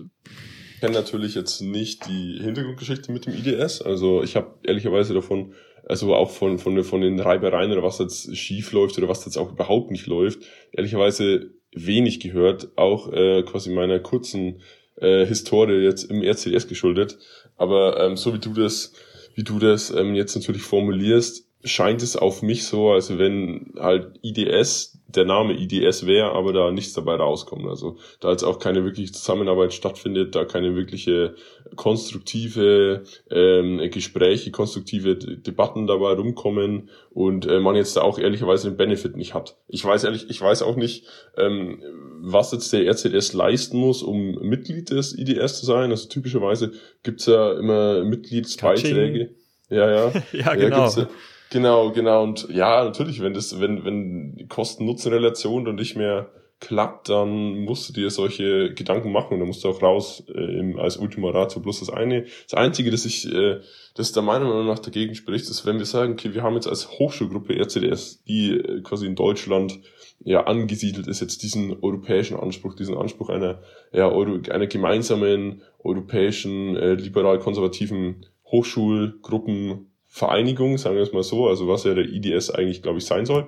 ich 0.74 0.80
kenne 0.80 0.94
natürlich 0.94 1.34
jetzt 1.34 1.60
nicht 1.60 2.08
die 2.08 2.40
Hintergrundgeschichte 2.42 3.12
mit 3.12 3.26
dem 3.26 3.34
IDS. 3.34 3.82
Also 3.82 4.22
ich 4.22 4.34
habe 4.36 4.54
ehrlicherweise 4.64 5.12
davon, 5.12 5.54
also 5.88 6.14
auch 6.14 6.30
von, 6.30 6.58
von, 6.58 6.82
von 6.82 7.00
den 7.00 7.20
Reibereien 7.20 7.72
oder 7.72 7.82
was 7.82 7.98
jetzt 7.98 8.36
schief 8.36 8.72
läuft 8.72 8.96
oder 8.98 9.08
was 9.08 9.24
jetzt 9.24 9.36
auch 9.36 9.52
überhaupt 9.52 9.90
nicht 9.90 10.06
läuft, 10.06 10.40
ehrlicherweise 10.72 11.52
wenig 11.72 12.20
gehört, 12.20 12.68
auch 12.76 13.12
äh, 13.12 13.42
quasi 13.42 13.70
meiner 13.70 13.98
kurzen 13.98 14.60
äh, 14.96 15.26
Historie 15.26 15.82
jetzt 15.82 16.04
im 16.04 16.22
RCDS 16.22 16.68
geschuldet. 16.68 17.18
Aber 17.56 18.00
ähm, 18.00 18.16
so 18.16 18.34
wie 18.34 18.38
du 18.38 18.52
das, 18.52 18.92
wie 19.34 19.44
du 19.44 19.58
das 19.58 19.90
ähm, 19.90 20.14
jetzt 20.14 20.34
natürlich 20.34 20.62
formulierst, 20.62 21.46
scheint 21.64 22.02
es 22.02 22.16
auf 22.16 22.42
mich 22.42 22.64
so, 22.64 22.90
als 22.90 23.16
wenn 23.18 23.72
halt 23.78 24.18
IDS 24.22 24.91
der 25.16 25.24
Name 25.24 25.54
IDS 25.54 26.06
wäre, 26.06 26.32
aber 26.32 26.52
da 26.52 26.70
nichts 26.70 26.92
dabei 26.94 27.14
rauskommt. 27.14 27.66
Also 27.66 27.96
da 28.20 28.30
jetzt 28.30 28.42
auch 28.42 28.58
keine 28.58 28.84
wirkliche 28.84 29.12
Zusammenarbeit 29.12 29.72
stattfindet, 29.72 30.34
da 30.34 30.44
keine 30.44 30.74
wirkliche 30.74 31.34
konstruktive 31.76 33.04
ähm, 33.30 33.78
Gespräche, 33.90 34.50
konstruktive 34.50 35.16
Debatten 35.16 35.86
dabei 35.86 36.12
rumkommen 36.12 36.90
und 37.10 37.46
äh, 37.46 37.60
man 37.60 37.76
jetzt 37.76 37.96
da 37.96 38.02
auch 38.02 38.18
ehrlicherweise 38.18 38.70
den 38.70 38.76
Benefit 38.76 39.16
nicht 39.16 39.34
hat. 39.34 39.56
Ich 39.68 39.84
weiß 39.84 40.04
ehrlich, 40.04 40.28
ich 40.28 40.40
weiß 40.40 40.62
auch 40.62 40.76
nicht, 40.76 41.06
ähm, 41.36 41.82
was 42.20 42.52
jetzt 42.52 42.72
der 42.72 42.88
RZS 42.88 43.32
leisten 43.32 43.78
muss, 43.78 44.02
um 44.02 44.34
Mitglied 44.40 44.90
des 44.90 45.16
IDS 45.16 45.60
zu 45.60 45.66
sein. 45.66 45.90
Also 45.90 46.08
typischerweise 46.08 46.72
gibt's 47.02 47.26
ja 47.26 47.52
immer 47.52 48.04
Mitgliedsbeiträge. 48.04 49.30
Ja, 49.68 49.90
ja. 50.10 50.12
ja, 50.32 50.54
genau. 50.54 50.88
Ja, 50.88 51.08
Genau, 51.53 51.92
genau. 51.92 52.22
Und 52.22 52.48
ja, 52.48 52.82
natürlich, 52.82 53.20
wenn 53.20 53.34
das, 53.34 53.61
wenn, 53.61 53.84
wenn 53.84 54.36
die 54.36 54.48
Kosten-Nutzen-Relation 54.48 55.66
dann 55.66 55.74
nicht 55.74 55.96
mehr 55.96 56.30
klappt, 56.61 57.11
dann 57.11 57.59
musst 57.66 57.90
du 57.90 57.92
dir 57.92 58.09
solche 58.09 58.72
Gedanken 58.72 59.12
machen 59.12 59.34
und 59.34 59.40
dann 59.40 59.48
musst 59.48 59.62
du 59.62 59.68
auch 59.68 59.82
raus 59.82 60.24
äh, 60.34 60.59
im, 60.59 60.78
als 60.78 60.96
Ultima 60.96 61.28
Ratio. 61.28 61.61
Bloß 61.61 61.80
das 61.80 61.90
eine, 61.90 62.22
das 62.22 62.55
Einzige, 62.55 62.90
das 62.90 63.05
ich, 63.05 63.30
äh, 63.30 63.61
das 63.94 64.12
der 64.12 64.22
meiner 64.22 64.46
Meinung 64.46 64.66
nach 64.66 64.78
dagegen 64.78 65.14
spricht, 65.14 65.50
ist, 65.50 65.66
wenn 65.66 65.76
wir 65.76 65.84
sagen, 65.84 66.14
okay, 66.14 66.32
wir 66.32 66.42
haben 66.42 66.55
jetzt 66.55 66.68
als 66.68 66.88
Hochschulgruppe 66.88 67.55
RCDS, 67.55 68.24
die 68.24 68.53
äh, 68.53 68.80
quasi 68.80 69.05
in 69.05 69.14
Deutschland 69.14 69.78
ja 70.24 70.44
angesiedelt 70.44 71.07
ist, 71.07 71.20
jetzt 71.20 71.42
diesen 71.42 71.82
europäischen 71.82 72.38
Anspruch, 72.38 72.76
diesen 72.76 72.96
Anspruch 72.96 73.28
einer, 73.28 73.61
ja, 73.92 74.09
Euro, 74.09 74.38
einer 74.50 74.68
gemeinsamen 74.68 75.61
europäischen, 75.84 76.76
äh, 76.76 76.94
liberal-konservativen 76.94 78.24
Hochschulgruppen 78.46 79.91
Vereinigung, 80.14 80.76
sagen 80.76 80.96
wir 80.96 81.02
es 81.02 81.12
mal 81.14 81.22
so, 81.22 81.48
also 81.48 81.68
was 81.68 81.84
ja 81.84 81.94
der 81.94 82.04
IDS 82.04 82.50
eigentlich, 82.50 82.82
glaube 82.82 82.98
ich, 82.98 83.06
sein 83.06 83.24
soll. 83.24 83.46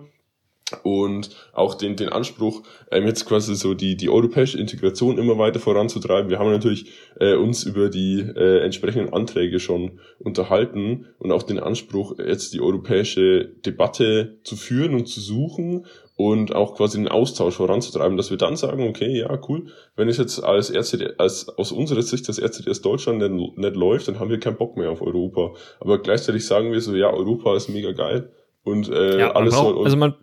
Und 0.82 1.30
auch 1.52 1.74
den, 1.74 1.94
den 1.94 2.08
Anspruch, 2.08 2.62
ähm, 2.90 3.06
jetzt 3.06 3.26
quasi 3.26 3.54
so 3.54 3.74
die, 3.74 3.96
die 3.96 4.08
europäische 4.08 4.58
Integration 4.58 5.18
immer 5.18 5.36
weiter 5.36 5.60
voranzutreiben. 5.60 6.30
Wir 6.30 6.38
haben 6.38 6.50
natürlich 6.50 6.86
äh, 7.20 7.34
uns 7.34 7.64
über 7.64 7.90
die 7.90 8.20
äh, 8.20 8.64
entsprechenden 8.64 9.12
Anträge 9.12 9.60
schon 9.60 10.00
unterhalten 10.18 11.06
und 11.18 11.32
auch 11.32 11.42
den 11.42 11.58
Anspruch, 11.58 12.18
jetzt 12.18 12.54
die 12.54 12.62
europäische 12.62 13.44
Debatte 13.44 14.38
zu 14.42 14.56
führen 14.56 14.94
und 14.94 15.06
zu 15.06 15.20
suchen 15.20 15.84
und 16.16 16.54
auch 16.54 16.76
quasi 16.76 16.96
den 16.96 17.08
Austausch 17.08 17.56
voranzutreiben, 17.56 18.16
dass 18.16 18.30
wir 18.30 18.38
dann 18.38 18.56
sagen, 18.56 18.88
okay, 18.88 19.18
ja, 19.18 19.38
cool, 19.48 19.66
wenn 19.96 20.08
es 20.08 20.16
jetzt 20.16 20.42
als 20.42 20.70
RCD, 20.70 21.14
als 21.18 21.48
aus 21.48 21.72
unserer 21.72 22.02
Sicht 22.02 22.26
das 22.28 22.38
RCDS 22.38 22.80
Deutschland 22.80 23.18
nicht, 23.18 23.58
nicht 23.58 23.76
läuft, 23.76 24.08
dann 24.08 24.18
haben 24.18 24.30
wir 24.30 24.40
keinen 24.40 24.56
Bock 24.56 24.76
mehr 24.78 24.90
auf 24.90 25.02
Europa. 25.02 25.52
Aber 25.80 25.98
gleichzeitig 25.98 26.46
sagen 26.46 26.72
wir 26.72 26.80
so, 26.80 26.94
ja, 26.94 27.10
Europa 27.10 27.54
ist 27.54 27.68
mega 27.68 27.92
geil 27.92 28.30
und 28.62 28.88
äh, 28.88 29.18
ja, 29.18 29.32
alles 29.32 29.54
braucht, 29.54 29.74
soll. 29.74 29.84
also 29.84 29.96
man, 29.96 30.14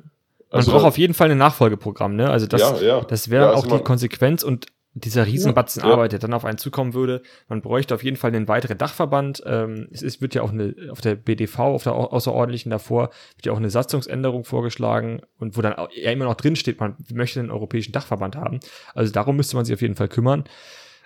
man 0.52 0.60
also, 0.60 0.72
braucht 0.72 0.86
auf 0.86 0.98
jeden 0.98 1.14
Fall 1.14 1.32
ein 1.32 1.38
Nachfolgeprogramm, 1.38 2.16
ne? 2.16 2.30
Also 2.30 2.46
das, 2.46 2.62
ja, 2.62 2.82
ja. 2.82 3.02
das 3.02 3.30
wäre 3.30 3.46
ja, 3.46 3.52
also 3.52 3.70
auch 3.70 3.78
die 3.78 3.84
Konsequenz 3.84 4.44
und 4.44 4.68
dieser 4.94 5.26
Riesenbatzen 5.26 5.84
Arbeit, 5.84 6.12
der 6.12 6.20
dann 6.20 6.34
auf 6.34 6.44
einen 6.44 6.58
zukommen 6.58 6.94
würde. 6.94 7.22
Man 7.48 7.62
bräuchte 7.62 7.96
auf 7.96 8.04
jeden 8.04 8.18
Fall 8.18 8.36
einen 8.36 8.50
weiteren 8.50 8.78
Dachverband. 8.78 9.42
Ähm, 9.46 9.88
es 9.92 10.02
ist, 10.02 10.22
wird 10.22 10.36
ja 10.36 10.42
auch 10.42 10.52
eine, 10.52 10.76
auf 10.92 11.00
der 11.00 11.16
BDV, 11.16 11.60
auf 11.60 11.84
der 11.84 11.94
außerordentlichen 11.94 12.70
davor, 12.70 13.10
wird 13.38 13.46
ja 13.46 13.54
auch 13.54 13.58
eine 13.58 13.70
Satzungsänderung 13.70 14.44
vorgeschlagen 14.44 15.22
und 15.40 15.56
wo 15.56 15.62
dann 15.62 15.76
ja 15.96 16.12
immer 16.12 16.26
noch 16.26 16.36
drin 16.36 16.58
steht, 16.58 16.82
man 16.82 16.98
möchte 17.14 17.40
einen 17.40 17.52
europäischen 17.52 17.94
Dachverband 17.94 18.36
haben. 18.36 18.60
Also 18.94 19.14
darum 19.14 19.38
müsste 19.38 19.56
man 19.56 19.64
sich 19.64 19.74
auf 19.74 19.82
jeden 19.82 19.96
Fall 19.96 20.10
kümmern. 20.10 20.44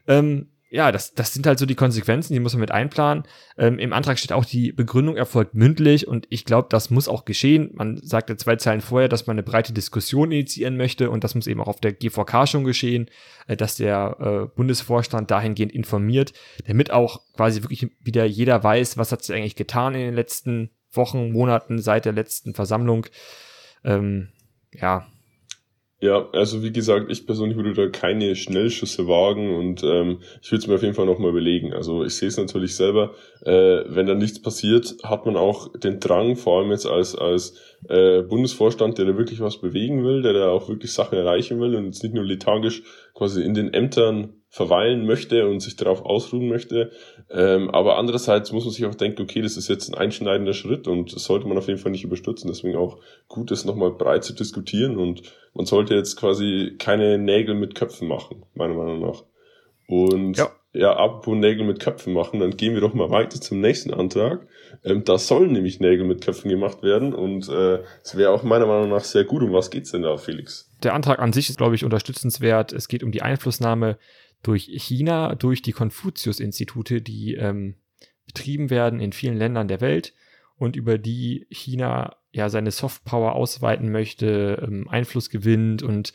Ähm, 0.08 0.50
ja, 0.76 0.92
das, 0.92 1.14
das 1.14 1.34
sind 1.34 1.48
halt 1.48 1.58
so 1.58 1.66
die 1.66 1.76
Konsequenzen, 1.76 2.34
die 2.34 2.42
muss 2.42 2.52
man 2.52 2.60
mit 2.60 2.72
einplanen. 2.72 3.24
Ähm, 3.58 3.80
Im 3.80 3.94
Antrag 3.94 4.20
steht 4.20 4.34
auch, 4.34 4.44
die 4.44 4.74
Begründung 4.74 5.16
erfolgt 5.16 5.56
mündlich 5.56 6.06
und 6.06 6.28
ich 6.30 6.44
glaube, 6.44 6.68
das 6.70 6.90
muss 6.90 7.08
auch 7.08 7.24
geschehen. 7.24 7.70
Man 7.76 7.96
sagte 8.04 8.36
zwei 8.36 8.58
Zeilen 8.58 8.82
vorher, 8.82 9.08
dass 9.08 9.26
man 9.26 9.36
eine 9.36 9.44
breite 9.44 9.72
Diskussion 9.72 10.34
initiieren 10.34 10.76
möchte 10.76 11.10
und 11.10 11.24
das 11.24 11.34
muss 11.34 11.48
eben 11.48 11.62
auch 11.62 11.70
auf 11.70 11.80
der 11.80 11.94
GVK 11.94 12.46
schon 12.46 12.66
geschehen, 12.66 13.10
äh, 13.48 13.56
dass 13.56 13.78
der 13.78 14.18
äh, 14.20 14.54
Bundesvorstand 14.54 15.32
dahingehend 15.32 15.72
informiert, 15.72 16.34
damit 16.68 16.92
auch 16.92 17.22
quasi 17.38 17.64
wirklich 17.64 17.90
wieder 18.02 18.26
jeder 18.26 18.62
weiß, 18.62 18.98
was 18.98 19.14
hat 19.14 19.24
sich 19.24 19.34
eigentlich 19.34 19.56
getan 19.56 19.96
in 19.96 20.02
den 20.02 20.14
letzten 20.14 20.72
Wochen, 20.92 21.32
Monaten 21.32 21.80
seit 21.80 22.04
der 22.04 22.14
letzten 22.14 22.54
Versammlung. 22.54 23.06
Ähm, 23.86 24.28
ja, 24.74 25.08
ja, 26.02 26.30
also 26.34 26.62
wie 26.62 26.74
gesagt, 26.74 27.10
ich 27.10 27.26
persönlich 27.26 27.56
würde 27.56 27.74
da 27.74 27.88
keine 27.88 28.36
Schnellschüsse 28.36 29.08
wagen 29.08 29.56
und 29.56 29.82
ähm, 29.84 30.20
ich 30.42 30.52
würde 30.52 30.62
es 30.62 30.68
mir 30.68 30.76
auf 30.76 30.82
jeden 30.84 30.94
Fall 30.94 31.06
nochmal 31.06 31.32
überlegen. 31.32 31.74
Also 31.74 32.04
ich 32.04 32.16
sehe 32.16 32.28
es 32.28 32.38
natürlich 32.38 32.76
selber, 32.76 33.14
äh, 33.46 33.84
wenn 33.88 34.06
da 34.06 34.14
nichts 34.14 34.42
passiert, 34.42 34.96
hat 35.04 35.26
man 35.26 35.38
auch 35.38 35.72
den 35.78 36.02
Drang, 36.02 36.36
vor 36.36 36.60
allem 36.60 36.72
jetzt 36.72 36.86
als, 36.86 37.16
als 37.16 37.58
äh, 37.88 38.24
Bundesvorstand, 38.24 38.98
der 38.98 39.06
da 39.06 39.18
wirklich 39.18 39.40
was 39.40 39.62
bewegen 39.62 40.04
will, 40.04 40.22
der 40.22 40.34
da 40.34 40.50
auch 40.50 40.68
wirklich 40.68 40.92
Sachen 40.92 41.18
erreichen 41.18 41.62
will 41.62 41.76
und 41.76 41.86
jetzt 41.86 42.04
nicht 42.04 42.14
nur 42.14 42.26
lethargisch 42.26 42.84
quasi 43.14 43.42
in 43.42 43.54
den 43.54 43.74
Ämtern 43.74 44.34
verweilen 44.56 45.06
möchte 45.06 45.50
und 45.50 45.60
sich 45.60 45.76
darauf 45.76 46.06
ausruhen 46.06 46.48
möchte. 46.48 46.90
Ähm, 47.30 47.70
aber 47.72 47.98
andererseits 47.98 48.54
muss 48.54 48.64
man 48.64 48.72
sich 48.72 48.86
auch 48.86 48.96
denken, 48.96 49.22
okay, 49.22 49.42
das 49.42 49.58
ist 49.58 49.68
jetzt 49.68 49.90
ein 49.90 49.96
einschneidender 49.96 50.54
Schritt 50.54 50.88
und 50.88 51.14
das 51.14 51.26
sollte 51.26 51.46
man 51.46 51.58
auf 51.58 51.68
jeden 51.68 51.78
Fall 51.78 51.92
nicht 51.92 52.06
überstürzen. 52.06 52.50
Deswegen 52.50 52.78
auch 52.78 53.00
gut, 53.28 53.52
das 53.52 53.66
nochmal 53.66 53.92
breit 53.92 54.24
zu 54.24 54.32
diskutieren 54.32 54.96
und 54.96 55.24
man 55.54 55.66
sollte 55.66 55.94
jetzt 55.94 56.16
quasi 56.16 56.76
keine 56.80 57.18
Nägel 57.18 57.54
mit 57.54 57.76
Köpfen 57.76 58.08
machen, 58.08 58.46
meiner 58.54 58.76
Meinung 58.76 59.02
nach. 59.02 59.26
Und 59.90 60.38
ja, 60.38 60.50
ja 60.72 60.96
apropos 60.96 61.36
Nägel 61.36 61.66
mit 61.66 61.82
Köpfen 61.82 62.14
machen, 62.14 62.40
dann 62.40 62.56
gehen 62.56 62.76
wir 62.76 62.82
doch 62.82 62.94
mal 62.94 63.10
weiter 63.10 63.42
zum 63.42 63.60
nächsten 63.60 63.94
Antrag. 63.94 64.48
Ähm, 64.86 65.04
da 65.04 65.18
sollen 65.18 65.52
nämlich 65.52 65.82
Nägel 65.82 66.06
mit 66.06 66.24
Köpfen 66.24 66.50
gemacht 66.50 66.82
werden 66.82 67.14
und 67.14 67.50
äh, 67.50 67.80
es 68.04 68.14
äh, 68.14 68.18
wäre 68.18 68.32
auch 68.32 68.44
meiner 68.44 68.68
Meinung 68.68 68.90
nach 68.90 69.04
sehr 69.04 69.26
gut. 69.26 69.44
Um 69.44 69.52
was 69.52 69.70
geht's 69.70 69.92
denn 69.92 70.04
da, 70.04 70.16
Felix? 70.16 70.72
Der 70.82 70.94
Antrag 70.94 71.20
an 71.20 71.34
sich 71.34 71.50
ist, 71.50 71.58
glaube 71.58 71.76
ich, 71.76 71.84
unterstützenswert. 71.84 72.72
Es 72.72 72.88
geht 72.88 73.04
um 73.04 73.12
die 73.12 73.22
Einflussnahme 73.22 73.98
durch 74.46 74.70
China, 74.76 75.36
durch 75.36 75.62
die 75.62 75.72
Konfuzius-Institute, 75.72 77.02
die 77.02 77.34
ähm, 77.34 77.76
betrieben 78.26 78.70
werden 78.70 79.00
in 79.00 79.12
vielen 79.12 79.38
Ländern 79.38 79.68
der 79.68 79.82
Welt 79.82 80.14
und 80.58 80.76
über 80.76 80.98
die 80.98 81.48
China 81.50 82.16
ja 82.32 82.50
seine 82.50 82.72
Softpower 82.72 83.34
ausweiten 83.34 83.92
möchte, 83.92 84.62
ähm, 84.66 84.88
Einfluss 84.88 85.30
gewinnt 85.30 85.84
und 85.84 86.14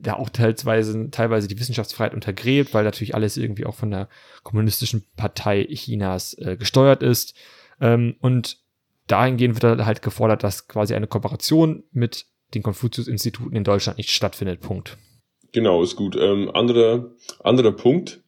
da 0.00 0.14
auch 0.14 0.30
teilweise, 0.30 1.10
teilweise 1.10 1.48
die 1.48 1.58
Wissenschaftsfreiheit 1.58 2.14
untergräbt, 2.14 2.74
weil 2.74 2.84
natürlich 2.84 3.14
alles 3.14 3.36
irgendwie 3.36 3.66
auch 3.66 3.74
von 3.74 3.90
der 3.90 4.08
kommunistischen 4.42 5.04
Partei 5.16 5.66
Chinas 5.70 6.34
äh, 6.34 6.56
gesteuert 6.56 7.02
ist. 7.02 7.34
Ähm, 7.80 8.16
und 8.20 8.58
dahingehend 9.06 9.60
wird 9.60 9.84
halt 9.84 10.02
gefordert, 10.02 10.42
dass 10.42 10.68
quasi 10.68 10.94
eine 10.94 11.06
Kooperation 11.06 11.84
mit 11.92 12.26
den 12.54 12.62
Konfuzius-Instituten 12.62 13.56
in 13.56 13.64
Deutschland 13.64 13.98
nicht 13.98 14.10
stattfindet. 14.10 14.60
Punkt. 14.60 14.96
Genau, 15.56 15.82
ist 15.82 15.96
gut. 15.96 16.16
Ähm, 16.20 16.50
anderer, 16.52 17.12
anderer 17.42 17.72
Punkt, 17.72 18.20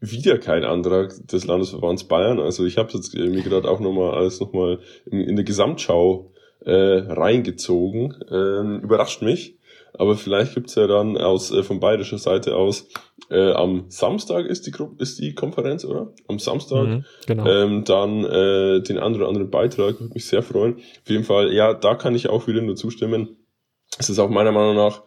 wieder 0.00 0.36
kein 0.36 0.64
Antrag 0.64 1.14
des 1.28 1.46
Landesverbands 1.46 2.08
Bayern. 2.08 2.40
Also 2.40 2.66
ich 2.66 2.76
habe 2.76 2.90
jetzt 2.92 3.14
mir 3.14 3.42
gerade 3.42 3.70
auch 3.70 3.78
nochmal 3.78 4.16
alles 4.16 4.40
nochmal 4.40 4.80
in, 5.06 5.20
in 5.20 5.36
der 5.36 5.44
Gesamtschau 5.44 6.32
äh, 6.62 6.72
reingezogen. 6.72 8.16
Ähm, 8.28 8.80
überrascht 8.80 9.22
mich. 9.22 9.58
Aber 9.94 10.16
vielleicht 10.16 10.54
gibt's 10.54 10.74
ja 10.74 10.88
dann 10.88 11.16
aus 11.16 11.52
äh, 11.52 11.62
von 11.62 11.78
bayerischer 11.78 12.18
Seite 12.18 12.56
aus 12.56 12.88
äh, 13.30 13.52
am 13.52 13.84
Samstag 13.86 14.46
ist 14.46 14.66
die 14.66 14.72
Gruppe, 14.72 15.00
ist 15.00 15.20
die 15.20 15.36
Konferenz, 15.36 15.84
oder? 15.84 16.12
Am 16.26 16.40
Samstag. 16.40 16.88
Mhm, 16.88 17.04
genau. 17.28 17.46
Ähm, 17.46 17.84
dann 17.84 18.24
äh, 18.24 18.82
den 18.82 18.98
anderen 18.98 19.28
anderen 19.28 19.50
Beitrag, 19.50 20.00
würde 20.00 20.14
mich 20.14 20.26
sehr 20.26 20.42
freuen. 20.42 20.78
Auf 20.78 21.10
jeden 21.10 21.22
Fall, 21.22 21.52
ja, 21.52 21.74
da 21.74 21.94
kann 21.94 22.16
ich 22.16 22.28
auch 22.28 22.48
wieder 22.48 22.60
nur 22.60 22.74
zustimmen. 22.74 23.36
Es 23.98 24.10
ist 24.10 24.18
auch 24.18 24.30
meiner 24.30 24.50
Meinung 24.50 24.74
nach 24.74 25.04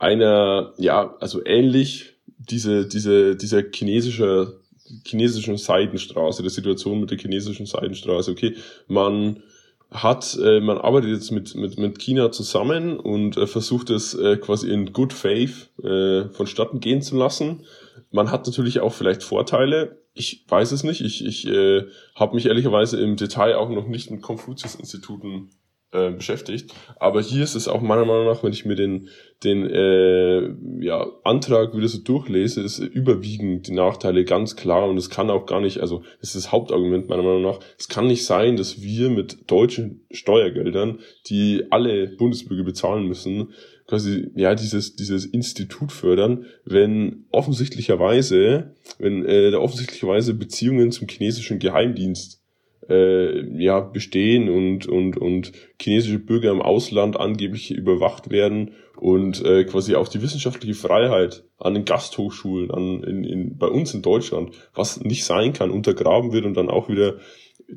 einer, 0.00 0.72
ja, 0.78 1.14
also 1.20 1.44
ähnlich 1.44 2.14
diese, 2.38 2.86
diese, 2.86 3.36
dieser 3.36 3.62
chinesische, 3.72 4.60
chinesischen 5.04 5.56
Seidenstraße, 5.56 6.42
der 6.42 6.50
Situation 6.50 7.00
mit 7.00 7.10
der 7.10 7.18
chinesischen 7.18 7.66
Seidenstraße. 7.66 8.30
Okay, 8.30 8.56
man 8.86 9.42
hat, 9.90 10.38
äh, 10.42 10.60
man 10.60 10.78
arbeitet 10.78 11.10
jetzt 11.10 11.30
mit, 11.30 11.54
mit, 11.54 11.78
mit 11.78 11.98
China 11.98 12.30
zusammen 12.30 12.98
und 12.98 13.36
äh, 13.36 13.46
versucht 13.46 13.90
es 13.90 14.14
äh, 14.14 14.36
quasi 14.36 14.70
in 14.70 14.92
good 14.92 15.12
faith 15.12 15.70
äh, 15.82 16.28
vonstatten 16.28 16.80
gehen 16.80 17.00
zu 17.00 17.16
lassen. 17.16 17.64
Man 18.10 18.30
hat 18.30 18.46
natürlich 18.46 18.80
auch 18.80 18.92
vielleicht 18.92 19.22
Vorteile. 19.22 19.98
Ich 20.14 20.44
weiß 20.48 20.72
es 20.72 20.84
nicht. 20.84 21.00
Ich, 21.00 21.24
ich 21.24 21.46
äh, 21.46 21.84
habe 22.14 22.34
mich 22.34 22.46
ehrlicherweise 22.46 23.00
im 23.00 23.16
Detail 23.16 23.56
auch 23.56 23.70
noch 23.70 23.86
nicht 23.86 24.10
mit 24.10 24.20
Konfuzius-Instituten 24.20 25.50
äh, 25.92 26.10
beschäftigt. 26.10 26.74
Aber 27.00 27.20
hier 27.22 27.42
ist 27.42 27.54
es 27.54 27.66
auch 27.66 27.80
meiner 27.80 28.04
Meinung 28.04 28.26
nach, 28.26 28.42
wenn 28.42 28.52
ich 28.52 28.66
mir 28.66 28.74
den, 28.74 29.08
den 29.42 29.66
äh, 29.66 30.50
ja, 30.84 31.06
Antrag 31.24 31.74
wieder 31.74 31.88
so 31.88 31.98
durchlese, 31.98 32.60
ist 32.60 32.78
überwiegend 32.78 33.68
die 33.68 33.72
Nachteile 33.72 34.24
ganz 34.24 34.56
klar 34.56 34.88
und 34.88 34.98
es 34.98 35.10
kann 35.10 35.30
auch 35.30 35.46
gar 35.46 35.60
nicht, 35.60 35.80
also 35.80 36.02
das 36.20 36.34
ist 36.34 36.44
das 36.44 36.52
Hauptargument 36.52 37.08
meiner 37.08 37.22
Meinung 37.22 37.42
nach, 37.42 37.60
es 37.78 37.88
kann 37.88 38.06
nicht 38.06 38.26
sein, 38.26 38.56
dass 38.56 38.82
wir 38.82 39.08
mit 39.08 39.50
deutschen 39.50 40.04
Steuergeldern, 40.10 40.98
die 41.26 41.64
alle 41.70 42.08
Bundesbürger 42.08 42.64
bezahlen 42.64 43.06
müssen, 43.06 43.54
quasi 43.86 44.30
ja 44.34 44.54
dieses 44.54 44.94
dieses 44.96 45.24
Institut 45.24 45.90
fördern, 45.92 46.44
wenn 46.66 47.24
offensichtlicherweise, 47.30 48.74
wenn 48.98 49.24
äh, 49.24 49.50
da 49.50 49.58
offensichtlicherweise 49.58 50.34
Beziehungen 50.34 50.92
zum 50.92 51.08
chinesischen 51.08 51.58
Geheimdienst 51.58 52.42
äh, 52.88 53.62
ja, 53.62 53.80
bestehen 53.80 54.48
und, 54.48 54.86
und, 54.86 55.16
und 55.16 55.52
chinesische 55.80 56.18
Bürger 56.18 56.50
im 56.50 56.62
Ausland 56.62 57.18
angeblich 57.18 57.70
überwacht 57.70 58.30
werden 58.30 58.72
und 58.96 59.44
äh, 59.44 59.64
quasi 59.64 59.94
auch 59.94 60.08
die 60.08 60.22
wissenschaftliche 60.22 60.74
Freiheit 60.74 61.44
an 61.58 61.74
den 61.74 61.84
Gasthochschulen, 61.84 62.70
an, 62.70 63.02
in, 63.02 63.24
in, 63.24 63.58
bei 63.58 63.68
uns 63.68 63.94
in 63.94 64.02
Deutschland, 64.02 64.50
was 64.74 65.00
nicht 65.00 65.24
sein 65.24 65.52
kann, 65.52 65.70
untergraben 65.70 66.32
wird 66.32 66.44
und 66.44 66.54
dann 66.54 66.70
auch 66.70 66.88
wieder 66.88 67.18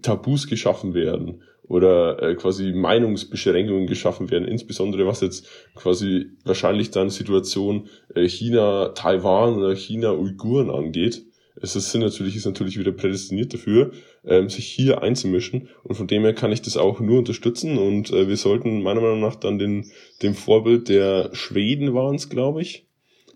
Tabus 0.02 0.48
geschaffen 0.48 0.94
werden 0.94 1.42
oder 1.64 2.22
äh, 2.22 2.36
quasi 2.36 2.72
Meinungsbeschränkungen 2.74 3.88
geschaffen 3.88 4.30
werden, 4.30 4.48
insbesondere 4.48 5.06
was 5.06 5.22
jetzt 5.22 5.48
quasi 5.76 6.28
wahrscheinlich 6.44 6.92
dann 6.92 7.10
Situation 7.10 7.88
äh, 8.16 8.28
China, 8.28 8.90
Taiwan 8.90 9.56
oder 9.56 9.76
China 9.76 10.12
Uiguren 10.12 10.70
angeht 10.70 11.24
es 11.62 11.76
ist 11.76 11.94
natürlich, 11.96 12.36
ist 12.36 12.46
natürlich 12.46 12.80
wieder 12.80 12.92
prädestiniert 12.92 13.54
dafür, 13.54 13.92
ähm, 14.26 14.50
sich 14.50 14.66
hier 14.66 15.02
einzumischen. 15.02 15.70
Und 15.84 15.96
von 15.96 16.08
dem 16.08 16.24
her 16.24 16.34
kann 16.34 16.52
ich 16.52 16.62
das 16.62 16.78
auch 16.78 17.00
nur 17.00 17.20
unterstützen. 17.20 17.78
Und 17.78 18.12
äh, 18.12 18.28
wir 18.28 18.38
sollten 18.38 18.82
meiner 18.82 19.02
Meinung 19.02 19.20
nach 19.20 19.36
dann 19.36 19.60
den, 19.60 19.92
dem 20.22 20.34
Vorbild 20.34 20.90
der 20.90 21.30
Schweden 21.34 21.94
waren 21.94 22.16
es, 22.16 22.30
glaube 22.30 22.62
ich, 22.62 22.88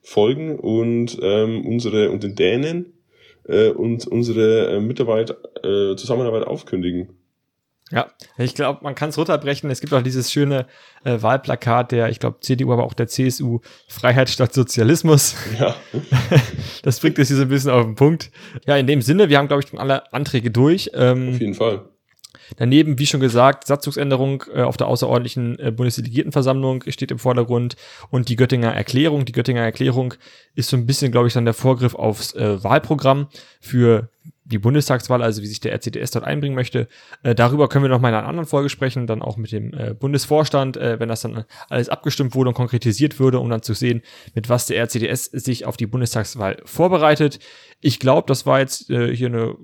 folgen 0.01 0.57
und 0.59 1.17
ähm, 1.21 1.65
unsere 1.65 2.11
und 2.11 2.23
den 2.23 2.36
Dänen 2.36 2.93
äh, 3.47 3.69
und 3.69 4.07
unsere 4.07 4.76
äh, 4.76 4.80
Mitarbeit, 4.80 5.32
äh, 5.63 5.95
Zusammenarbeit 5.95 6.43
aufkündigen. 6.43 7.09
Ja, 7.91 8.07
ich 8.38 8.55
glaube, 8.55 8.79
man 8.83 8.95
kann 8.95 9.09
es 9.09 9.17
runterbrechen. 9.17 9.69
Es 9.69 9.79
gibt 9.79 9.93
auch 9.93 10.01
dieses 10.01 10.31
schöne 10.31 10.65
äh, 11.03 11.21
Wahlplakat 11.21 11.91
der, 11.91 12.09
ich 12.09 12.19
glaube, 12.19 12.39
CDU, 12.39 12.73
aber 12.73 12.83
auch 12.83 12.93
der 12.93 13.07
CSU, 13.07 13.59
Freiheit 13.88 14.29
statt 14.29 14.53
Sozialismus. 14.53 15.36
Ja. 15.59 15.75
das 16.83 16.99
bringt 16.99 17.19
es 17.19 17.27
hier 17.27 17.38
so 17.38 17.43
ein 17.43 17.49
bisschen 17.49 17.69
auf 17.69 17.86
den 17.86 17.93
Punkt. 17.93 18.31
Ja, 18.65 18.75
in 18.75 18.88
dem 18.88 19.03
Sinne, 19.03 19.29
wir 19.29 19.38
haben, 19.38 19.47
glaube 19.47 19.61
ich, 19.61 19.69
schon 19.69 19.77
alle 19.77 20.11
Anträge 20.13 20.49
durch. 20.49 20.89
Ähm, 20.95 21.29
auf 21.29 21.39
jeden 21.39 21.53
Fall. 21.53 21.86
Daneben, 22.57 22.99
wie 22.99 23.05
schon 23.05 23.19
gesagt, 23.19 23.67
Satzungsänderung 23.67 24.43
äh, 24.53 24.61
auf 24.61 24.77
der 24.77 24.88
außerordentlichen 24.88 25.59
äh, 25.59 25.71
Bundesdelegiertenversammlung 25.71 26.83
steht 26.88 27.11
im 27.11 27.19
Vordergrund 27.19 27.75
und 28.09 28.29
die 28.29 28.36
Göttinger 28.36 28.73
Erklärung. 28.73 29.25
Die 29.25 29.31
Göttinger 29.31 29.61
Erklärung 29.61 30.15
ist 30.53 30.69
so 30.69 30.77
ein 30.77 30.86
bisschen, 30.86 31.11
glaube 31.11 31.27
ich, 31.27 31.33
dann 31.33 31.45
der 31.45 31.53
Vorgriff 31.53 31.95
aufs 31.95 32.33
äh, 32.33 32.63
Wahlprogramm 32.63 33.27
für 33.61 34.09
die 34.46 34.60
Bundestagswahl, 34.60 35.24
also 35.24 35.41
wie 35.41 35.48
sich 35.48 35.60
der 35.60 35.74
RCDS 35.74 36.12
dort 36.12 36.24
einbringen 36.24 36.56
möchte. 36.56 36.88
Äh, 37.24 37.36
darüber 37.36 37.68
können 37.68 37.84
wir 37.84 37.89
noch 37.89 38.00
mal 38.00 38.10
in 38.10 38.16
einer 38.16 38.28
anderen 38.28 38.48
Folge 38.48 38.70
sprechen, 38.70 39.08
dann 39.08 39.22
auch 39.22 39.38
mit 39.38 39.52
dem 39.52 39.74
äh, 39.74 39.93
Bundesvorstand, 39.93 40.78
äh, 40.78 41.00
wenn 41.00 41.10
das 41.10 41.22
dann 41.22 41.46
alles 41.68 41.89
abgestimmt 41.89 42.36
wurde 42.36 42.50
und 42.50 42.54
konkretisiert 42.54 43.20
würde, 43.20 43.39
um 43.39 43.50
dann 43.50 43.64
zu 43.64 43.74
sehen, 43.74 44.04
mit 44.36 44.48
was 44.48 44.68
der 44.68 44.78
RCDS 44.78 45.26
sich 45.26 45.66
auf 45.66 45.78
die 45.78 45.88
Bundestagswahl 45.88 46.62
vorbereitet. 46.64 47.39
Ich 47.82 48.00
glaube, 48.00 48.28
das 48.28 48.46
war 48.46 48.60
jetzt 48.60 48.89
äh, 48.89 49.16
hier 49.16 49.28
eine 49.28 49.56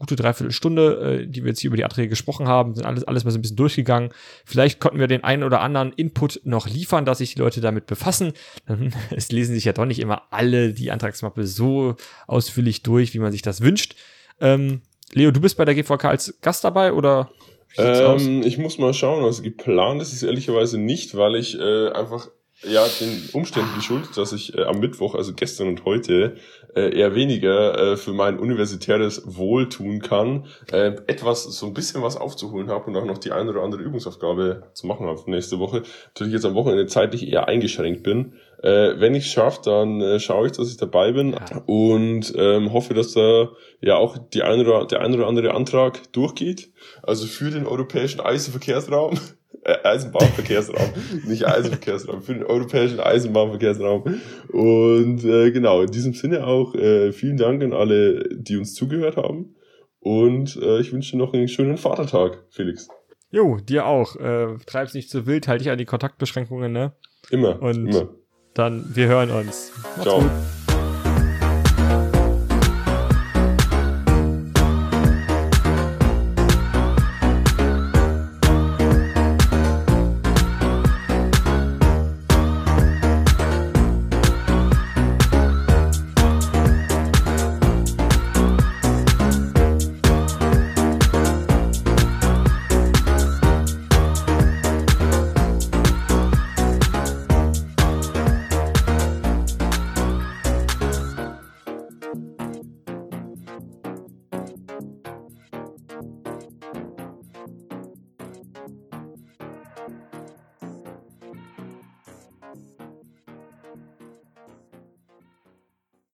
gute 0.00 0.16
Dreiviertelstunde, 0.16 1.20
äh, 1.22 1.26
die 1.26 1.44
wir 1.44 1.50
jetzt 1.50 1.60
hier 1.60 1.68
über 1.68 1.76
die 1.76 1.84
Anträge 1.84 2.08
gesprochen 2.08 2.48
haben, 2.48 2.74
sind 2.74 2.86
alles, 2.86 3.04
alles 3.04 3.24
mal 3.24 3.30
so 3.30 3.38
ein 3.38 3.42
bisschen 3.42 3.56
durchgegangen. 3.56 4.10
Vielleicht 4.44 4.80
konnten 4.80 4.98
wir 4.98 5.06
den 5.06 5.22
einen 5.22 5.44
oder 5.44 5.60
anderen 5.60 5.92
Input 5.92 6.40
noch 6.44 6.66
liefern, 6.66 7.04
dass 7.04 7.18
sich 7.18 7.34
die 7.34 7.40
Leute 7.40 7.60
damit 7.60 7.86
befassen. 7.86 8.32
Es 9.10 9.30
lesen 9.30 9.54
sich 9.54 9.64
ja 9.64 9.72
doch 9.72 9.84
nicht 9.84 9.98
immer 9.98 10.22
alle 10.30 10.72
die 10.72 10.90
Antragsmappe 10.90 11.46
so 11.46 11.96
ausführlich 12.26 12.82
durch, 12.82 13.12
wie 13.12 13.18
man 13.18 13.30
sich 13.30 13.42
das 13.42 13.60
wünscht. 13.60 13.94
Ähm, 14.40 14.80
Leo, 15.12 15.30
du 15.30 15.40
bist 15.40 15.56
bei 15.56 15.64
der 15.64 15.74
GVK 15.74 16.04
als 16.06 16.38
Gast 16.40 16.64
dabei 16.64 16.92
oder? 16.92 17.30
Ähm, 17.76 18.42
ich 18.42 18.56
muss 18.58 18.78
mal 18.78 18.94
schauen, 18.94 19.22
also 19.24 19.42
geplant 19.42 20.00
ist 20.00 20.12
es 20.12 20.22
ehrlicherweise 20.22 20.78
nicht, 20.78 21.14
weil 21.16 21.36
ich 21.36 21.58
äh, 21.58 21.88
einfach 21.90 22.28
ja, 22.62 22.86
den 23.00 23.28
Umständen 23.32 23.74
geschuldet, 23.74 24.16
dass 24.16 24.32
ich 24.32 24.56
äh, 24.56 24.64
am 24.64 24.80
Mittwoch, 24.80 25.14
also 25.14 25.32
gestern 25.32 25.68
und 25.68 25.84
heute, 25.84 26.36
äh, 26.74 26.94
eher 26.94 27.14
weniger 27.14 27.92
äh, 27.92 27.96
für 27.96 28.12
mein 28.12 28.38
universitäres 28.38 29.22
Wohl 29.24 29.68
tun 29.68 30.00
kann, 30.00 30.46
äh, 30.70 30.92
etwas, 31.06 31.44
so 31.44 31.66
ein 31.66 31.74
bisschen 31.74 32.02
was 32.02 32.16
aufzuholen 32.16 32.68
habe 32.68 32.86
und 32.86 32.96
auch 32.96 33.06
noch 33.06 33.18
die 33.18 33.32
eine 33.32 33.50
oder 33.50 33.62
andere 33.62 33.82
Übungsaufgabe 33.82 34.64
zu 34.74 34.86
machen 34.86 35.06
habe 35.06 35.30
nächste 35.30 35.58
Woche. 35.58 35.82
Natürlich 36.08 36.34
jetzt 36.34 36.44
am 36.44 36.54
Wochenende 36.54 36.86
zeitlich 36.86 37.26
eher 37.26 37.48
eingeschränkt 37.48 38.02
bin. 38.02 38.34
Äh, 38.62 39.00
wenn 39.00 39.14
ich 39.14 39.24
es 39.24 39.32
schaffe, 39.32 39.62
dann 39.64 40.02
äh, 40.02 40.20
schaue 40.20 40.46
ich, 40.46 40.52
dass 40.52 40.68
ich 40.68 40.76
dabei 40.76 41.12
bin 41.12 41.34
und 41.64 42.32
ähm, 42.36 42.72
hoffe, 42.74 42.92
dass 42.92 43.12
da 43.12 43.48
ja 43.80 43.96
auch 43.96 44.18
die 44.18 44.42
eine 44.42 44.68
oder, 44.68 44.86
der 44.86 45.00
ein 45.00 45.14
oder 45.14 45.26
andere 45.26 45.54
Antrag 45.54 46.12
durchgeht. 46.12 46.70
Also 47.02 47.26
für 47.26 47.50
den 47.50 47.66
europäischen 47.66 48.20
Eisenverkehrsraum 48.20 49.18
Eisenbahnverkehrsraum, 49.64 50.90
nicht 51.26 51.46
Eisenverkehrsraum, 51.46 52.22
für 52.22 52.34
den 52.34 52.44
europäischen 52.44 53.00
Eisenbahnverkehrsraum. 53.00 54.20
Und 54.48 55.24
äh, 55.24 55.50
genau, 55.50 55.82
in 55.82 55.90
diesem 55.90 56.14
Sinne 56.14 56.46
auch 56.46 56.74
äh, 56.74 57.12
vielen 57.12 57.36
Dank 57.36 57.62
an 57.62 57.72
alle, 57.72 58.28
die 58.32 58.56
uns 58.56 58.74
zugehört 58.74 59.16
haben. 59.16 59.54
Und 60.00 60.56
äh, 60.56 60.80
ich 60.80 60.92
wünsche 60.92 61.12
dir 61.12 61.18
noch 61.18 61.34
einen 61.34 61.48
schönen 61.48 61.76
Vatertag, 61.76 62.44
Felix. 62.50 62.88
Jo, 63.30 63.58
dir 63.58 63.86
auch. 63.86 64.16
Äh, 64.16 64.56
treib's 64.66 64.94
nicht 64.94 65.10
zu 65.10 65.26
wild, 65.26 65.46
halt 65.46 65.60
dich 65.60 65.70
an 65.70 65.78
die 65.78 65.84
Kontaktbeschränkungen, 65.84 66.72
ne? 66.72 66.92
Immer. 67.30 67.60
Und 67.62 67.88
immer. 67.88 68.08
dann, 68.54 68.84
wir 68.94 69.08
hören 69.08 69.30
uns. 69.30 69.72
Macht's 69.96 70.02
Ciao. 70.02 70.20
Gut. 70.20 70.30